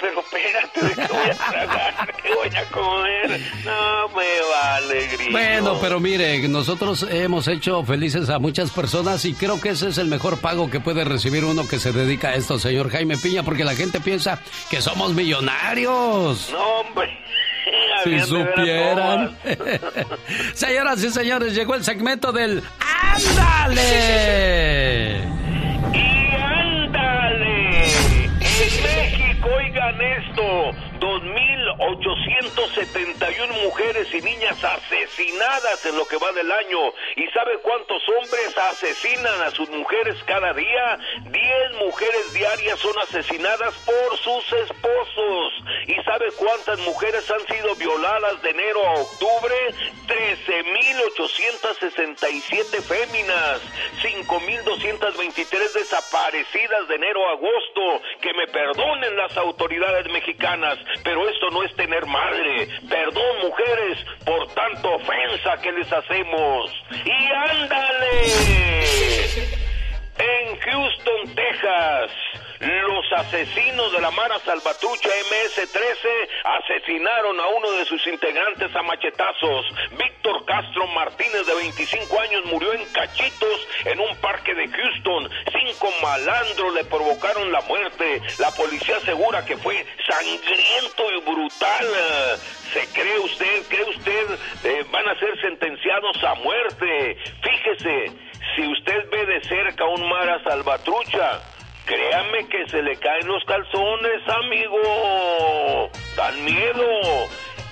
[0.00, 2.14] Pero espérate, ¿de ¿qué voy a tragar?
[2.22, 3.40] ¿Qué voy a comer?
[3.64, 5.32] No me vale, grillo.
[5.32, 9.98] Bueno, pero mire, nosotros hemos hecho felices a muchas personas y creo que ese es
[9.98, 13.42] el mejor pago que puede recibir uno que se dedica a esto, señor Jaime Piña,
[13.42, 14.40] porque la gente piensa
[14.70, 16.48] que somos millonarios.
[16.52, 17.18] No, hombre.
[18.02, 19.36] Si supieran.
[20.54, 23.80] Señoras y señores, llegó el segmento del ¡Ándale!
[30.30, 31.49] agosto 2000
[31.80, 36.92] 871 mujeres y niñas asesinadas en lo que va del año.
[37.16, 40.98] ¿Y sabe cuántos hombres asesinan a sus mujeres cada día?
[41.22, 45.64] 10 mujeres diarias son asesinadas por sus esposos.
[45.86, 49.54] ¿Y sabe cuántas mujeres han sido violadas de enero a octubre?
[50.06, 53.62] 13.867 féminas,
[54.02, 58.02] 5.223 desaparecidas de enero a agosto.
[58.20, 62.68] Que me perdonen las autoridades mexicanas, pero esto no es tener madre.
[62.88, 66.70] Perdón, mujeres, por tanta ofensa que les hacemos.
[67.04, 68.22] ¡Y ándale!
[70.18, 72.10] En Houston, Texas,
[72.60, 79.66] los asesinos de la Mara Salvatrucha MS-13 asesinaron a uno de sus integrantes a machetazos.
[79.92, 85.30] Víctor Castro Martínez, de 25 años, murió en cachitos en un parque de Houston.
[85.50, 88.20] Cinco malandros le provocaron la muerte.
[88.38, 91.86] La policía asegura que fue sangriento y brutal.
[92.74, 97.16] ¿Se cree usted, cree usted, eh, van a ser sentenciados a muerte?
[97.42, 98.12] Fíjese,
[98.54, 101.40] si usted ve de cerca un Mara Salvatrucha,
[101.90, 105.90] créame que se le caen los calzones, amigo.
[106.16, 106.86] Dan miedo.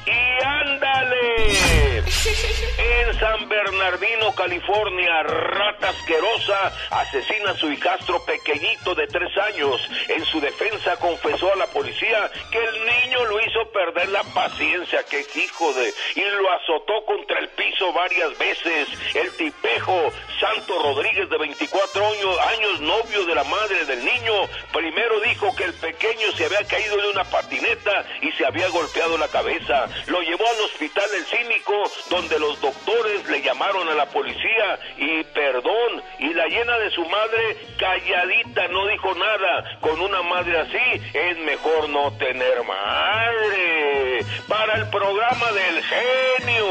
[0.07, 2.03] Y ándale.
[2.79, 9.81] En San Bernardino, California, rata asquerosa asesina a su hijastro pequeñito de tres años.
[10.09, 15.03] En su defensa confesó a la policía que el niño lo hizo perder la paciencia,
[15.05, 15.93] que hijo de...
[16.15, 18.89] y lo azotó contra el piso varias veces.
[19.15, 24.33] El tipejo Santo Rodríguez, de 24 años, años novio de la madre del niño,
[24.73, 29.19] primero dijo que el pequeño se había caído de una patineta y se había golpeado
[29.19, 29.87] la cabeza.
[30.07, 35.23] Lo llevó al hospital del cínico, donde los doctores le llamaron a la policía y
[35.25, 39.79] perdón, y la llena de su madre calladita, no dijo nada.
[39.81, 44.25] Con una madre así es mejor no tener madre.
[44.49, 46.67] Para el programa del genio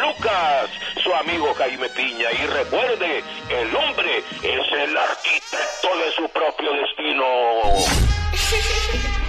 [0.00, 0.70] Lucas,
[1.02, 2.28] su amigo Jaime Piña.
[2.32, 7.26] Y recuerde, el hombre es el arquitecto de su propio destino.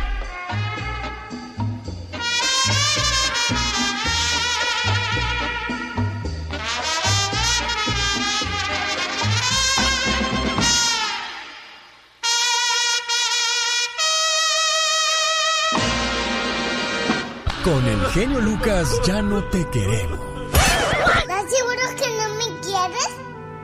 [17.67, 20.19] Con el genio Lucas ya no te queremos.
[20.53, 23.09] ¿Estás seguro que no me quieres?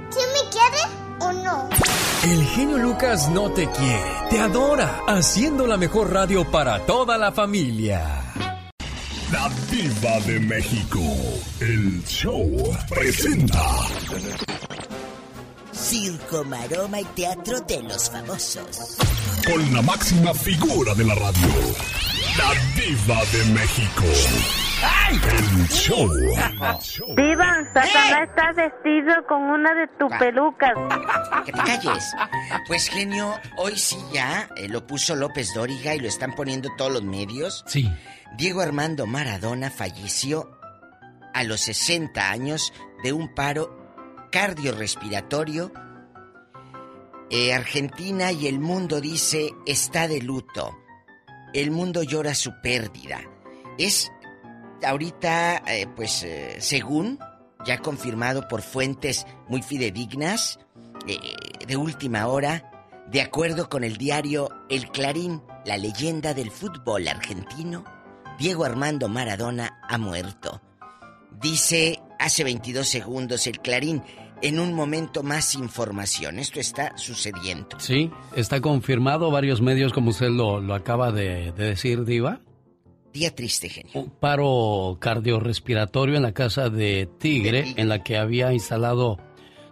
[0.10, 0.88] ¿Sí me quieres
[1.22, 1.70] o no?
[2.24, 7.32] El genio Lucas no te quiere, te adora, haciendo la mejor radio para toda la
[7.32, 8.26] familia.
[9.32, 11.00] La Diva de México.
[11.62, 13.64] El show presenta.
[15.74, 18.98] Circo, maroma y teatro de los famosos.
[19.46, 21.48] Con la máxima figura de la radio.
[22.38, 24.04] La Diva de México.
[25.32, 26.10] El show.
[27.16, 30.74] Diva, Satanás está vestido con una de tus pelucas.
[31.46, 32.14] Que te calles.
[32.68, 36.92] Pues genio, hoy sí ya eh, lo puso López Dóriga y lo están poniendo todos
[36.92, 37.64] los medios.
[37.68, 37.92] Sí.
[38.38, 40.60] Diego Armando Maradona falleció
[41.34, 42.74] a los 60 años
[43.04, 43.83] de un paro
[44.34, 45.72] cardiorrespiratorio.
[47.30, 50.76] Eh, Argentina y el mundo dice está de luto.
[51.54, 53.22] El mundo llora su pérdida.
[53.78, 54.12] Es
[54.84, 57.20] ahorita, eh, pues, eh, según
[57.64, 60.60] ya confirmado por fuentes muy fidedignas,
[61.08, 61.18] eh,
[61.68, 62.72] de última hora,
[63.12, 67.86] de acuerdo con el diario El Clarín, la leyenda del fútbol argentino,
[68.40, 70.60] Diego Armando Maradona ha muerto.
[71.40, 74.02] Dice hace 22 segundos el Clarín,
[74.44, 76.38] en un momento más información.
[76.38, 77.80] Esto está sucediendo.
[77.80, 79.32] Sí, está confirmado.
[79.32, 82.42] Varios medios, como usted lo, lo acaba de, de decir, Diva.
[83.14, 83.92] Día triste, genio.
[83.94, 89.18] Un paro cardiorrespiratorio en la casa de Tigre, en la que había instalado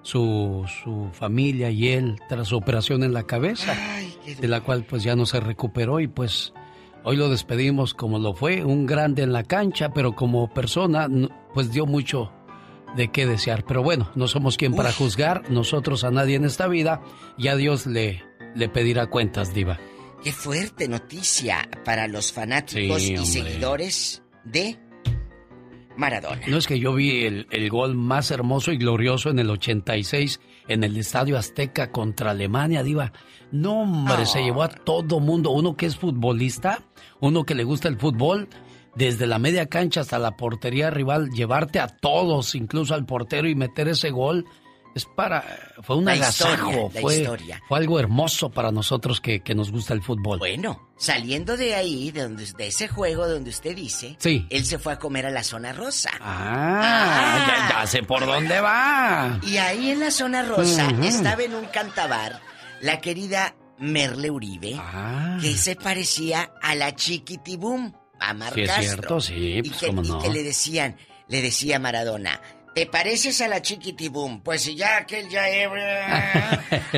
[0.04, 3.76] su, su familia y él tras su operación en la cabeza,
[4.40, 6.54] de la cual pues ya no se recuperó y pues
[7.04, 11.08] hoy lo despedimos como lo fue, un grande en la cancha, pero como persona
[11.54, 12.32] pues dio mucho
[12.96, 13.66] de qué desear.
[13.66, 17.02] Pero bueno, no somos quien para juzgar nosotros a nadie en esta vida
[17.38, 18.24] y a Dios le,
[18.56, 19.80] le pedirá cuentas, diva.
[20.24, 24.78] Qué fuerte noticia para los fanáticos Sí, y seguidores de
[25.98, 26.42] Maradona.
[26.48, 30.40] No es que yo vi el, el gol más hermoso y glorioso en el 86
[30.68, 33.12] en el Estadio Azteca contra Alemania, Diva.
[33.52, 35.52] No, hombre, se llevó a todo mundo.
[35.52, 36.84] Uno que es futbolista,
[37.20, 38.48] uno que le gusta el fútbol,
[38.96, 43.56] desde la media cancha hasta la portería rival, llevarte a todos, incluso al portero y
[43.56, 44.46] meter ese gol.
[44.94, 45.46] Es para.
[45.84, 46.70] Fue un La agasajo.
[46.70, 47.62] historia, fue, historia.
[47.70, 50.40] fue algo hermoso para nosotros que, que nos gusta el fútbol.
[50.40, 54.46] Bueno, saliendo de ahí, de, donde, de ese juego donde usted dice, Sí.
[54.50, 56.10] él se fue a comer a la zona rosa.
[56.20, 59.40] Ah, ya, ya sé por dónde va.
[59.48, 62.42] Y ahí en la zona rosa estaba en un cantabar
[62.82, 65.38] la querida Merle Uribe, Ah.
[65.42, 69.88] que se parecía a la Chiquitibum, a Mar Sí, es cierto, sí, y pues, que,
[69.88, 70.20] cómo y no.
[70.22, 70.96] que le decían,
[71.28, 72.40] le decía Maradona,
[72.76, 74.42] ¿te pareces a la Chiquitibum?
[74.42, 75.68] Pues si ya aquel ya es...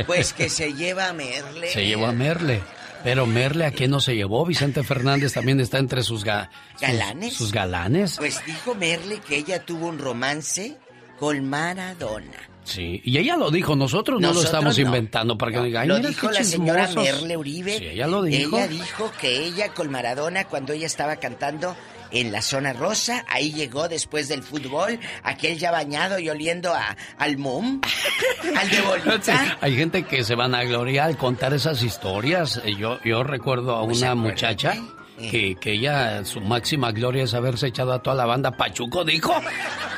[0.06, 1.70] pues que se lleva a Merle.
[1.72, 2.62] Se llevó a Merle.
[3.04, 4.46] Pero Merle, ¿a quién no se llevó?
[4.46, 7.34] Vicente Fernández también está entre sus, ga- sus- ¿Galanes?
[7.34, 8.16] Sus, galanes.
[8.18, 10.78] Pues dijo Merle que ella tuvo un romance
[11.24, 12.50] con Maradona.
[12.66, 14.86] Sí, y ella lo dijo, nosotros no Nosotros lo estamos no.
[14.86, 17.14] inventando para que no diga, "Ay, lo mira dijo la señora chismosos".
[17.14, 17.78] Merle Uribe.
[17.78, 18.58] Sí, ella lo dijo.
[18.58, 21.78] Ella dijo que ella con Maradona, cuando ella estaba cantando
[22.12, 26.98] en la zona rosa, ahí llegó después del fútbol, aquel ya bañado y oliendo a,
[27.18, 27.80] al mum,
[28.58, 29.58] al de bolita.
[29.62, 32.62] Hay gente que se van a gloriar al contar esas historias.
[32.66, 34.74] Eh, Yo, yo recuerdo a una muchacha
[35.30, 38.52] que, que ella, su máxima gloria es haberse echado a toda la banda.
[38.52, 39.34] Pachuco dijo.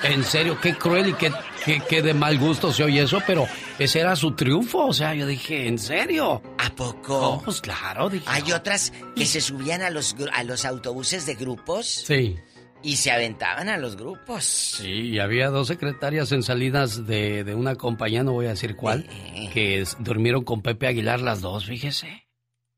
[0.03, 1.31] En serio, qué cruel y qué,
[1.63, 3.47] qué, qué de mal gusto se oye eso, pero
[3.79, 4.85] ese era su triunfo.
[4.87, 6.41] O sea, yo dije, ¿en serio?
[6.57, 7.41] ¿A poco?
[7.43, 8.25] pues claro, dije.
[8.27, 12.35] Hay otras que se subían a los, a los autobuses de grupos Sí.
[12.83, 14.43] y se aventaban a los grupos.
[14.43, 18.75] Sí, y había dos secretarias en Salinas de, de una compañía, no voy a decir
[18.75, 19.07] cuál,
[19.53, 22.24] que es- durmieron con Pepe Aguilar las dos, fíjese.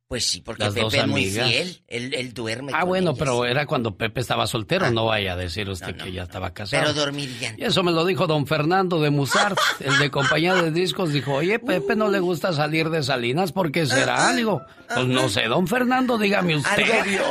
[0.09, 1.81] Pues sí, porque Las Pepe es muy fiel.
[1.85, 3.19] Él, él duerme Ah, con bueno, ellas.
[3.19, 6.81] pero era cuando Pepe estaba soltero, no vaya a decir usted que ya estaba casado.
[6.81, 7.55] Pero dormirían.
[7.59, 11.11] Y eso me lo dijo don Fernando de Musart, el de compañía de discos.
[11.11, 14.31] Dijo, oye, Pepe no le gusta salir de Salinas, ¿por qué será?
[14.31, 16.83] Digo, pues no sé, don Fernando, dígame usted.
[16.89, 17.21] ¿Algo vio?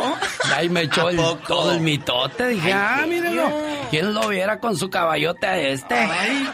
[0.47, 1.17] Y ahí me echó ¿A el,
[1.49, 2.49] todo el mitote.
[2.49, 3.51] Dije, Ay, ah, vio.
[3.91, 5.95] ¿Quién lo viera con su caballote a este?
[5.95, 6.47] Ay,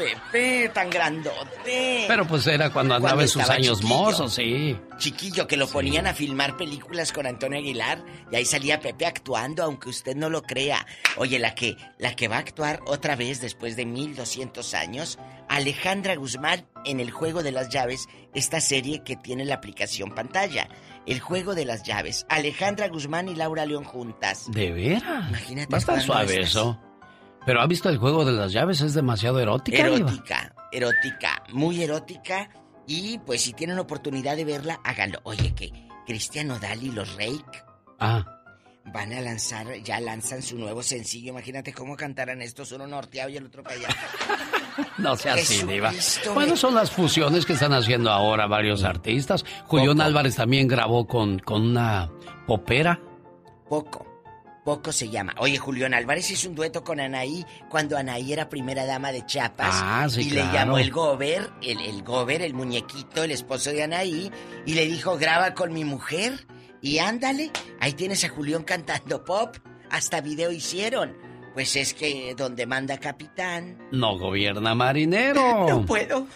[0.00, 2.04] Pepe, tan grandote.
[2.08, 3.94] Pero pues era cuando andaba Cuando en sus años chiquillo.
[3.98, 4.76] mozos, sí.
[4.98, 8.02] Chiquillo, que lo ponían a filmar películas con Antonio Aguilar
[8.32, 10.86] y ahí salía Pepe actuando, aunque usted no lo crea.
[11.16, 15.18] Oye, la que, la que va a actuar otra vez después de 1200 años,
[15.48, 20.68] Alejandra Guzmán en El Juego de las Llaves, esta serie que tiene la aplicación pantalla.
[21.06, 22.24] El Juego de las Llaves.
[22.28, 24.50] Alejandra Guzmán y Laura León juntas.
[24.50, 25.28] ¿De veras?
[25.28, 26.78] Imagínate Va a estar suave eso.
[27.46, 28.80] Pero ¿ha visto el juego de las llaves?
[28.80, 29.78] Es demasiado erótica.
[29.78, 32.50] Erótica, erótica, muy erótica.
[32.86, 35.20] Y pues si tienen oportunidad de verla, háganlo.
[35.22, 35.72] Oye, que
[36.06, 37.62] Cristiano Dali y los Rake
[37.98, 38.24] Ah,
[38.86, 41.30] van a lanzar, ya lanzan su nuevo sencillo.
[41.30, 43.94] Imagínate cómo cantaran estos, uno norteado y el otro callado.
[44.98, 45.92] no sea así, Diva.
[46.34, 49.44] Bueno, son las fusiones que están haciendo ahora varios artistas.
[49.66, 52.10] Julián Álvarez también grabó con, con una
[52.46, 52.98] popera.
[53.68, 54.06] Poco,
[54.70, 55.34] poco se llama.
[55.38, 59.68] Oye, Julián Álvarez hizo un dueto con Anaí cuando Anaí era primera dama de Chiapas.
[59.72, 60.46] Ah, sí, y claro.
[60.46, 64.30] le llamó el Gober, el, el Gober, el muñequito, el esposo de Anaí,
[64.66, 66.46] y le dijo, graba con mi mujer.
[66.80, 69.56] Y ándale, ahí tienes a Julián cantando pop.
[69.90, 71.16] Hasta video hicieron.
[71.52, 73.76] Pues es que donde manda capitán.
[73.90, 75.66] No gobierna marinero.
[75.68, 76.28] No puedo,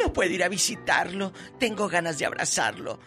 [0.00, 1.32] no puedo ir a visitarlo.
[1.58, 3.00] Tengo ganas de abrazarlo.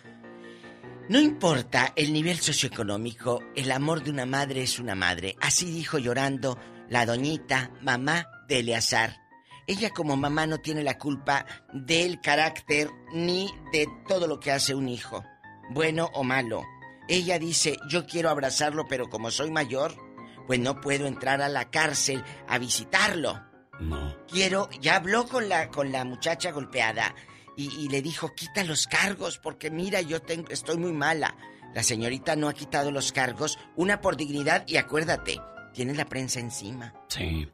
[1.10, 5.36] No importa el nivel socioeconómico, el amor de una madre es una madre.
[5.42, 6.58] Así dijo llorando
[6.88, 9.18] la doñita, mamá de Eleazar.
[9.68, 14.76] Ella como mamá no tiene la culpa del carácter ni de todo lo que hace
[14.76, 15.26] un hijo,
[15.72, 16.64] bueno o malo.
[17.10, 19.94] Ella dice, yo quiero abrazarlo, pero como soy mayor,
[20.48, 23.42] pues no puedo entrar a la cárcel a visitarlo.
[23.82, 24.16] No.
[24.28, 27.14] Quiero, ya habló con la, con la muchacha golpeada
[27.56, 31.36] y, le dijo, quita los cargos porque mira, yo tengo, estoy muy mala.
[31.74, 35.40] La señorita no ha quitado los cargos, una por dignidad y acuérdate,
[35.74, 36.94] tiene la prensa encima.
[37.08, 37.48] Sí.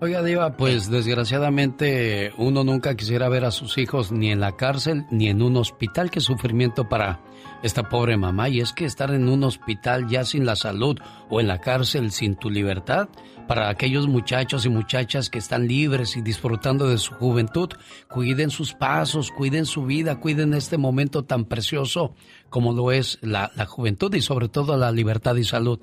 [0.00, 5.06] Oiga, Diva, pues desgraciadamente uno nunca quisiera ver a sus hijos ni en la cárcel
[5.10, 6.10] ni en un hospital.
[6.10, 7.20] Qué sufrimiento para
[7.64, 8.48] esta pobre mamá.
[8.48, 10.98] Y es que estar en un hospital ya sin la salud
[11.28, 13.08] o en la cárcel sin tu libertad,
[13.46, 17.70] para aquellos muchachos y muchachas que están libres y disfrutando de su juventud,
[18.08, 22.14] cuiden sus pasos, cuiden su vida, cuiden este momento tan precioso
[22.50, 25.80] como lo es la, la juventud y sobre todo la libertad y salud.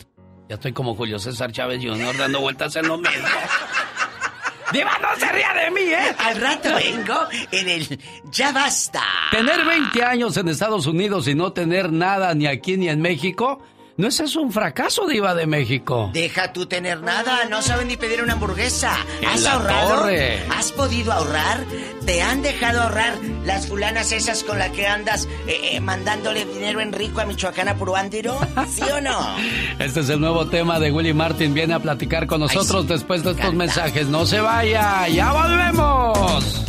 [0.49, 2.17] Ya estoy como Julio César Chávez Jr.
[2.17, 3.11] dando vueltas en lo mismo.
[4.71, 6.15] ¡Diva, no se ría de mí, eh!
[6.17, 7.99] Al rato vengo en el
[8.31, 9.01] Ya basta.
[9.31, 13.61] Tener 20 años en Estados Unidos y no tener nada ni aquí ni en México,
[14.01, 16.09] ¿no es eso un fracaso, Diva de México?
[16.11, 18.97] Deja tú tener nada, no saben ni pedir una hamburguesa.
[19.31, 19.89] ¿Has ahorrado?
[19.89, 20.39] torre.
[20.49, 21.63] ¿Has podido ahorrar?
[22.03, 23.13] ¿Te han dejado ahorrar
[23.45, 27.69] las fulanas esas con las que andas eh, eh, mandándole dinero en rico a Michoacán
[27.69, 28.39] a Puruándiro?
[28.67, 29.35] ¿Sí o no?
[29.79, 31.53] Este es el nuevo tema de Willy Martin.
[31.53, 34.07] Viene a platicar con nosotros después de estos mensajes.
[34.07, 36.65] No se vaya, ya volvemos.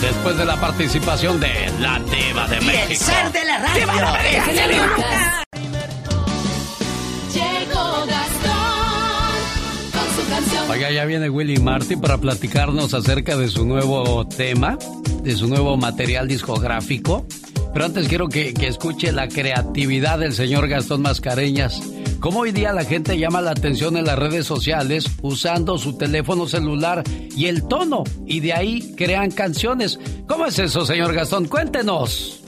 [0.00, 3.04] Después de la participación de la Diva de Y el México.
[3.04, 3.86] ser de la radio.
[3.86, 5.02] ¡Diva de México!
[10.78, 14.78] Ya viene Willy Martin para platicarnos acerca de su nuevo tema,
[15.22, 17.26] de su nuevo material discográfico.
[17.72, 21.82] Pero antes quiero que, que escuche la creatividad del señor Gastón Mascareñas.
[22.20, 26.46] Cómo hoy día la gente llama la atención en las redes sociales usando su teléfono
[26.46, 27.02] celular
[27.36, 29.98] y el tono, y de ahí crean canciones.
[30.26, 31.46] ¿Cómo es eso, señor Gastón?
[31.46, 32.40] Cuéntenos.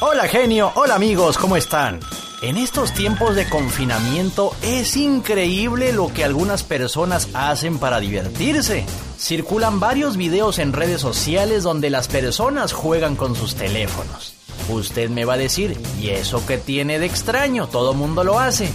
[0.00, 1.98] Hola genio, hola amigos, ¿cómo están?
[2.40, 8.84] En estos tiempos de confinamiento es increíble lo que algunas personas hacen para divertirse.
[9.18, 14.34] Circulan varios videos en redes sociales donde las personas juegan con sus teléfonos.
[14.68, 17.66] Usted me va a decir, ¿y eso qué tiene de extraño?
[17.66, 18.70] Todo mundo lo hace.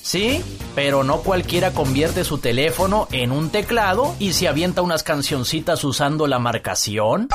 [0.00, 0.40] Sí,
[0.76, 6.28] pero no cualquiera convierte su teléfono en un teclado y se avienta unas cancioncitas usando
[6.28, 7.28] la marcación.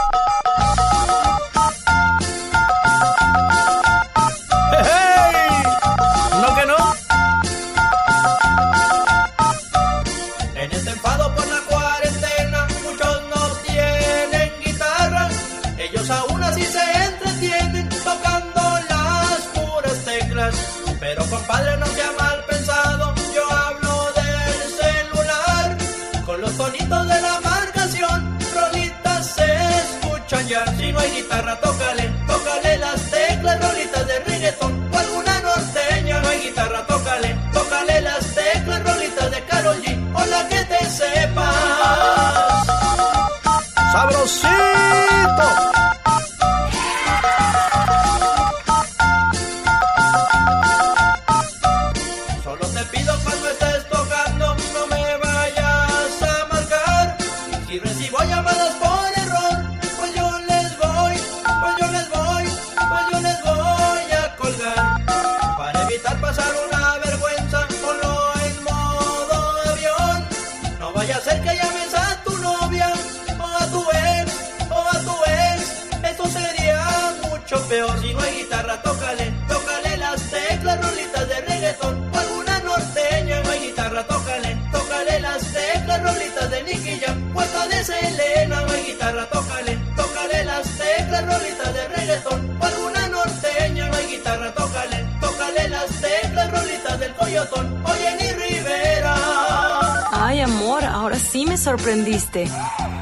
[100.45, 102.47] Amor, ahora sí me sorprendiste.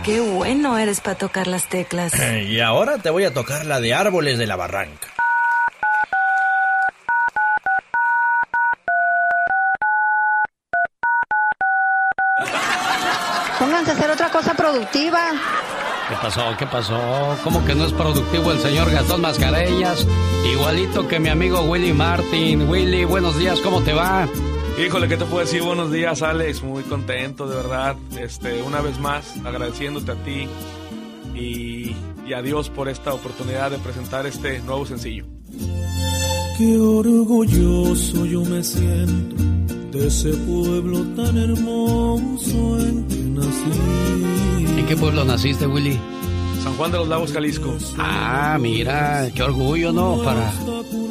[0.03, 2.13] Qué bueno eres para tocar las teclas.
[2.47, 5.07] Y ahora te voy a tocar la de árboles de la barranca.
[13.59, 15.19] Pónganse a hacer otra cosa productiva.
[16.09, 16.55] ¿Qué pasó?
[16.57, 17.37] ¿Qué pasó?
[17.43, 20.05] ¿Cómo que no es productivo el señor Gastón Mascareñas?
[20.45, 22.69] Igualito que mi amigo Willy Martin.
[22.69, 24.27] Willy, buenos días, ¿cómo te va?
[24.77, 25.61] Híjole, ¿qué te puedo decir?
[25.61, 26.63] Buenos días, Alex.
[26.63, 27.95] Muy contento, de verdad.
[28.19, 30.47] Este, una vez más, agradeciéndote a ti
[31.35, 31.95] y,
[32.25, 35.25] y a Dios por esta oportunidad de presentar este nuevo sencillo.
[36.57, 39.35] Qué orgulloso yo me siento
[39.91, 44.79] de ese pueblo tan hermoso en que nací.
[44.79, 45.99] ¿En qué pueblo naciste, Willy?
[46.63, 47.77] San Juan de los Lagos, Jalisco.
[47.97, 50.23] Ah, mira, qué orgullo, ¿no?
[50.23, 50.53] Para...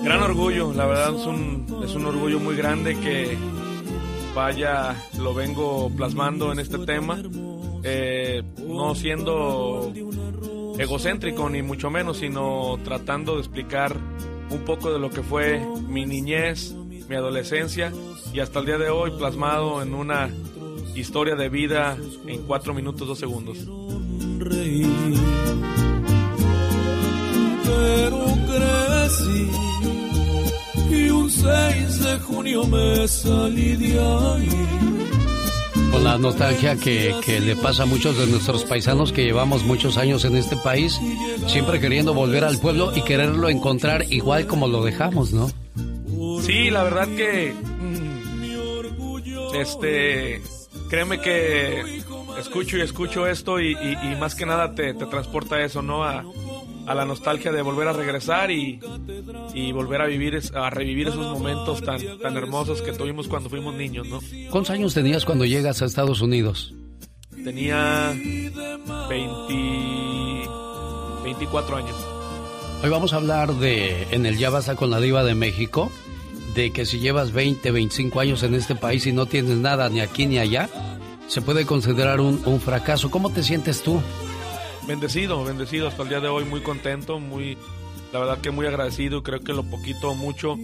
[0.02, 3.36] Gran orgullo, la verdad es un, es un orgullo muy grande que
[4.34, 7.22] vaya, lo vengo plasmando en este tema,
[7.82, 9.92] eh, no siendo
[10.78, 13.94] egocéntrico ni mucho menos, sino tratando de explicar
[14.48, 16.72] un poco de lo que fue mi niñez,
[17.08, 17.92] mi adolescencia
[18.32, 20.30] y hasta el día de hoy plasmado en una
[20.94, 23.58] historia de vida en cuatro minutos dos segundos.
[24.44, 24.86] Reír.
[27.64, 29.50] Pero crecí
[30.90, 34.48] y un 6 de junio me salí de ahí.
[35.90, 39.98] Con la nostalgia que, que le pasa a muchos de nuestros paisanos que llevamos muchos
[39.98, 40.98] años en este país,
[41.46, 45.50] siempre queriendo volver al pueblo y quererlo encontrar igual como lo dejamos, ¿no?
[46.42, 48.22] Sí, la verdad que mm,
[49.54, 50.40] este
[50.88, 52.02] créeme que
[52.42, 56.04] escucho y escucho esto y, y- y más que nada te, te transporta eso, ¿no?
[56.04, 56.24] A,
[56.86, 58.80] a la nostalgia de volver a regresar y,
[59.54, 63.74] y volver a vivir, a revivir esos momentos tan, tan hermosos que tuvimos cuando fuimos
[63.74, 64.20] niños, ¿no?
[64.50, 66.74] ¿Cuántos años tenías cuando llegas a Estados Unidos?
[67.44, 68.12] Tenía
[69.08, 70.48] 20,
[71.24, 71.96] 24 años.
[72.82, 75.90] Hoy vamos a hablar de, en el Ya Basta con la Diva de México,
[76.54, 80.00] de que si llevas 20, 25 años en este país y no tienes nada ni
[80.00, 80.68] aquí ni allá,
[81.28, 83.10] se puede considerar un, un fracaso.
[83.10, 84.00] ¿Cómo te sientes tú?
[84.86, 87.56] Bendecido, bendecido hasta el día de hoy, muy contento, muy,
[88.12, 89.22] la verdad que muy agradecido.
[89.22, 90.56] Creo que lo poquito o mucho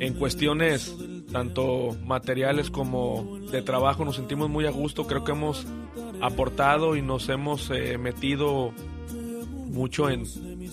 [0.00, 0.94] en cuestiones
[1.32, 5.06] tanto materiales como de trabajo nos sentimos muy a gusto.
[5.06, 5.66] Creo que hemos
[6.20, 8.72] aportado y nos hemos eh, metido
[9.66, 10.24] mucho en,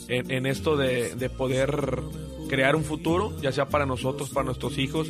[0.07, 2.01] en, en esto de, de poder
[2.49, 5.09] crear un futuro, ya sea para nosotros, para nuestros hijos.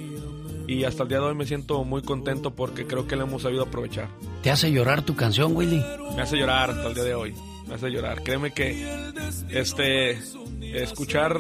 [0.68, 3.44] Y hasta el día de hoy me siento muy contento porque creo que lo hemos
[3.44, 4.10] sabido aprovechar.
[4.42, 5.84] ¿Te hace llorar tu canción, Willy?
[6.16, 7.36] Me hace llorar hasta el día de hoy.
[7.68, 8.24] Me hace llorar.
[8.24, 9.12] Créeme que
[9.50, 10.20] este
[10.62, 11.36] escuchar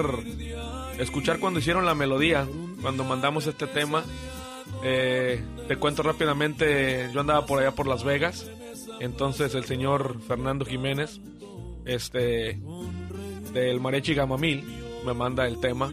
[0.99, 2.47] escuchar cuando hicieron la melodía,
[2.81, 4.03] cuando mandamos este tema,
[4.83, 8.49] eh, te cuento rápidamente, yo andaba por allá por Las Vegas,
[8.99, 11.19] entonces el señor Fernando Jiménez,
[11.85, 12.59] este
[13.53, 14.63] del Mariachi Gamamil,
[15.05, 15.91] me manda el tema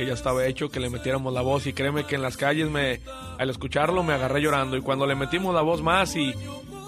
[0.00, 2.70] que ya estaba hecho, que le metiéramos la voz y créeme que en las calles
[2.70, 3.00] me
[3.38, 6.32] al escucharlo me agarré llorando y cuando le metimos la voz más y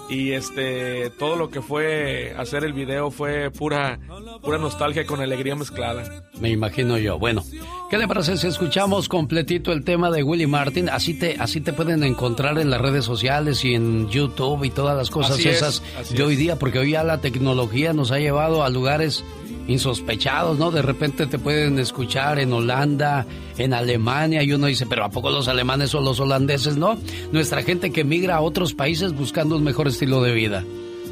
[0.09, 3.99] y este todo lo que fue hacer el video fue pura
[4.41, 6.23] pura nostalgia con alegría mezclada.
[6.39, 7.19] Me imagino yo.
[7.19, 7.43] Bueno,
[7.91, 10.89] ¿qué le parece si escuchamos completito el tema de Willy Martin?
[10.89, 14.97] Así te, así te pueden encontrar en las redes sociales y en YouTube y todas
[14.97, 18.63] las cosas Así esas de hoy día, porque hoy ya la tecnología nos ha llevado
[18.63, 19.23] a lugares
[19.67, 20.71] insospechados, ¿no?
[20.71, 23.25] De repente te pueden escuchar en Holanda,
[23.57, 26.97] en Alemania, y uno dice, pero ¿a poco los alemanes o los holandeses, no?
[27.31, 30.63] Nuestra gente que migra a otros países buscando un mejor estilo de vida.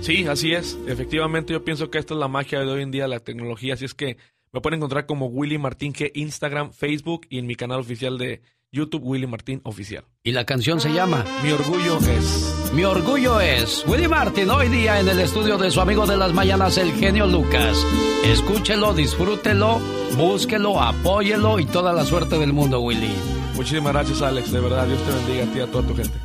[0.01, 0.77] Sí, así es.
[0.87, 3.75] Efectivamente, yo pienso que esta es la magia de hoy en día, la tecnología.
[3.75, 4.17] Así es que
[4.51, 8.41] me pueden encontrar como Willy Martín G, Instagram, Facebook y en mi canal oficial de
[8.71, 10.05] YouTube, Willy Martín Oficial.
[10.23, 12.60] Y la canción se llama Mi orgullo es.
[12.73, 16.33] Mi orgullo es Willy Martin hoy día en el estudio de su amigo de las
[16.33, 17.77] mañanas, el genio Lucas.
[18.23, 19.79] Escúchelo, disfrútelo,
[20.15, 23.13] búsquelo, apóyelo y toda la suerte del mundo, Willy.
[23.55, 24.53] Muchísimas gracias, Alex.
[24.53, 26.17] De verdad, Dios te bendiga a ti y a toda tu gente.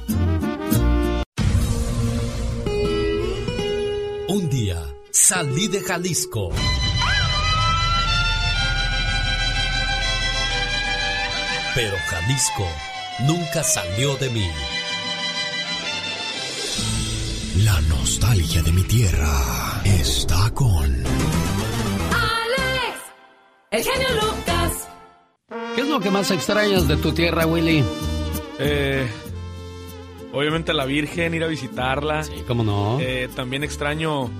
[4.28, 6.50] Un día salí de Jalisco.
[11.74, 12.66] Pero Jalisco
[13.26, 14.48] nunca salió de mí.
[17.66, 21.04] La nostalgia de mi tierra está con Alex,
[23.72, 24.88] El genio Lucas.
[25.74, 27.82] ¿Qué es lo que más extrañas de tu tierra, Willy?
[28.60, 29.04] Eh,
[30.32, 32.22] obviamente la Virgen, ir a visitarla.
[32.22, 33.00] Sí, cómo no.
[33.00, 34.30] Eh, también extraño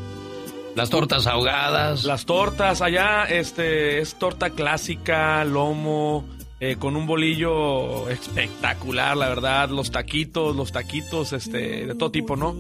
[0.76, 2.04] Las tortas ahogadas.
[2.04, 2.80] las tortas.
[2.80, 6.24] Allá este es torta clásica, lomo,
[6.58, 9.68] eh, con un bolillo espectacular, la verdad.
[9.70, 12.54] Los taquitos, los taquitos este, de todo tipo, ¿no?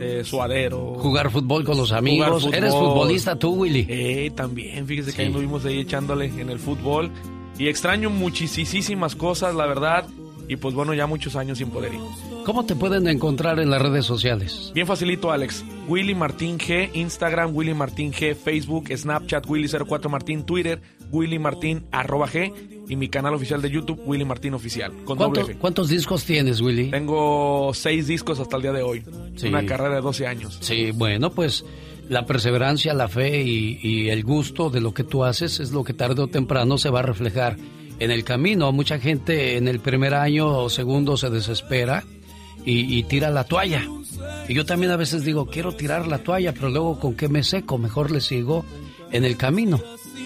[0.00, 0.94] Eh, suadero.
[0.98, 2.48] Jugar fútbol con los amigos.
[2.52, 3.86] ¿Eres futbolista tú, Willy?
[3.88, 5.16] Eh, también, fíjese Sí.
[5.16, 7.10] que ahí anduvimos ahí echándole en el fútbol.
[7.58, 10.06] Y extraño muchísimas cosas, la verdad.
[10.46, 12.00] Y pues bueno, ya muchos años sin poder ir.
[12.44, 14.70] ¿Cómo te pueden encontrar en las redes sociales?
[14.74, 15.64] Bien facilito, Alex.
[15.88, 22.28] Willy Martín G, Instagram, Willy Martín G, Facebook, Snapchat, Willy04 Martín, Twitter, Willy Martín arroba
[22.28, 22.52] G
[22.88, 25.46] y mi canal oficial de YouTube, Willy Martín Oficial, con ¿Cuánto-.
[25.58, 26.90] ¿Cuántos discos tienes, Willy?
[26.90, 29.02] Tengo seis discos hasta el día de hoy.
[29.36, 29.48] Sí.
[29.48, 30.58] Una carrera de 12 años.
[30.60, 31.64] Sí, bueno, pues
[32.08, 35.84] la perseverancia, la fe y, y el gusto de lo que tú haces es lo
[35.84, 37.56] que tarde o temprano se va a reflejar
[37.98, 38.70] en el camino.
[38.72, 42.04] Mucha gente en el primer año o segundo se desespera
[42.64, 43.86] y, y tira la toalla.
[44.48, 47.42] Y yo también a veces digo, quiero tirar la toalla, pero luego con qué me
[47.42, 48.64] seco, mejor le sigo
[49.10, 49.80] en el camino.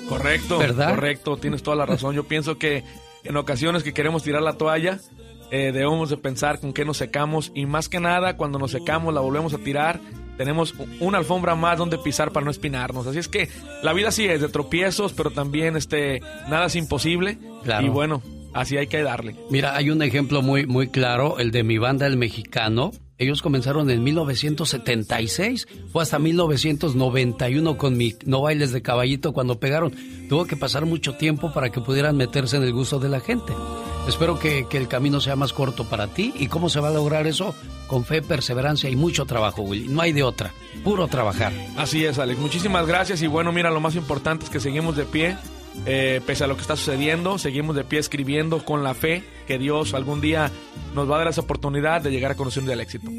[0.08, 0.90] Correcto, ¿Verdad?
[0.90, 2.14] correcto, tienes toda la razón.
[2.14, 2.84] Yo pienso que
[3.24, 4.98] en ocasiones que queremos tirar la toalla,
[5.50, 9.12] eh, debemos de pensar con qué nos secamos y más que nada cuando nos secamos
[9.14, 10.00] la volvemos a tirar,
[10.36, 13.06] tenemos una alfombra más donde pisar para no espinarnos.
[13.06, 13.48] Así es que
[13.82, 17.86] la vida sí es de tropiezos, pero también este nada es imposible Claro.
[17.86, 18.22] y bueno,
[18.54, 19.34] así hay que darle.
[19.50, 22.92] Mira, hay un ejemplo muy, muy claro, el de mi banda El Mexicano.
[23.18, 29.92] Ellos comenzaron en 1976, fue hasta 1991 con mi No Bailes de Caballito cuando pegaron.
[30.28, 33.52] Tuvo que pasar mucho tiempo para que pudieran meterse en el gusto de la gente.
[34.06, 36.32] Espero que, que el camino sea más corto para ti.
[36.38, 37.54] ¿Y cómo se va a lograr eso?
[37.88, 39.88] Con fe, perseverancia y mucho trabajo, Willy.
[39.88, 40.54] No hay de otra.
[40.84, 41.52] Puro trabajar.
[41.76, 42.38] Así es, Alex.
[42.38, 45.36] Muchísimas gracias y bueno, mira, lo más importante es que seguimos de pie.
[45.86, 49.58] Eh, pese a lo que está sucediendo, seguimos de pie escribiendo con la fe que
[49.58, 50.50] Dios algún día
[50.94, 53.10] nos va a dar esa oportunidad de llegar a conocer un día el éxito.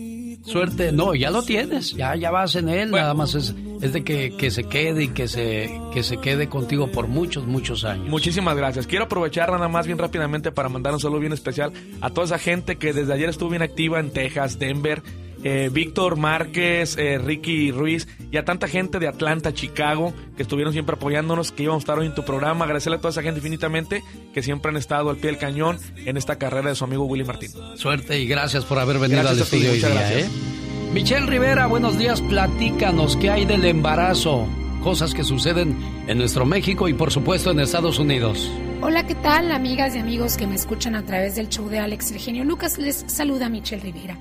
[0.43, 4.03] Suerte, no, ya lo tienes, ya, ya vas en él, nada más es, es de
[4.03, 8.07] que, que se quede y que se, que se quede contigo por muchos, muchos años.
[8.07, 8.87] Muchísimas gracias.
[8.87, 12.39] Quiero aprovechar nada más bien rápidamente para mandar un saludo bien especial a toda esa
[12.39, 15.03] gente que desde ayer estuvo bien activa en Texas, Denver,
[15.43, 20.73] eh, Víctor Márquez, eh, Ricky Ruiz y a tanta gente de Atlanta, Chicago que estuvieron
[20.73, 22.65] siempre apoyándonos, que íbamos a estar hoy en tu programa.
[22.65, 24.03] Agradecerle a toda esa gente infinitamente
[24.33, 27.23] que siempre han estado al pie del cañón en esta carrera de su amigo Willy
[27.23, 27.51] Martín.
[27.75, 30.27] Suerte y gracias por haber venido Gracias al a ti, estudio hoy muchas día, gracias.
[30.27, 30.59] ¿eh?
[30.93, 34.47] Michelle Rivera, buenos días, platícanos qué hay del embarazo,
[34.83, 38.51] cosas que suceden en nuestro México y por supuesto en Estados Unidos.
[38.81, 42.11] Hola, ¿qué tal, amigas y amigos que me escuchan a través del show de Alex
[42.11, 42.77] El Genio Lucas?
[42.77, 44.17] Les saluda Michelle Rivera.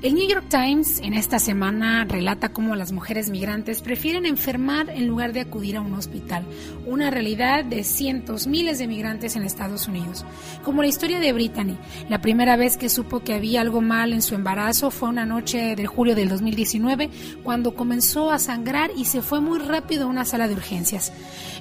[0.00, 5.08] El New York Times en esta semana relata cómo las mujeres migrantes prefieren enfermar en
[5.08, 6.44] lugar de acudir a un hospital,
[6.86, 10.24] una realidad de cientos, miles de migrantes en Estados Unidos.
[10.62, 11.76] Como la historia de Brittany,
[12.08, 15.74] la primera vez que supo que había algo mal en su embarazo fue una noche
[15.74, 17.10] de julio del 2019,
[17.42, 21.12] cuando comenzó a sangrar y se fue muy rápido a una sala de urgencias.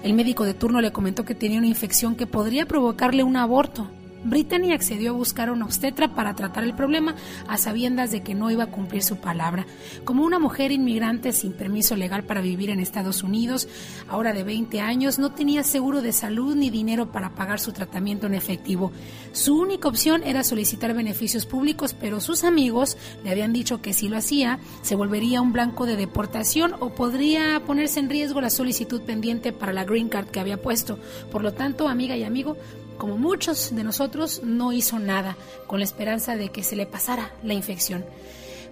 [0.03, 3.89] El médico de turno le comentó que tenía una infección que podría provocarle un aborto.
[4.23, 7.15] Brittany accedió a buscar a una obstetra para tratar el problema
[7.48, 9.65] a sabiendas de que no iba a cumplir su palabra.
[10.03, 13.68] Como una mujer inmigrante sin permiso legal para vivir en Estados Unidos,
[14.07, 18.27] ahora de 20 años, no tenía seguro de salud ni dinero para pagar su tratamiento
[18.27, 18.91] en efectivo.
[19.31, 24.10] Su única opción era solicitar beneficios públicos, pero sus amigos le habían dicho que si
[24.10, 29.02] lo hacía, se volvería un blanco de deportación o podría ponerse en riesgo la solicitud
[29.02, 30.99] pendiente para la green card que había puesto.
[31.31, 32.57] Por lo tanto, amiga y amigo,
[32.97, 35.37] como muchos de nosotros, no hizo nada,
[35.67, 38.05] con la esperanza de que se le pasara la infección.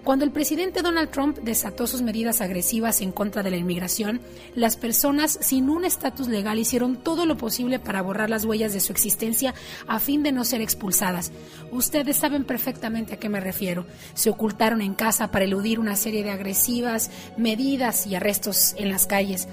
[0.06, 4.20] Cuando el presidente Donald Trump desató sus medidas agresivas en contra de la inmigración,
[4.54, 8.78] las personas sin un estatus legal hicieron todo lo posible para borrar las huellas de
[8.78, 9.52] su existencia
[9.88, 11.32] a fin de no ser expulsadas.
[11.72, 13.84] Ustedes saben perfectamente a qué me refiero.
[14.14, 19.08] Se ocultaron en casa para eludir una serie de agresivas medidas y arrestos en las
[19.08, 19.48] calles.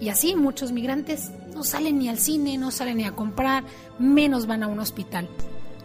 [0.00, 3.64] Y así muchos migrantes no salen ni al cine, no salen ni a comprar,
[3.98, 5.28] menos van a un hospital.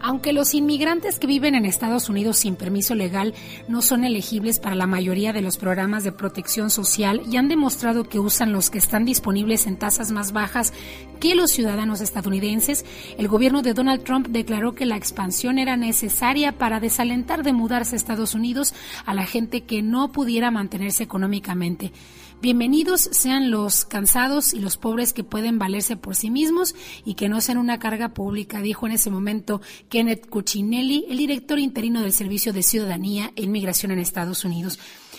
[0.06, 3.32] Aunque los inmigrantes que viven en Estados Unidos sin permiso legal
[3.68, 8.04] no son elegibles para la mayoría de los programas de protección social y han demostrado
[8.04, 10.74] que usan los que están disponibles en tasas más bajas
[11.20, 12.84] que los ciudadanos estadounidenses,
[13.16, 17.94] el gobierno de Donald Trump declaró que la expansión era necesaria para desalentar de mudarse
[17.94, 18.74] a Estados Unidos
[19.06, 21.92] a la gente que no pudiera mantenerse económicamente.
[22.44, 27.30] Bienvenidos sean los cansados y los pobres que pueden valerse por sí mismos y que
[27.30, 32.12] no sean una carga pública, dijo en ese momento Kenneth Cuccinelli, el director interino del
[32.12, 34.78] Servicio de Ciudadanía e Inmigración en Estados Unidos.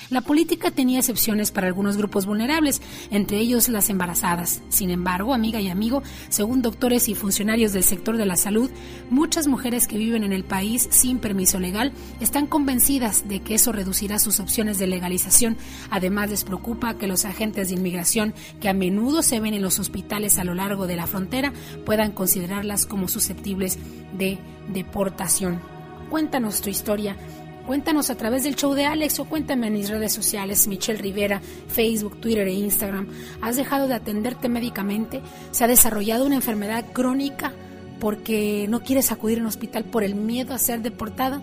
[0.10, 4.62] La política tenía excepciones para algunos grupos vulnerables, entre ellos las embarazadas.
[4.70, 8.70] Sin embargo, amiga y amigo, según doctores y funcionarios del sector de la salud,
[9.10, 13.72] muchas mujeres que viven en el país sin permiso legal están convencidas de que eso
[13.72, 15.58] reducirá sus opciones de legalización.
[15.90, 19.80] Además, les preocupa que los agentes de inmigración que a menudo se ven en los
[19.80, 21.52] hospitales a lo largo de la frontera
[21.86, 23.80] puedan considerarlas como susceptibles
[24.18, 24.40] de
[24.72, 25.62] deportación.
[26.10, 27.18] Cuéntanos tu historia.
[27.66, 31.42] Cuéntanos a través del show de Alex o cuéntame en mis redes sociales, Michelle Rivera,
[31.68, 33.08] Facebook, Twitter e Instagram.
[33.42, 35.22] ¿Has dejado de atenderte médicamente?
[35.50, 37.54] ¿Se ha desarrollado una enfermedad crónica
[38.00, 41.42] porque no quieres acudir a un hospital por el miedo a ser deportada?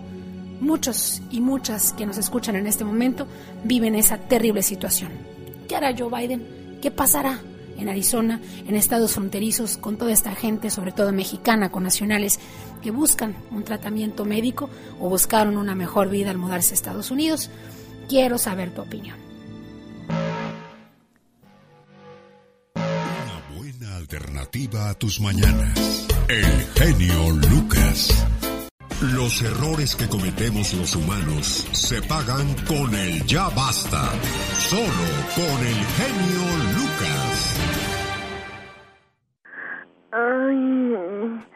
[0.61, 3.27] Muchos y muchas que nos escuchan en este momento
[3.65, 5.11] viven esa terrible situación.
[5.67, 6.79] ¿Qué hará Joe Biden?
[6.81, 7.41] ¿Qué pasará?
[7.77, 12.39] en Arizona, en estados fronterizos, con toda esta gente, sobre todo mexicana, con nacionales
[12.83, 14.69] que buscan un tratamiento médico
[14.99, 17.49] o buscaron una mejor vida al mudarse a Estados Unidos.
[18.07, 19.17] Quiero saber tu opinión.
[22.75, 26.07] Una buena alternativa a tus mañanas.
[26.27, 26.45] El
[26.75, 28.27] genio Lucas.
[29.01, 34.11] Los errores que cometemos los humanos se pagan con el ya basta.
[34.59, 36.43] Solo con el genio
[36.77, 37.53] Lucas.
[40.15, 41.52] Ay,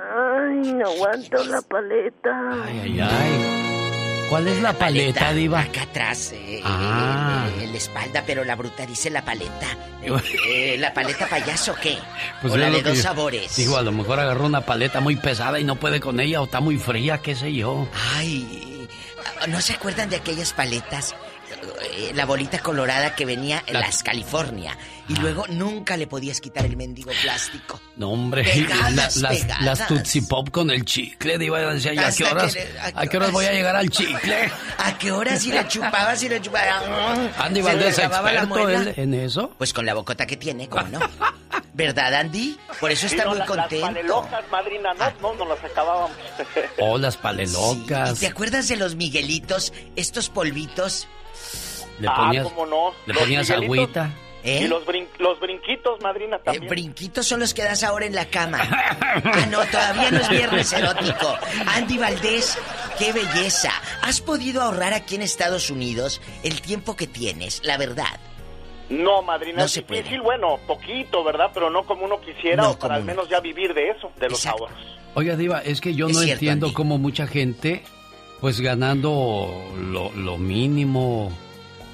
[0.00, 2.30] ay, no aguanto la paleta.
[2.66, 4.26] Ay, ay, ay.
[4.30, 5.60] ¿Cuál es la paleta, Diva?
[5.60, 7.48] Acá atrás, eh, Ah.
[7.58, 9.66] eh, en la espalda, pero la bruta dice la paleta.
[10.48, 11.98] Eh, ¿La paleta payaso qué?
[12.40, 13.54] Pues o la de que dos yo- sabores.
[13.56, 16.44] Digo, a lo mejor agarró una paleta muy pesada y no puede con ella o
[16.44, 17.86] está muy fría, qué sé yo.
[18.16, 18.88] Ay,
[19.48, 21.14] ¿no se acuerdan de aquellas paletas?
[21.82, 24.76] Eh, La bolita colorada que venía en La- las California.
[25.08, 25.18] Y Ah.
[25.20, 27.80] luego nunca le podías quitar el mendigo plástico.
[27.96, 29.62] No, hombre, Pegadas, la- las, pegadas.
[29.64, 33.16] las Tootsie Pop con el chicle, Diva, decía yo, ¿a qué horas, que a qué
[33.16, 34.50] horas voy a llegar al chicle?
[34.78, 36.84] ¿A qué horas si le chupabas y le chupabas?
[37.38, 39.50] Andy ¿Se le Valdés, la experto él en eso.
[39.58, 41.00] Pues con la bocota que tiene, ¿cómo no?
[41.74, 42.58] ¿Verdad, Andy?
[42.78, 43.86] Por eso Sí, está no, muy la- Las contento.
[43.86, 46.10] panelocas, madrina, no, no, no las acabábamos.
[46.78, 48.18] Oh, las ¿Y palelocas.
[48.18, 49.72] te acuerdas de los Miguelitos?
[49.96, 51.08] Estos polvitos.
[52.00, 52.92] Le ah, ponías, cómo no.
[53.06, 54.10] le ponías agüita.
[54.42, 54.62] ¿Eh?
[54.64, 56.68] Y los, brin- los brinquitos, madrina, Eh, también.
[56.68, 58.58] brinquitos son los que das ahora en la cama.
[59.22, 61.34] Ah, no, todavía no es viernes erótico.
[61.66, 62.56] Andy Valdés,
[62.98, 63.70] qué belleza.
[64.02, 68.18] ¿Has podido ahorrar aquí en Estados Unidos el tiempo que tienes, la verdad?
[68.88, 70.00] No, madrina, No es se puede.
[70.02, 71.50] difícil, bueno, poquito, ¿verdad?
[71.52, 73.90] Pero no como uno quisiera, No o para como al uno menos ya vivir de
[73.90, 74.64] eso, de los Exacto.
[74.68, 74.78] ahorros.
[75.14, 76.74] Oiga, Diva, es que yo Es no cierto, entiendo Andy.
[76.74, 77.82] cómo mucha gente,
[78.40, 81.30] pues ganando lo, lo mínimo,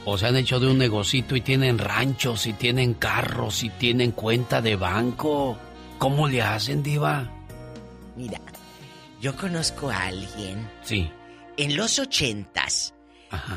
[0.06, 4.12] o se han hecho de un negocito y tienen ranchos, y tienen carros, y tienen
[4.12, 5.58] cuenta de banco.
[5.98, 7.28] ¿Cómo le hacen, Diva?
[8.16, 8.40] Mira,
[9.20, 10.70] yo conozco a alguien.
[10.82, 11.10] Sí.
[11.56, 12.94] En los ochentas,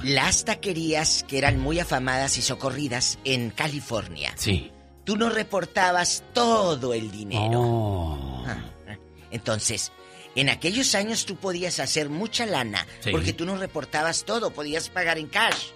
[0.04, 4.34] las taquerías que eran muy afamadas y socorridas en California.
[4.36, 4.72] Sí.
[5.04, 7.62] Tú no reportabas todo el dinero.
[7.62, 8.44] Oh.
[8.48, 8.58] Ah.
[9.32, 9.92] Entonces,
[10.36, 13.12] en aquellos años tú podías hacer mucha lana Sí.
[13.12, 15.68] porque tú no reportabas todo, podías pagar en cash.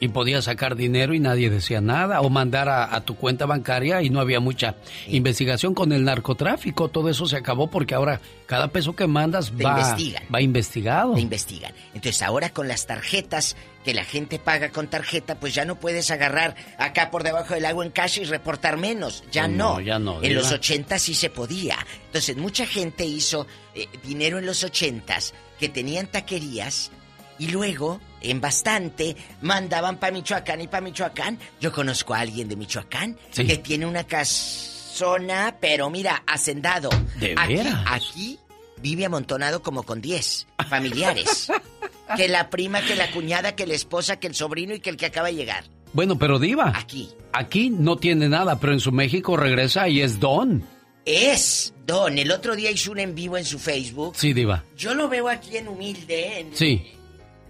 [0.00, 4.00] Y podías sacar dinero y nadie decía nada, o mandar a, a tu cuenta bancaria
[4.02, 4.76] y no había mucha
[5.08, 6.88] investigación con el narcotráfico.
[6.88, 10.22] Todo eso se acabó porque ahora cada peso que mandas Te va, investigan.
[10.32, 11.14] va investigado.
[11.14, 11.72] Te investigan.
[11.94, 16.10] Entonces ahora con las tarjetas que la gente paga con tarjeta, pues ya no puedes
[16.10, 19.24] agarrar acá por debajo del agua en cash y reportar menos.
[19.32, 19.74] Ya no.
[19.74, 21.76] no, ya no, En los ochentas sí se podía.
[22.06, 26.90] Entonces mucha gente hizo eh, dinero en los ochentas que tenían taquerías
[27.38, 31.38] y luego, en bastante, mandaban para Michoacán y para Michoacán.
[31.60, 33.46] Yo conozco a alguien de Michoacán Sí.
[33.46, 36.90] que tiene una casona, pero mira, hacendado.
[37.20, 37.84] ¿De aquí, veras?
[37.86, 38.38] aquí
[38.80, 41.48] vive amontonado como con 10 familiares.
[42.16, 44.96] que la prima, que la cuñada, que la esposa, que el sobrino y que el
[44.96, 45.64] que acaba de llegar.
[45.92, 46.72] Bueno, pero Diva.
[46.76, 47.10] Aquí.
[47.32, 50.62] Aquí no tiene nada, pero en su México regresa y es Don.
[51.04, 52.18] Es Don.
[52.18, 54.14] El otro día hizo un en vivo en su Facebook.
[54.16, 54.64] Sí, Diva.
[54.76, 56.92] Yo lo veo aquí en humilde, en, Sí.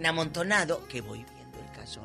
[0.06, 2.00] Amontonado, que voy viendo el caso.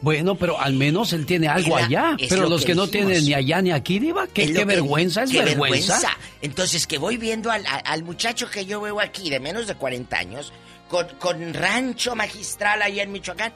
[0.00, 2.16] Bueno, pero al menos él tiene algo Era- allá.
[2.28, 4.54] Pero lo los que que, no tienen ni allá ni aquí, Diva, ¿qué, Es lo
[4.54, 5.22] qué que- vergüenza?
[5.22, 6.10] ¿Es qué vergüenza?
[6.42, 10.18] Entonces, que voy viendo al, al muchacho que yo veo aquí, de menos de 40
[10.18, 10.52] años,
[10.88, 13.52] con, con rancho magistral allá en Michoacán.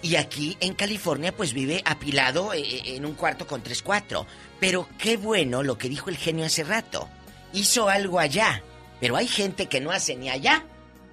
[0.00, 4.26] Y aquí en California, pues vive apilado eh, eh, en un cuarto con tres, cuatro.
[4.58, 7.08] Pero qué bueno lo que dijo el genio hace rato.
[7.52, 8.62] Hizo algo allá.
[9.00, 10.64] Pero hay gente que no hace ni allá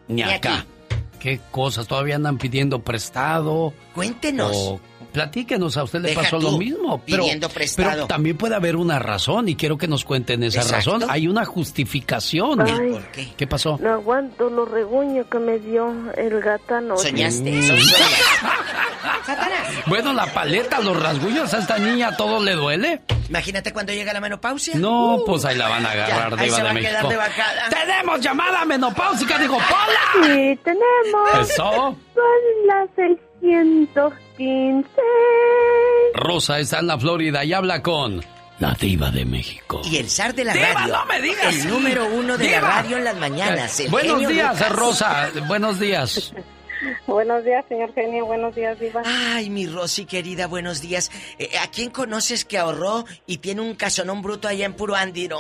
[0.08, 0.66] Ni acá.
[1.20, 1.88] ¿Qué cosas?
[1.88, 3.74] Todavía andan pidiendo prestado.
[3.94, 4.52] Cuéntenos.
[4.54, 4.80] O
[5.12, 7.02] platíquenos, a usted le Deja pasó tú, lo mismo.
[7.06, 7.90] Pero, pidiendo prestado.
[7.92, 10.92] pero también puede haber una razón y quiero que nos cuenten esa Exacto.
[10.98, 11.10] razón.
[11.10, 12.62] Hay una justificación.
[12.62, 12.92] Ay.
[12.92, 13.34] ¿Por qué?
[13.38, 13.78] ¿Qué pasó?
[13.82, 16.98] No aguanto los reguños que me dio el gatano.
[16.98, 17.70] Soñaste, Mm.
[19.88, 23.02] Bueno, la paleta, los rasguños, ¿a esta niña todo le duele?
[23.30, 24.76] Imagínate cuando llega la menopausia.
[24.76, 27.10] No, pues ahí la van a agarrar, Ya, ahí se de va a quedar México.
[27.10, 27.70] de bacala.
[27.70, 29.38] ¡Tenemos llamada menopáusica!
[29.38, 30.26] ¡Digo, Pola!
[30.26, 31.50] Sí, tenemos.
[31.50, 31.96] Eso.
[32.14, 32.90] Son las
[34.40, 34.90] 615.
[36.16, 38.22] Rosa está en la Florida y habla con
[38.60, 39.82] la Diva de México.
[39.84, 40.94] Y el zar de la Diva, radio.
[40.94, 41.56] no me digas.
[41.56, 42.62] El número uno de Diva.
[42.62, 43.80] la radio en las mañanas.
[43.82, 44.72] el Buenos días, Lucas.
[44.76, 45.30] Rosa.
[45.48, 46.34] Buenos días.
[47.06, 48.26] Buenos días, señor genio.
[48.26, 49.02] Buenos días, Diva.
[49.06, 51.12] Ay, mi Rosy querida, buenos días.
[51.38, 55.40] Eh, ¿A quién conoces que ahorró y tiene un casonón bruto allá en Puro Andiro?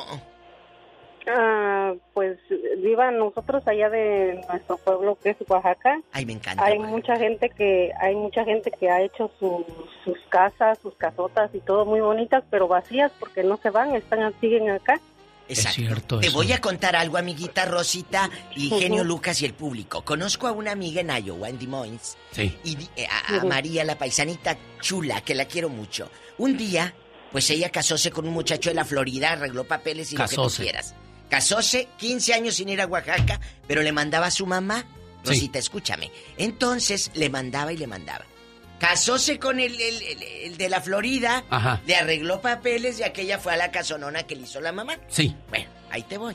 [1.27, 2.37] Ah, pues,
[2.81, 6.63] Diva, nosotros allá de nuestro pueblo que es Oaxaca, Ay, me encanta.
[6.65, 9.65] hay mucha gente que hay mucha gente que ha hecho su-
[10.03, 14.33] sus casas, sus casotas y todo muy bonitas, pero vacías porque no se van, están
[14.39, 14.99] siguen acá.
[15.47, 16.19] Exacto.
[16.19, 20.03] Te voy a contar algo, amiguita Rosita y genio Lucas y el público.
[20.05, 22.55] Conozco a una amiga en Iowa, en Des Moines, Sí.
[22.63, 23.43] y di- eh, a, a.
[23.45, 26.07] María, la paisanita chula, que la quiero mucho.
[26.37, 26.93] Un día,
[27.31, 30.47] pues ella casóse con un muchacho de la Florida, arregló papeles y lo que tú
[30.55, 30.93] quieras.
[31.29, 34.83] Casóse 15 años sin ir a Oaxaca, pero le mandaba a su mamá.
[35.23, 35.29] Sí.
[35.31, 36.11] Rosita, escúchame.
[36.37, 38.25] Entonces le mandaba y le mandaba.
[38.79, 41.81] Casóse con el, el- el- el de la Florida, Ajá.
[41.85, 44.97] le arregló papeles y aquella fue a la casonona que le hizo la mamá.
[45.09, 45.35] Sí.
[45.49, 46.33] Bueno, ahí te voy.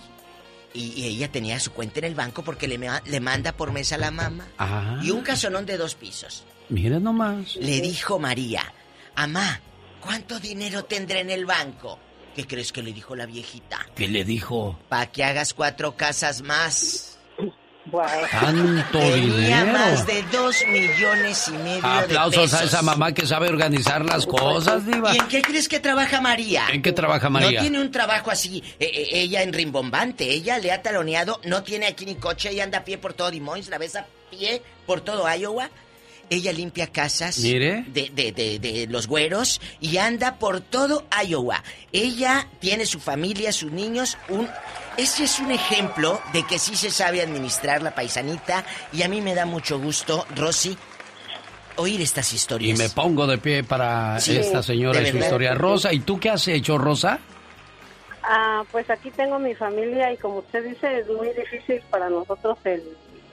[0.75, 3.93] Y, y ella tenía su cuenta en el banco porque le, le manda por mes
[3.93, 4.47] a la mamá.
[4.59, 5.01] Ah.
[5.03, 6.45] Y un casonón de dos pisos.
[6.69, 7.57] Mira nomás.
[7.57, 8.71] Le dijo María,
[9.15, 9.61] Amá,
[10.01, 11.99] ¿cuánto dinero tendré en el banco?
[12.35, 13.87] ¿Qué crees que le dijo la viejita?
[13.95, 14.79] ¿Qué le dijo?
[14.89, 17.19] Pa' que hagas cuatro casas más.
[18.31, 19.73] Tanto Tenía dinero.
[19.79, 22.61] más de dos millones y medio Aplausos de pesos.
[22.61, 25.15] a esa mamá que sabe organizar las cosas, Diva.
[25.15, 26.65] ¿Y en qué crees que trabaja María?
[26.73, 27.53] ¿En qué trabaja María?
[27.53, 30.25] No tiene un trabajo así, eh, eh, ella en rimbombante.
[30.31, 33.31] Ella le ha taloneado, no tiene aquí ni coche, ella anda a pie por todo
[33.31, 35.69] Des Moines, la ves a pie por todo Iowa.
[36.31, 37.85] Ella limpia casas Mire.
[37.89, 41.63] De, de, de, de los güeros y anda por todo Iowa.
[41.93, 44.49] Ella tiene su familia, sus niños, un...
[44.97, 49.21] Ese es un ejemplo de que sí se sabe administrar la paisanita y a mí
[49.21, 50.77] me da mucho gusto, Rosy,
[51.77, 52.79] oír estas Y historias.
[52.79, 55.55] me pongo de pie para Sí, esta señora y su historia.
[55.55, 57.19] Rosa, ¿y tú qué has hecho, Rosa?
[58.23, 62.57] Ah, pues aquí tengo mi familia y como usted dice, es muy difícil para nosotros
[62.65, 62.83] el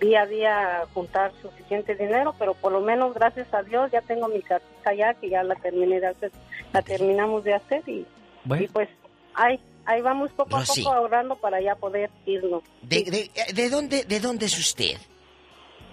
[0.02, 4.28] día a día juntar suficiente dinero, pero por lo menos gracias a Dios ya tengo
[4.28, 6.32] mi casita ya que ya la terminé de hacer,
[6.74, 8.06] la terminamos de hacer y,
[8.44, 8.64] Bueno.
[8.64, 8.90] y pues
[9.36, 10.82] ahí ahí vamos poco Rosy.
[10.82, 12.64] a poco ahorrando para ya poder irnos.
[12.82, 14.98] ¿De, de, de dónde, ¿De dónde es usted?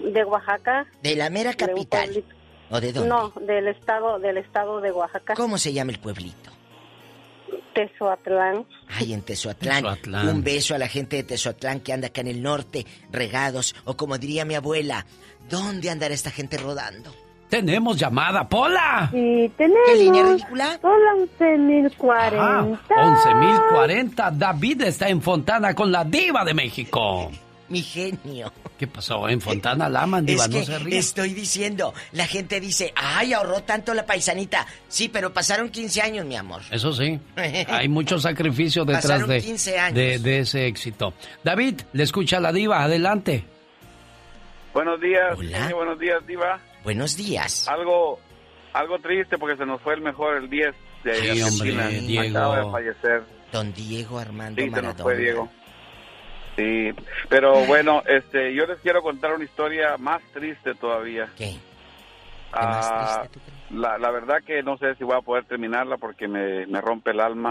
[0.00, 0.86] De Oaxaca.
[1.02, 2.24] ¿De la mera capital?
[2.70, 3.08] ¿O de dónde?
[3.08, 5.34] No, del estado del estado de Oaxaca.
[5.34, 6.50] ¿Cómo se llama el pueblito?
[7.78, 8.66] Tezoatlán.
[8.88, 9.82] Ay, en Tezoatlán.
[9.82, 10.28] Tezoatlán.
[10.28, 13.76] Un beso a la gente de Tezoatlán que anda acá en el norte, regados.
[13.84, 15.06] O como diría mi abuela,
[15.48, 17.14] ¿dónde andará esta gente rodando?
[17.48, 19.10] Tenemos llamada, Pola.
[19.12, 19.80] Y tenemos.
[19.86, 20.78] ¿Qué línea ridícula?
[20.82, 22.36] Son las 11.040.
[22.36, 24.32] Ah, 11.040.
[24.32, 27.30] David está en Fontana con la diva de México.
[27.68, 28.52] Mi genio.
[28.78, 29.28] ¿Qué pasó?
[29.28, 30.96] En Fontana la aman, diva, es no se ríe.
[30.98, 34.66] estoy diciendo, la gente dice, ay, ahorró tanto la paisanita.
[34.88, 36.62] Sí, pero pasaron 15 años, mi amor.
[36.70, 37.20] Eso sí,
[37.68, 39.94] hay mucho sacrificio detrás de, 15 años.
[39.96, 41.12] de, de ese éxito.
[41.44, 43.44] David, le escucha la diva, adelante.
[44.72, 45.70] Buenos días, Hola.
[45.74, 46.60] buenos días, Diva.
[46.84, 47.66] Buenos días.
[47.68, 48.20] Algo,
[48.72, 50.74] algo triste porque se nos fue el mejor, el 10
[51.04, 51.82] de Sí, Argentina.
[51.84, 52.38] hombre, Diego.
[52.38, 53.22] Acaba de fallecer.
[53.52, 55.02] Don Diego Armando Sí, se nos Maradona.
[55.02, 55.48] fue Diego.
[56.58, 56.90] Sí,
[57.28, 61.28] pero bueno, este, yo les quiero contar una historia más triste todavía.
[61.36, 61.54] ¿Qué?
[62.52, 63.22] Ah,
[63.70, 67.12] la, la verdad que no sé si voy a poder terminarla porque me, me rompe
[67.12, 67.50] el alma.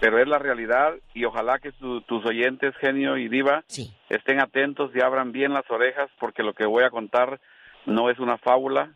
[0.00, 3.62] Pero es la realidad y ojalá que su- tus oyentes, genio y diva,
[4.10, 7.40] estén atentos y abran bien las orejas porque lo que voy a contar
[7.86, 8.90] no es una fábula,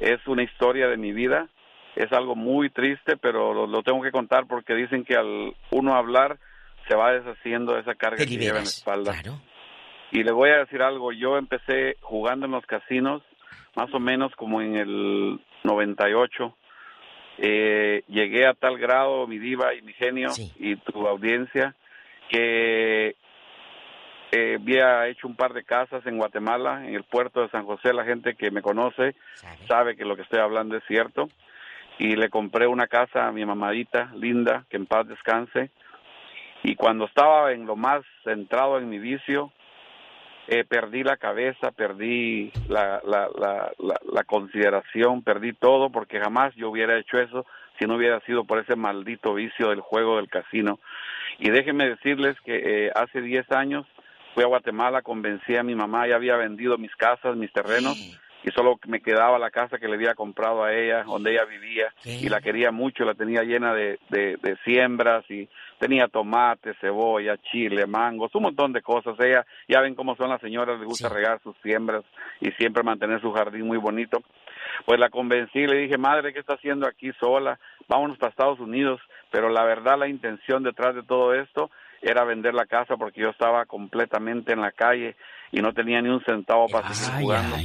[0.00, 1.48] es una historia de mi vida.
[1.94, 5.94] Es algo muy triste, pero lo, lo tengo que contar porque dicen que al uno
[5.94, 6.38] hablar
[6.92, 9.14] se va deshaciendo esa carga que lleva en la espalda.
[10.10, 13.22] Y le voy a decir algo, yo empecé jugando en los casinos
[13.74, 16.54] más o menos como en el 98.
[17.38, 20.28] Eh, llegué a tal grado, mi diva y mi genio
[20.58, 21.74] y tu audiencia,
[22.28, 23.16] que
[24.32, 27.94] eh, había hecho un par de casas en Guatemala, en el puerto de San José.
[27.94, 29.14] La gente que me conoce
[29.66, 31.30] sabe que lo que estoy hablando es cierto.
[31.98, 35.70] Y le compré una casa a mi mamadita, linda, que en paz descanse.
[36.62, 39.52] Y cuando estaba en lo más centrado en mi vicio,
[40.48, 46.70] eh, perdí la cabeza, perdí la, la, la, la, consideración, perdí todo porque jamás yo
[46.70, 47.46] hubiera hecho eso
[47.78, 50.80] si no hubiera sido por ese maldito vicio del juego del casino.
[51.38, 53.86] Y déjenme decirles que eh, hace 10 años
[54.34, 57.96] fui a Guatemala, convencí a mi mamá, ya había vendido mis casas, mis terrenos,
[58.42, 61.92] y solo me quedaba la casa que le había comprado a ella, donde ella vivía,
[62.04, 65.48] y la quería mucho, la tenía llena de, de, de siembras y
[65.78, 69.18] tenía tomate, cebolla, chile, mangos, un montón de cosas.
[69.20, 72.04] Ella, ya ven cómo son las señoras, les gusta regar sus siembras
[72.40, 74.22] y siempre mantener su jardín muy bonito.
[74.86, 77.58] Pues la convencí, le dije, madre, ¿qué está haciendo aquí sola?
[77.88, 79.00] Vámonos para Estados Unidos.
[79.30, 81.70] Pero la verdad, la intención detrás de todo esto
[82.02, 85.14] era vender la casa porque yo estaba completamente en la calle
[85.52, 87.56] y no tenía ni un centavo para seguir jugando.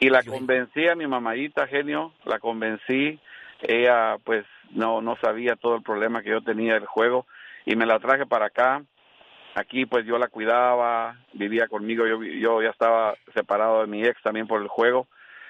[0.00, 3.20] Y la convencí a mi mamadita, genio, la convencí.
[3.62, 7.26] Ella, pues, no, no sabía todo el problema que yo tenía del juego
[7.66, 8.82] y me la traje para acá.
[9.54, 12.06] Aquí, pues, yo la cuidaba, vivía conmigo.
[12.06, 15.06] Yo, yo ya estaba separado de mi ex también por el juego.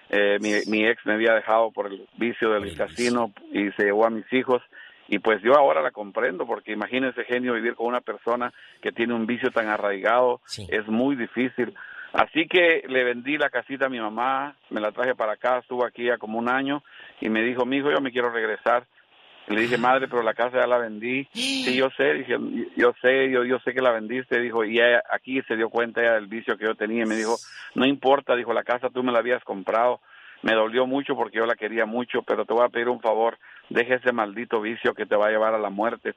[0.08, 4.06] Eh, mi, mi ex me había dejado por el vicio del casino y se llevó
[4.06, 4.60] a mis hijos
[5.10, 9.12] y pues yo ahora la comprendo porque imagínense genio vivir con una persona que tiene
[9.12, 11.74] un vicio tan arraigado es muy difícil.
[12.12, 15.84] Así que le vendí la casita a mi mamá me la traje para acá estuvo
[15.84, 16.84] aquí ya como un año
[17.20, 18.86] y me dijo mi hijo yo me quiero regresar.
[19.48, 21.26] Y le dije madre pero la casa ya la vendí.
[21.32, 22.36] Sí yo sé dije
[22.76, 24.38] yo sé yo yo sé que la vendiste.
[24.38, 27.16] Dijo y ella, aquí se dio cuenta ya del vicio que yo tenía y me
[27.16, 27.36] dijo
[27.74, 30.00] no importa dijo la casa tú me la habías comprado
[30.42, 33.38] me dolió mucho porque yo la quería mucho, pero te voy a pedir un favor,
[33.68, 36.14] deje ese maldito vicio que te va a llevar a la muerte.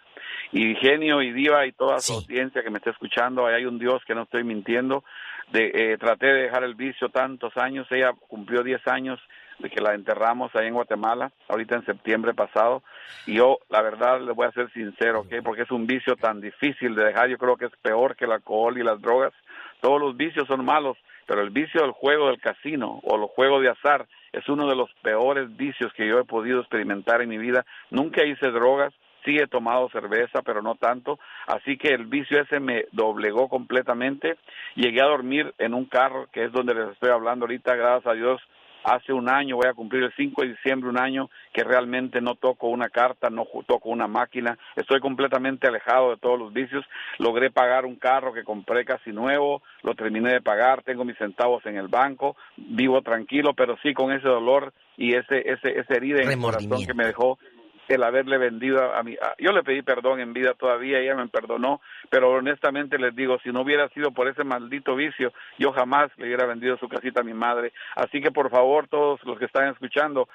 [0.52, 3.80] Y genio y diva y toda su audiencia que me está escuchando, ahí hay un
[3.80, 5.04] Dios que no estoy mintiendo.
[5.52, 9.20] De, eh, traté de dejar el vicio tantos años, ella cumplió 10 años
[9.60, 12.82] de que la enterramos ahí en Guatemala, ahorita en septiembre pasado,
[13.28, 15.36] y yo la verdad le voy a ser sincero, ¿ok?
[15.44, 18.32] Porque es un vicio tan difícil de dejar, yo creo que es peor que el
[18.32, 19.34] alcohol y las drogas,
[19.82, 23.60] todos los vicios son malos, pero el vicio del juego del casino o el juego
[23.60, 27.38] de azar es uno de los peores vicios que yo he podido experimentar en mi
[27.38, 27.66] vida.
[27.92, 28.94] Nunca hice drogas,
[29.24, 34.38] sí he tomado cerveza, pero no tanto, así que el vicio ese me doblegó completamente.
[34.76, 38.16] Llegué a dormir en un carro, que es donde les estoy hablando ahorita, gracias a
[38.16, 38.42] Dios,
[38.84, 42.36] hace un año, voy a cumplir el 5 de diciembre, un año que realmente no
[42.36, 46.86] toco una carta, no toco una máquina, estoy completamente alejado de todos los vicios,
[47.20, 51.66] logré pagar un carro que compré casi nuevo, lo terminé de pagar, tengo mis centavos
[51.66, 56.22] en el banco, vivo tranquilo, pero sí con ese dolor y ese, ese, esa herida
[56.22, 57.40] en el corazón que me dejó
[57.88, 59.14] el haberle vendido a mi...
[59.16, 63.40] a- yo le pedí perdón en vida todavía, ella me perdonó, pero honestamente les digo,
[63.44, 67.22] si no hubiera sido por ese maldito vicio, yo jamás le hubiera vendido su casita
[67.22, 67.74] a mi madre.
[67.96, 70.28] Así que por favor, todos los que están escuchando,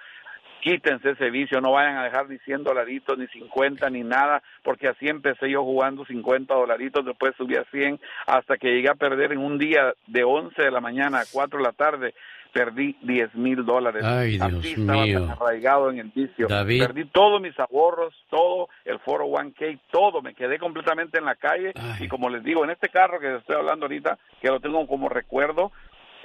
[0.61, 4.89] quítense ese vicio, no vayan a dejar ni 100 dolaritos, ni 50, ni nada, porque
[4.89, 9.33] así empecé yo jugando 50 dolaritos, después subí a 100, hasta que llegué a perder
[9.33, 12.15] en un día de 11 de la mañana a 4 de la tarde,
[12.59, 14.02] perdí 10 mil dólares.
[14.05, 15.20] Ay, Dios así estaba mío.
[15.20, 16.48] tan arraigado en el vicio.
[16.48, 16.80] David.
[16.80, 21.72] Perdí todos mis ahorros, todo, el foro 1K, todo, me quedé completamente en la calle
[22.01, 25.09] y como les digo, en este carro que estoy hablando ahorita, que lo tengo como
[25.09, 25.70] recuerdo,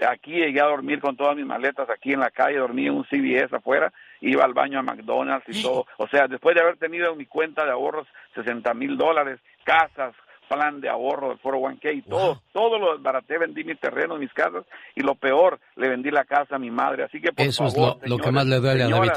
[0.09, 3.05] aquí llegué a dormir con todas mis maletas aquí en la calle, dormí en un
[3.05, 5.85] CVS afuera, iba al baño a McDonald's y todo.
[5.97, 10.15] O sea, después de haber tenido en mi cuenta de ahorros 60 mil dólares, casas,
[10.47, 14.33] plan de ahorro del foro 1K y todo, todo lo desbaraté, vendí mi terreno, mis
[14.33, 14.65] casas
[14.95, 17.03] y lo peor, le vendí la casa a mi madre.
[17.03, 19.11] Así que por Eso es favor, lo, lo que más le duele a David.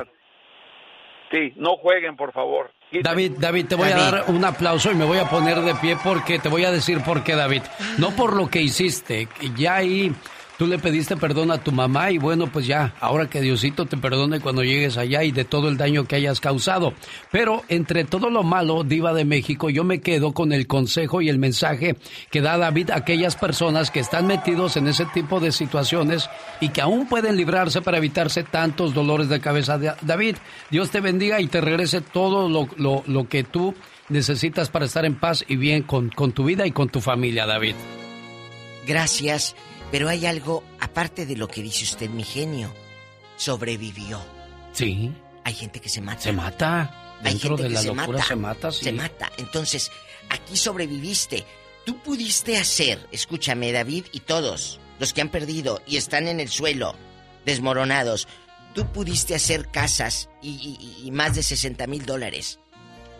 [1.30, 2.70] Sí, no jueguen, por favor.
[2.92, 5.96] David, David, te voy a dar un aplauso y me voy a poner de pie
[6.02, 7.62] porque te voy a decir por qué, David.
[7.98, 10.12] No por lo que hiciste, ya ahí
[10.58, 13.96] tú le pediste perdón a tu mamá y bueno, pues ya, ahora que Diosito te
[13.96, 16.94] perdone cuando llegues allá y de todo el daño que hayas causado.
[17.30, 21.28] Pero entre todo lo malo, Diva de México, yo me quedo con el consejo y
[21.28, 21.96] el mensaje
[22.30, 26.28] que da David a aquellas personas que están metidos en ese tipo de situaciones
[26.60, 29.78] y que aún pueden librarse para evitarse tantos dolores de cabeza.
[29.78, 30.36] Da- David,
[30.70, 33.74] Dios te bendiga y te regrese todo lo, lo- lo que tú
[34.08, 37.44] necesitas para estar en paz y bien con, con tu vida y con tu familia,
[37.44, 37.74] David.
[38.86, 39.56] Gracias,
[39.90, 42.72] pero hay algo aparte de lo que dice usted, mi genio.
[43.36, 44.20] Sobrevivió.
[44.72, 45.12] Sí.
[45.44, 46.20] Hay gente que se mata.
[46.22, 47.14] Se mata.
[47.22, 48.24] Hay Dentro gente de que la se locura mata.
[48.28, 48.84] se mata, sí.
[48.84, 49.32] Se mata.
[49.38, 49.90] Entonces,
[50.30, 51.44] aquí sobreviviste.
[51.84, 56.48] Tú pudiste hacer, escúchame, David y todos los que han perdido y están en el
[56.48, 56.96] suelo,
[57.44, 58.26] desmoronados.
[58.74, 60.50] Tú pudiste hacer casas y,
[61.00, 62.58] y- y más de 60 mil dólares.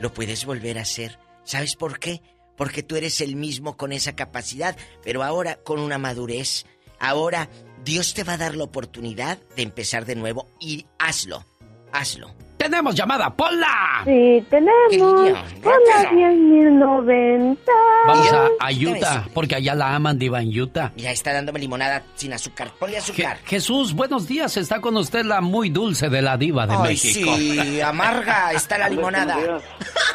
[0.00, 1.18] Lo puedes volver a hacer.
[1.44, 2.20] ¿Sabes por qué?
[2.56, 6.64] Porque tú eres el mismo con esa capacidad, pero ahora con una madurez.
[6.98, 7.48] Ahora
[7.84, 11.44] Dios te va a dar la oportunidad de empezar de nuevo y hazlo.
[11.92, 12.34] Hazlo.
[12.56, 14.02] tenemos llamada, Pola.
[14.04, 15.42] Sí, tenemos.
[15.62, 17.58] Hola, 10.090.
[18.06, 20.92] Vamos a, a Utah, porque allá la aman, Diva, en Utah.
[20.96, 22.72] Mira, está dándome limonada sin azúcar.
[22.78, 23.38] Ponle azúcar.
[23.44, 24.56] Je- Jesús, buenos días.
[24.56, 27.36] Está con usted la muy dulce de la Diva de Ay, México.
[27.36, 29.36] sí, amarga está la limonada.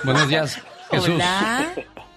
[0.03, 0.59] Buenos días,
[0.91, 1.09] Jesús.
[1.15, 1.73] Hola.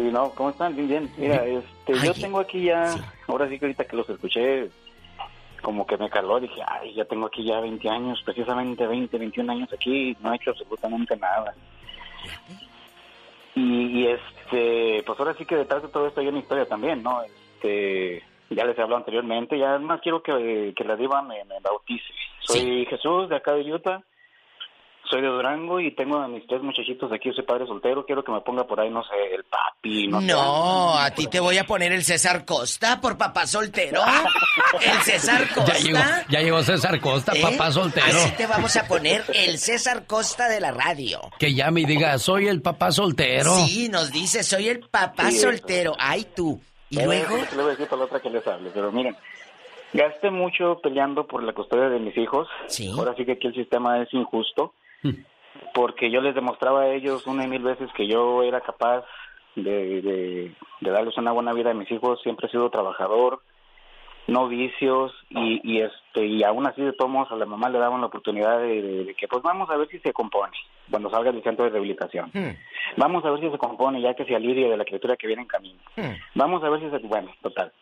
[0.00, 0.74] Sí, no, ¿cómo están?
[0.74, 1.10] Bien, bien.
[1.18, 2.94] Mira, este, yo tengo aquí ya,
[3.26, 4.70] ahora sí que ahorita que los escuché,
[5.60, 9.52] como que me caló, dije, ay, ya tengo aquí ya 20 años, precisamente 20, 21
[9.52, 11.54] años aquí, no he hecho absolutamente nada.
[13.54, 17.02] Y, y, este, pues ahora sí que detrás de todo esto hay una historia también,
[17.02, 17.22] ¿no?
[17.22, 21.60] Este, ya les he hablado anteriormente, ya más quiero que, que la diva me, me
[21.60, 22.14] bautice.
[22.40, 24.02] Soy Jesús de acá de Utah.
[25.10, 28.30] Soy de Durango y tengo a mis tres muchachitos aquí, soy padre soltero, quiero que
[28.30, 30.26] me ponga por ahí, no sé, el papi, no, sé.
[30.28, 34.02] No, a ti te voy a poner el César Costa por papá soltero.
[34.80, 35.72] El César Costa.
[35.74, 37.42] Ya llegó, ya llegó César Costa, ¿eh?
[37.42, 38.06] papá soltero.
[38.06, 41.20] Así te vamos a poner el César Costa de la radio.
[41.38, 43.50] Que llame y diga, soy el papá soltero.
[43.66, 45.94] Sí, nos dice, soy el papá Sí, soltero.
[45.98, 46.60] Ay, tú.
[46.88, 49.16] Y Eh, luego, Le voy a decir para la otra que les hable, pero miren,
[49.92, 52.48] gasté mucho peleando por la custodia de mis hijos.
[52.96, 54.74] Ahora sí que aquí el sistema es injusto,
[55.74, 59.04] porque yo les demostraba a ellos una y mil veces que yo era capaz
[59.56, 62.20] de, de, de darles una buena vida a mis hijos.
[62.22, 63.40] Siempre he sido trabajador,
[64.26, 67.78] no vicios, y, y este y aún así de todos modos a la mamá le
[67.78, 70.56] daban la oportunidad de, de- de que pues vamos a ver si se compone
[70.90, 72.30] cuando salga del centro de rehabilitación.
[72.96, 75.42] Vamos a ver si se compone ya que se alivie de la criatura que viene
[75.42, 75.80] en camino.
[76.34, 76.98] Vamos a ver si se...
[77.06, 77.72] Bueno, total.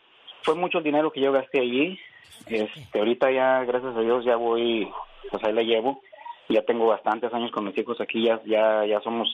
[0.42, 1.98] Fue mucho el dinero que yo gasté allí.
[2.46, 4.88] Este, ahorita ya, gracias a Dios, ya voy,
[5.30, 6.02] pues ahí la llevo.
[6.48, 9.28] Ya tengo bastantes años con mis hijos aquí, ya, ya, ya somos,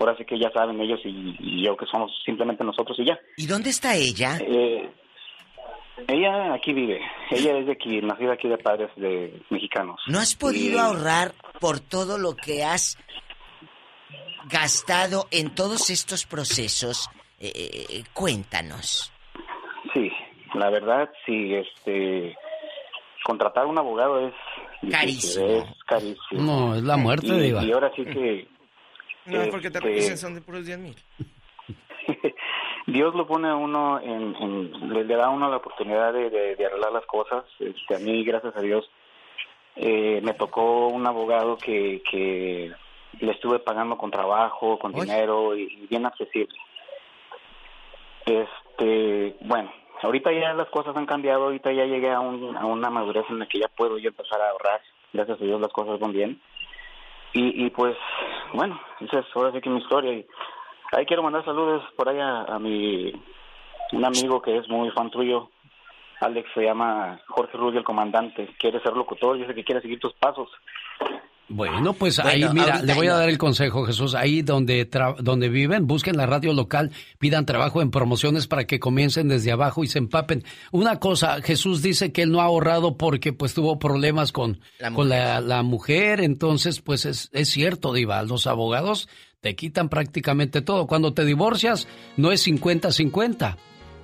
[0.00, 3.18] ahora sí que ya saben ellos y, y yo que somos simplemente nosotros y ya.
[3.36, 4.38] ¿y dónde está ella?
[4.40, 4.90] Eh,
[6.08, 7.00] ella aquí vive,
[7.30, 10.00] ella es de aquí, nacida aquí de padres de mexicanos.
[10.08, 12.98] ¿No has podido Y- ahorrar por todo lo que has
[14.50, 17.08] gastado en todos estos procesos?
[17.38, 19.12] Eh, eh, cuéntanos.
[19.94, 20.10] Sí,
[20.54, 22.36] la verdad, sí, este,
[23.24, 24.34] contratar un abogado es
[24.90, 25.46] Carísimo.
[25.46, 26.42] es carísimo.
[26.42, 27.62] No, es la muerte, y, Diva.
[27.64, 28.48] Y ahora sí que
[29.26, 30.96] No, porque te este, revisan, son de puros 10 mil.
[32.86, 36.30] Dios lo pone a uno, en, en- le, le da a uno la oportunidad de,
[36.30, 37.44] de- de arreglar las cosas.
[37.60, 38.90] Este, a mí, gracias a Dios,
[39.76, 42.72] eh, me tocó un abogado que, que
[43.20, 46.56] le estuve pagando con trabajo, con dinero y, y bien accesible.
[48.26, 49.72] Este, bueno,
[50.02, 53.38] ahorita ya las cosas han cambiado, ahorita ya llegué a, un- a una madurez en
[53.38, 54.80] la que ya puedo yo empezar a ahorrar.
[55.12, 56.40] Gracias a Dios las cosas van bien.
[57.34, 57.96] Y, y pues,
[58.52, 60.12] bueno, esa es ahora sí que mi historia.
[60.12, 60.26] Y
[60.92, 63.12] ahí quiero mandar saludos por ahí a, a mi
[63.92, 65.50] un amigo que es muy fan tuyo,
[66.20, 68.48] Alex, se llama Jorge Rubio, el comandante.
[68.58, 70.48] Quiere ser locutor, dice que quiere seguir tus pasos.
[71.48, 74.14] Bueno, pues Bueno, ahí, mira, le voy a dar el consejo, Jesús.
[74.14, 78.80] Ahí donde, tra- donde viven, busquen la radio local, pidan trabajo en promociones para que
[78.80, 80.44] comiencen desde abajo y se empapen.
[80.70, 84.88] Una cosa, Jesús dice que él no ha ahorrado porque pues tuvo problemas con La
[84.92, 85.20] con mujer.
[85.20, 86.20] la, la mujer.
[86.22, 89.08] Entonces, pues es, es cierto, Diva, los abogados
[89.40, 90.86] te quitan prácticamente todo.
[90.86, 91.86] Cuando te divorcias,
[92.16, 93.56] no es 50-50.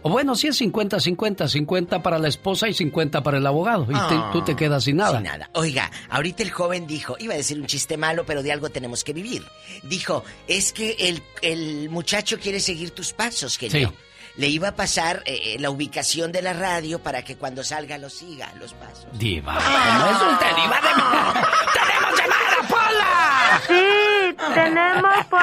[0.02, 3.82] O bueno, sí es 50-50, 50 para la esposa y 50 para el abogado.
[3.84, 5.12] Y te- Ah, tú te quedas sin nada.
[5.18, 5.50] Sin nada.
[5.54, 9.02] Oiga, ahorita el joven dijo, iba a decir un chiste malo, pero de algo tenemos
[9.04, 9.44] que vivir.
[9.82, 13.88] Dijo, es que el, el muchacho quiere seguir tus pasos, genio.
[13.90, 13.94] Sí.
[14.36, 17.98] Le iba a pasar eh, eh, la ubicación de la radio para que cuando salga
[17.98, 19.06] lo siga, los pasos.
[19.14, 20.88] Diva, ¿cómo es usted, Diva de
[21.74, 24.17] ¡Tenemos llamada, Pola!
[24.54, 25.40] Tenemos por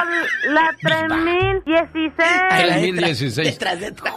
[0.52, 2.20] la 3016.
[2.74, 3.58] 2016.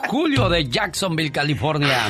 [0.07, 2.07] Julio de Jacksonville, California.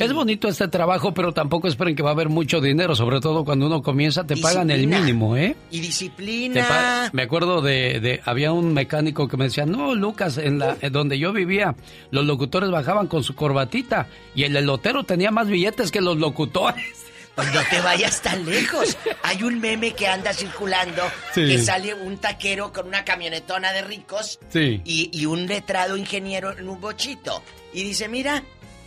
[0.00, 3.44] Es bonito este trabajo, pero tampoco esperen que va a haber mucho dinero, sobre todo
[3.44, 5.56] cuando uno comienza, te pagan el mínimo, ¿eh?
[5.70, 7.10] Y disciplina.
[7.12, 10.92] me acuerdo de, de- había un mecánico que me decía, no, Lucas, en la en
[10.92, 11.74] donde yo vivía,
[12.10, 17.04] los locutores bajaban con su corbatita y el elotero tenía más billetes que los locutores.
[17.38, 18.96] No te vayas tan lejos.
[19.22, 21.02] Hay un meme que anda circulando
[21.34, 21.46] Sí.
[21.46, 24.80] que sale un taquero con una camionetona de ricos Sí.
[24.84, 27.42] y, y un letrado ingeniero en un bochito.
[27.72, 28.42] Y dice, mira,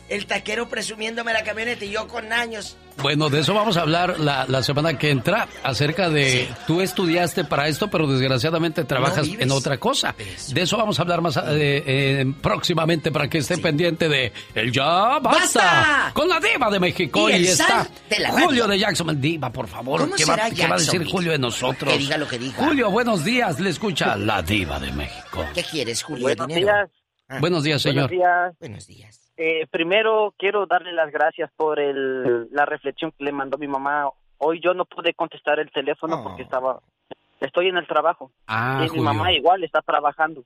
[0.10, 2.76] el taquero presumiéndome la camioneta y yo con años.
[2.98, 7.44] Bueno, de eso vamos a hablar la, la semana que entra, acerca de tú estudiaste
[7.46, 10.16] para esto, pero desgraciadamente trabajas en otra cosa.
[10.50, 11.42] De eso vamos a hablar más eh,
[11.86, 16.12] eh, próximamente para que esté pendiente de El Ya Basta, ¡Basta!
[16.14, 17.30] con la diva de México.
[17.30, 19.20] Y Y, el está zar de la Julio de Jackson.
[19.20, 21.06] Diva, por favor, ¿Cómo ¿qué va, qué va a decir?
[21.10, 21.92] Julio de nosotros?
[21.94, 22.56] Que diga lo que diga.
[22.58, 25.46] Julio, buenos días, le escucha la diva de México.
[25.54, 26.24] ¿Qué quieres, Julio?
[26.24, 26.66] Buenos ¿Dinero?
[26.68, 26.90] días.
[27.28, 27.38] Ah.
[27.40, 28.10] Buenos días, señor.
[28.10, 28.60] Buenos días.
[28.60, 29.21] Buenos días.
[29.44, 34.08] Eh, primero quiero darle las gracias por el, la reflexión que le mandó mi mamá
[34.38, 36.80] hoy yo no pude contestar el teléfono porque estaba,
[37.40, 38.32] estoy en el trabajo.
[38.46, 40.44] Ah, y mi mamá igual está trabajando.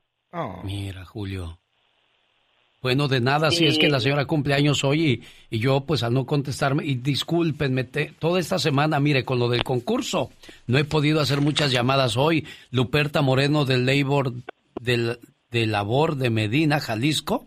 [0.64, 1.58] Mira, Julio.
[2.82, 3.80] Bueno, de nada, si es Sí.
[3.80, 7.84] que la señora cumple años hoy y, y yo, pues al no contestarme, y discúlpenme,
[7.84, 10.30] te- toda esta semana, mire, con lo del concurso,
[10.66, 12.46] no he podido hacer muchas llamadas hoy.
[12.70, 14.32] Luperta Moreno del Labor,
[14.80, 15.18] del,
[15.50, 17.46] de Labor de Medina, Jalisco,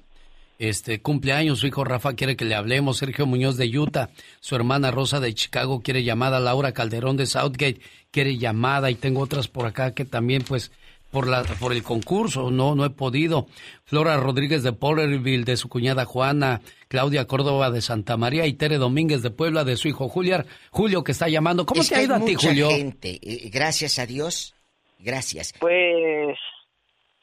[0.60, 4.10] este, cumpleaños, su hijo Rafa quiere que le hablemos, Sergio Muñoz de Utah,
[4.41, 7.80] su hermana Rosa de Chicago quiere llamada, Laura Calderón de Southgate
[8.11, 10.72] quiere llamada y tengo otras por acá que también pues
[11.11, 13.48] por la por el concurso no no he podido.
[13.86, 18.77] Flora Rodríguez de Porterville de su cuñada Juana, Claudia Córdoba de Santa María y Tere
[18.77, 21.65] Domínguez de Puebla de su hijo Julián, Julio que está llamando.
[21.65, 22.69] ¿Cómo Es te ha ido a ti, mucha Julio?
[22.69, 24.53] gente, eh, gracias a Dios.
[24.99, 25.53] Gracias.
[25.60, 26.38] Pues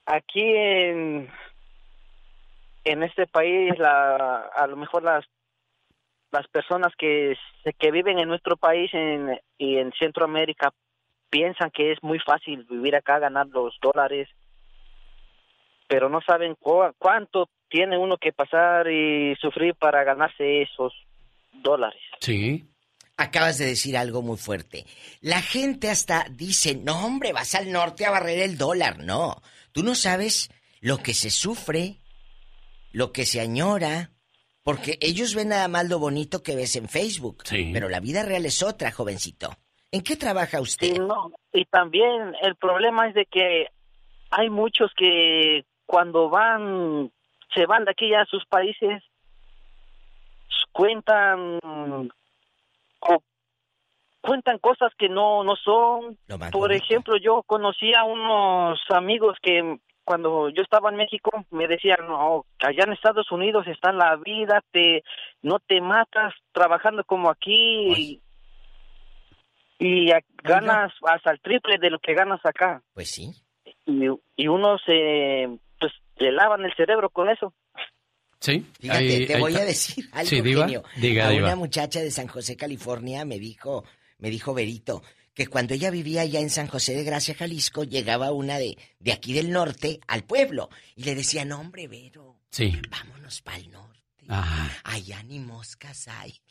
[0.06, 1.28] aquí en,
[2.86, 5.24] en este país, la, a lo mejor las
[6.32, 10.72] las personas que, se- que viven en nuestro país en, y en Centroamérica
[11.30, 14.28] piensan que es muy fácil vivir acá, ganar los dólares,
[15.88, 20.92] pero no saben cu- cuánto tiene uno que pasar y sufrir para ganarse esos
[21.52, 22.00] dólares.
[22.20, 22.64] Sí.
[23.16, 24.84] Acabas de decir algo muy fuerte.
[25.22, 28.98] La gente hasta dice, no hombre, vas al norte a barrer el dólar.
[28.98, 29.36] No,
[29.72, 30.50] tú no sabes
[30.80, 31.96] lo que se sufre,
[32.96, 34.08] lo que se añora,
[34.62, 37.44] porque ellos ven nada más lo bonito que ves en Facebook.
[37.50, 39.50] Pero la vida real es otra, jovencito.
[39.92, 40.94] ¿En qué trabaja usted?
[40.94, 41.30] Sí, no.
[41.52, 43.66] Y también el problema es de que
[44.30, 47.12] hay muchos que cuando van,
[47.54, 49.02] se van de aquí ya a sus países,
[50.72, 51.60] cuentan
[54.22, 56.18] cuentan cosas que no no son.
[56.50, 61.98] Por ejemplo, yo conocí a unos amigos que cuando yo estaba en México me decían,
[62.08, 65.02] no, allá en Estados Unidos está la vida, te
[65.42, 68.22] no te matas trabajando como aquí y,
[69.78, 72.82] y a- ganas hasta el triple de lo que ganas acá.
[72.94, 73.32] Pues sí.
[73.84, 74.06] Y,
[74.36, 77.52] y uno se pues le lavan el cerebro con eso.
[78.40, 78.64] Sí.
[78.80, 79.62] Fíjate, ahí- te ahí voy está.
[79.62, 80.66] a decir algo, Sí, diva.
[80.96, 81.46] Diga, a diva.
[81.48, 83.84] una muchacha de San José, California, me dijo,
[84.18, 85.02] me dijo Berito,
[85.36, 89.12] que cuando ella vivía allá en San José de Gracia, Jalisco, llegaba una de, de
[89.12, 92.80] aquí del norte al pueblo y le decía, no hombre, Vero, Sí.
[92.88, 94.00] vámonos para el norte.
[94.28, 94.70] Ajá.
[94.82, 96.40] Allá ni moscas hay.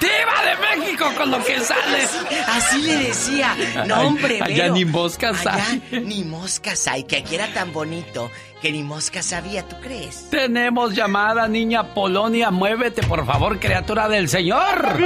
[0.00, 2.10] ¡Diva de México con lo que sales!
[2.48, 3.56] Así le decía.
[3.86, 6.00] No, Ay, hombre, allá Vero, ni moscas allá hay.
[6.00, 8.30] ni moscas hay, que aquí era tan bonito
[8.60, 10.28] que ni moscas había, ¿tú crees?
[10.30, 12.50] Tenemos llamada, niña Polonia.
[12.50, 14.98] Muévete, por favor, criatura del Señor.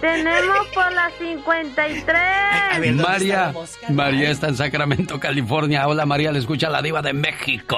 [0.00, 2.94] Tenemos por la 53.
[2.94, 3.52] María,
[3.88, 5.88] María está en Sacramento, California.
[5.88, 7.76] Hola María, le escucha la diva de México.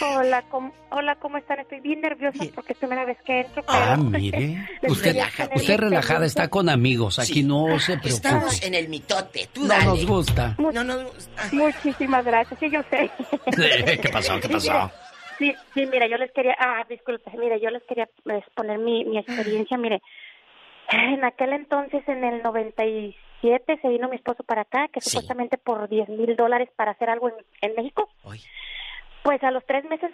[0.00, 1.60] Hola, ¿cómo, hola, ¿cómo están?
[1.60, 3.62] Estoy bien nerviosa porque es primera vez que entro.
[3.66, 4.66] Pero Ah, mire.
[4.88, 5.16] Usted,
[5.54, 7.18] usted relajada, está con amigos.
[7.18, 8.08] Aquí no se preocupe.
[8.08, 9.84] Estamos en el mitote, tú No dale.
[9.84, 10.54] nos gusta.
[10.58, 10.72] Mu-
[11.52, 13.10] Muchísimas gracias, sí, yo sé.
[13.54, 14.40] Sí, ¿Qué pasó?
[14.40, 14.90] ¿Qué pasó?
[15.36, 19.18] Sí, sí, mira, yo les quería, ah, disculpe, mire, yo les quería exponer mi, mi
[19.18, 20.00] experiencia, mire,
[20.94, 25.88] en aquel entonces, en el 97, se vino mi esposo para acá, que supuestamente por
[25.88, 28.08] 10 mil dólares para hacer algo en, en México.
[29.22, 30.10] Pues a los tres meses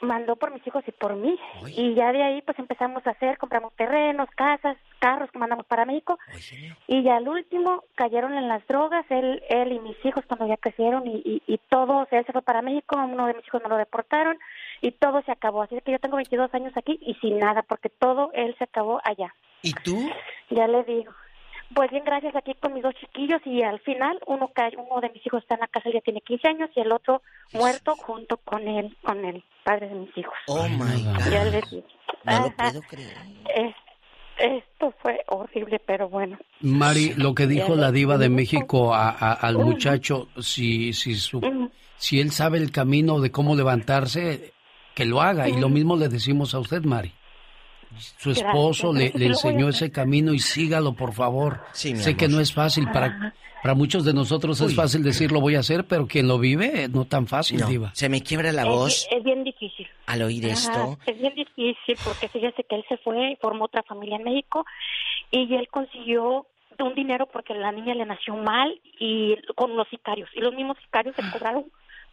[0.00, 1.38] mandó por mis hijos y por mí.
[1.68, 5.84] Y ya de ahí pues empezamos a hacer, compramos terrenos, casas, carros que mandamos para
[5.84, 6.18] México.
[6.86, 10.56] Y ya al último cayeron en las drogas, él, él y mis hijos cuando ya
[10.56, 13.68] crecieron y, y, y todos, él se fue para México, uno de mis hijos me
[13.68, 14.38] lo deportaron
[14.80, 15.62] y todo se acabó.
[15.62, 19.00] Así que yo tengo 22 años aquí y sin nada, porque todo él se acabó
[19.04, 19.34] allá.
[19.62, 20.10] ¿Y tú?
[20.50, 21.12] Ya le digo.
[21.74, 25.10] Pues bien, gracias aquí con mis dos chiquillos y al final uno ca- uno de
[25.10, 27.22] mis hijos está en la casa, ya tiene 15 años y el otro
[27.52, 30.34] muerto junto con él, con el padre de mis hijos.
[30.48, 31.30] Oh my God.
[31.30, 31.84] Ya les digo.
[32.24, 33.16] No lo puedo creer.
[33.54, 33.74] Es-
[34.38, 36.38] esto fue horrible, pero bueno.
[36.60, 38.28] Mari, lo que dijo la diva de.
[38.28, 41.40] México a- a- al muchacho, si, si, su-
[41.96, 44.52] si él sabe el camino de cómo levantarse,
[44.94, 45.48] que lo haga.
[45.48, 47.12] Y lo mismo le decimos a usted, Mari.
[48.18, 51.60] Su esposo le, gracias, enseñó ese camino y sígalo, por favor.
[51.72, 52.86] Sí, sé que no es fácil.
[52.90, 56.38] Para, para muchos de nosotros es fácil decir lo voy a hacer, pero quien lo
[56.38, 57.90] vive, no tan fácil, No, diva.
[57.94, 59.86] se me quiebra la Es- voz Es, bien difícil.
[60.06, 60.98] al oír Ajá, esto.
[61.06, 64.64] Es bien difícil porque fíjese que él se fue y formó otra familia en México
[65.30, 66.46] y él consiguió
[66.78, 70.76] un dinero porque la niña le nació mal y con los sicarios y los mismos
[70.82, 71.64] sicarios se cobraron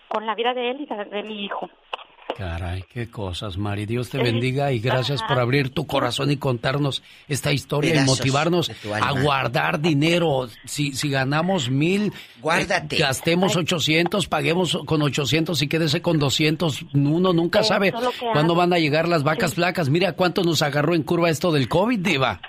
[0.08, 1.70] con la vida de él y la de mi hijo.
[2.38, 3.86] Caray, qué cosas, Mari.
[3.86, 8.72] Dios te bendiga y gracias por abrir tu corazón y contarnos esta historia y motivarnos
[9.02, 10.48] a guardar dinero.
[10.66, 12.96] Si, si ganamos mil, Guárdate.
[12.96, 16.86] eh, gastemos 800, paguemos con 800 y quédese con 200.
[16.94, 17.94] Uno nunca Eso sabe
[18.34, 19.90] cuándo van a llegar las vacas flacas.
[19.90, 22.42] Mira cuánto nos agarró en curva esto del COVID, Diva.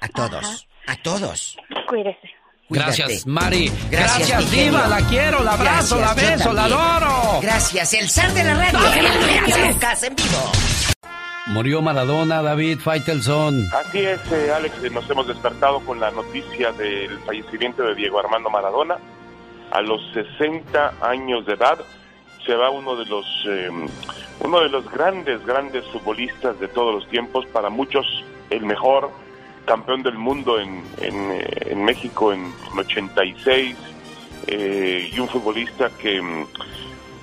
[0.00, 1.56] A todos, a todos.
[1.88, 2.39] Cuídese.
[2.70, 3.70] Gracias, Mari.
[3.90, 4.50] Gracias, Gracias.
[4.50, 4.86] Diva.
[4.86, 7.40] La quiero, la abrazo, Gracias, la beso, la adoro.
[7.42, 8.78] Gracias, el zar de la radio.
[8.92, 10.52] Genio Lucas en vivo.
[11.48, 13.66] Murió Maradona, David Faitelson.
[13.74, 18.50] Así es, eh, Alex, nos hemos despertado con la noticia del fallecimiento de Diego Armando
[18.50, 18.98] Maradona.
[19.72, 21.78] A los 60 años de edad
[22.46, 23.68] se va uno de los eh,
[24.40, 28.06] uno de los grandes, grandes futbolistas de todos los tiempos, para muchos
[28.50, 29.10] el mejor
[29.64, 33.76] campeón del mundo en, en, eh, en México en, en 86
[34.46, 36.46] eh, y un futbolista que mm,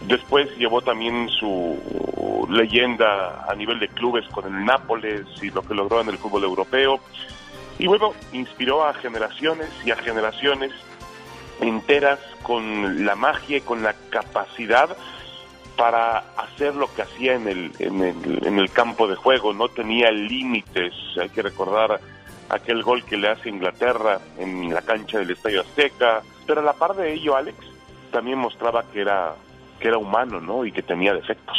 [0.07, 5.73] Después llevó también su leyenda a nivel de clubes con el Nápoles y lo que
[5.73, 7.01] logró en el fútbol europeo.
[7.77, 10.72] Y bueno, inspiró a generaciones y a generaciones
[11.59, 14.95] enteras con la magia y con la capacidad
[15.76, 19.51] para hacer lo que hacía en el, en el, en el campo de juego.
[19.51, 20.93] No tenía límites.
[21.19, 21.99] Hay que recordar
[22.49, 26.22] aquel gol que le hace Inglaterra en la cancha del Estadio Azteca.
[26.45, 27.57] Pero a la par de ello, Alex,
[28.11, 29.36] también mostraba que era
[29.80, 30.65] que era humano, ¿no?
[30.65, 31.57] Y que tenía defectos.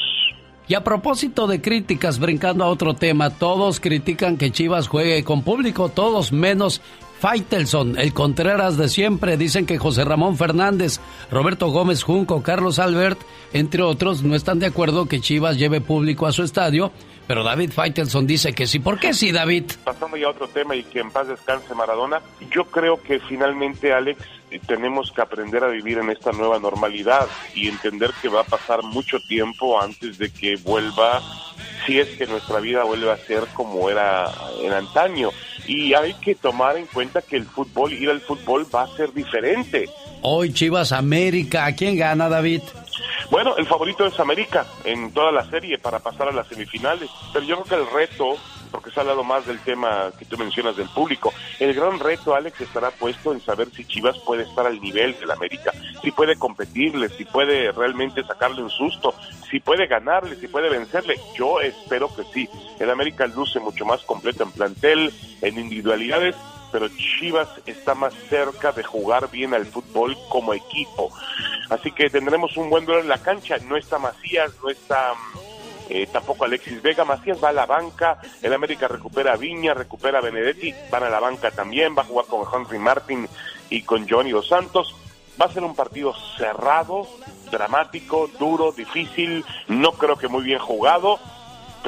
[0.67, 5.43] Y a propósito de críticas, brincando a otro tema, todos critican que Chivas juegue con
[5.43, 6.83] público, todos menos
[7.19, 9.37] Faitelson, el Contreras de siempre.
[9.37, 11.01] Dicen que José Ramón Fernández,
[11.31, 13.19] Roberto Gómez Junco, Carlos Albert,
[13.53, 16.93] entre otros, no están de acuerdo que Chivas lleve público a su estadio,
[17.27, 18.79] pero David Faitelson dice que sí.
[18.79, 19.65] ¿Por qué sí, David?
[19.85, 22.23] Pasando ya a otro tema y que en paz descanse Maradona,
[22.53, 24.23] yo creo que finalmente, Alex,
[24.67, 28.83] tenemos que aprender a vivir en esta nueva normalidad y entender que va a pasar
[28.83, 31.21] mucho tiempo antes de que vuelva,
[31.85, 34.33] si es que nuestra vida vuelve a ser como era
[34.63, 35.31] en antaño.
[35.69, 39.13] Y hay que tomar en cuenta que el fútbol, ir al fútbol va a ser
[39.13, 39.89] diferente.
[40.23, 42.63] Hoy Chivas América, ¿a quién gana, David?
[43.31, 47.45] Bueno, el favorito es América en toda la serie para pasar a las semifinales, pero
[47.45, 48.37] yo creo que el reto,
[48.69, 52.35] porque se ha hablado más del tema que tú mencionas del público, el gran reto,
[52.35, 55.73] Alex, estará puesto en saber si Chivas puede estar al nivel del América,
[56.03, 59.15] si puede competirle, si puede realmente sacarle un susto,
[59.51, 61.17] si puede ganarle, si puede vencerle.
[61.37, 62.49] Yo espero que sí.
[62.79, 65.13] El América luce mucho más completo en plantel,
[65.43, 66.37] en individualidades,
[66.71, 71.11] pero Chivas está más cerca de jugar bien al fútbol como equipo.
[71.71, 73.59] Así que tendremos un buen duelo en la cancha.
[73.59, 75.58] No está Macías, no está mm,
[75.89, 77.05] eh, tampoco Alexis Vega.
[77.05, 78.19] Macías va a la banca.
[78.43, 80.75] El América recupera a Viña, recupera Benedetti.
[80.91, 81.97] Van a la banca también.
[81.97, 83.29] Va a jugar con Henry Martin
[83.71, 84.95] y con Johnny Dos Santos.
[85.41, 87.07] Va a ser un partido cerrado,
[87.51, 89.45] dramático, duro, difícil.
[89.69, 91.19] No creo que muy bien jugado.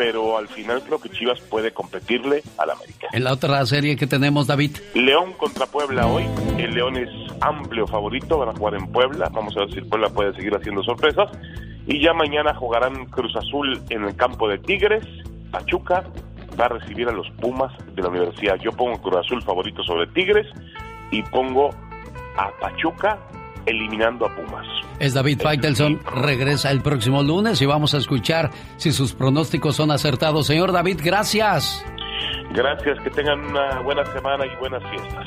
[0.01, 3.09] Pero al final creo que Chivas puede competirle al América.
[3.13, 4.79] En la otra serie que tenemos, David.
[4.95, 6.25] León contra Puebla hoy.
[6.57, 7.11] El León es
[7.43, 8.39] amplio favorito.
[8.39, 9.29] Van a jugar en Puebla.
[9.31, 11.29] Vamos a ver si Puebla puede seguir haciendo sorpresas.
[11.87, 15.05] Y ya mañana jugarán Cruz Azul en el campo de Tigres.
[15.51, 16.03] Pachuca
[16.59, 18.57] va a recibir a los Pumas de la universidad.
[18.57, 20.47] Yo pongo Cruz Azul favorito sobre Tigres
[21.11, 21.75] y pongo
[22.39, 23.19] a Pachuca
[23.67, 24.67] eliminando a Pumas.
[24.99, 29.91] Es David Faitelson, regresa el próximo lunes y vamos a escuchar si sus pronósticos son
[29.91, 30.47] acertados.
[30.47, 31.85] Señor David, gracias.
[32.53, 35.27] Gracias, que tengan una buena semana y buenas fiestas.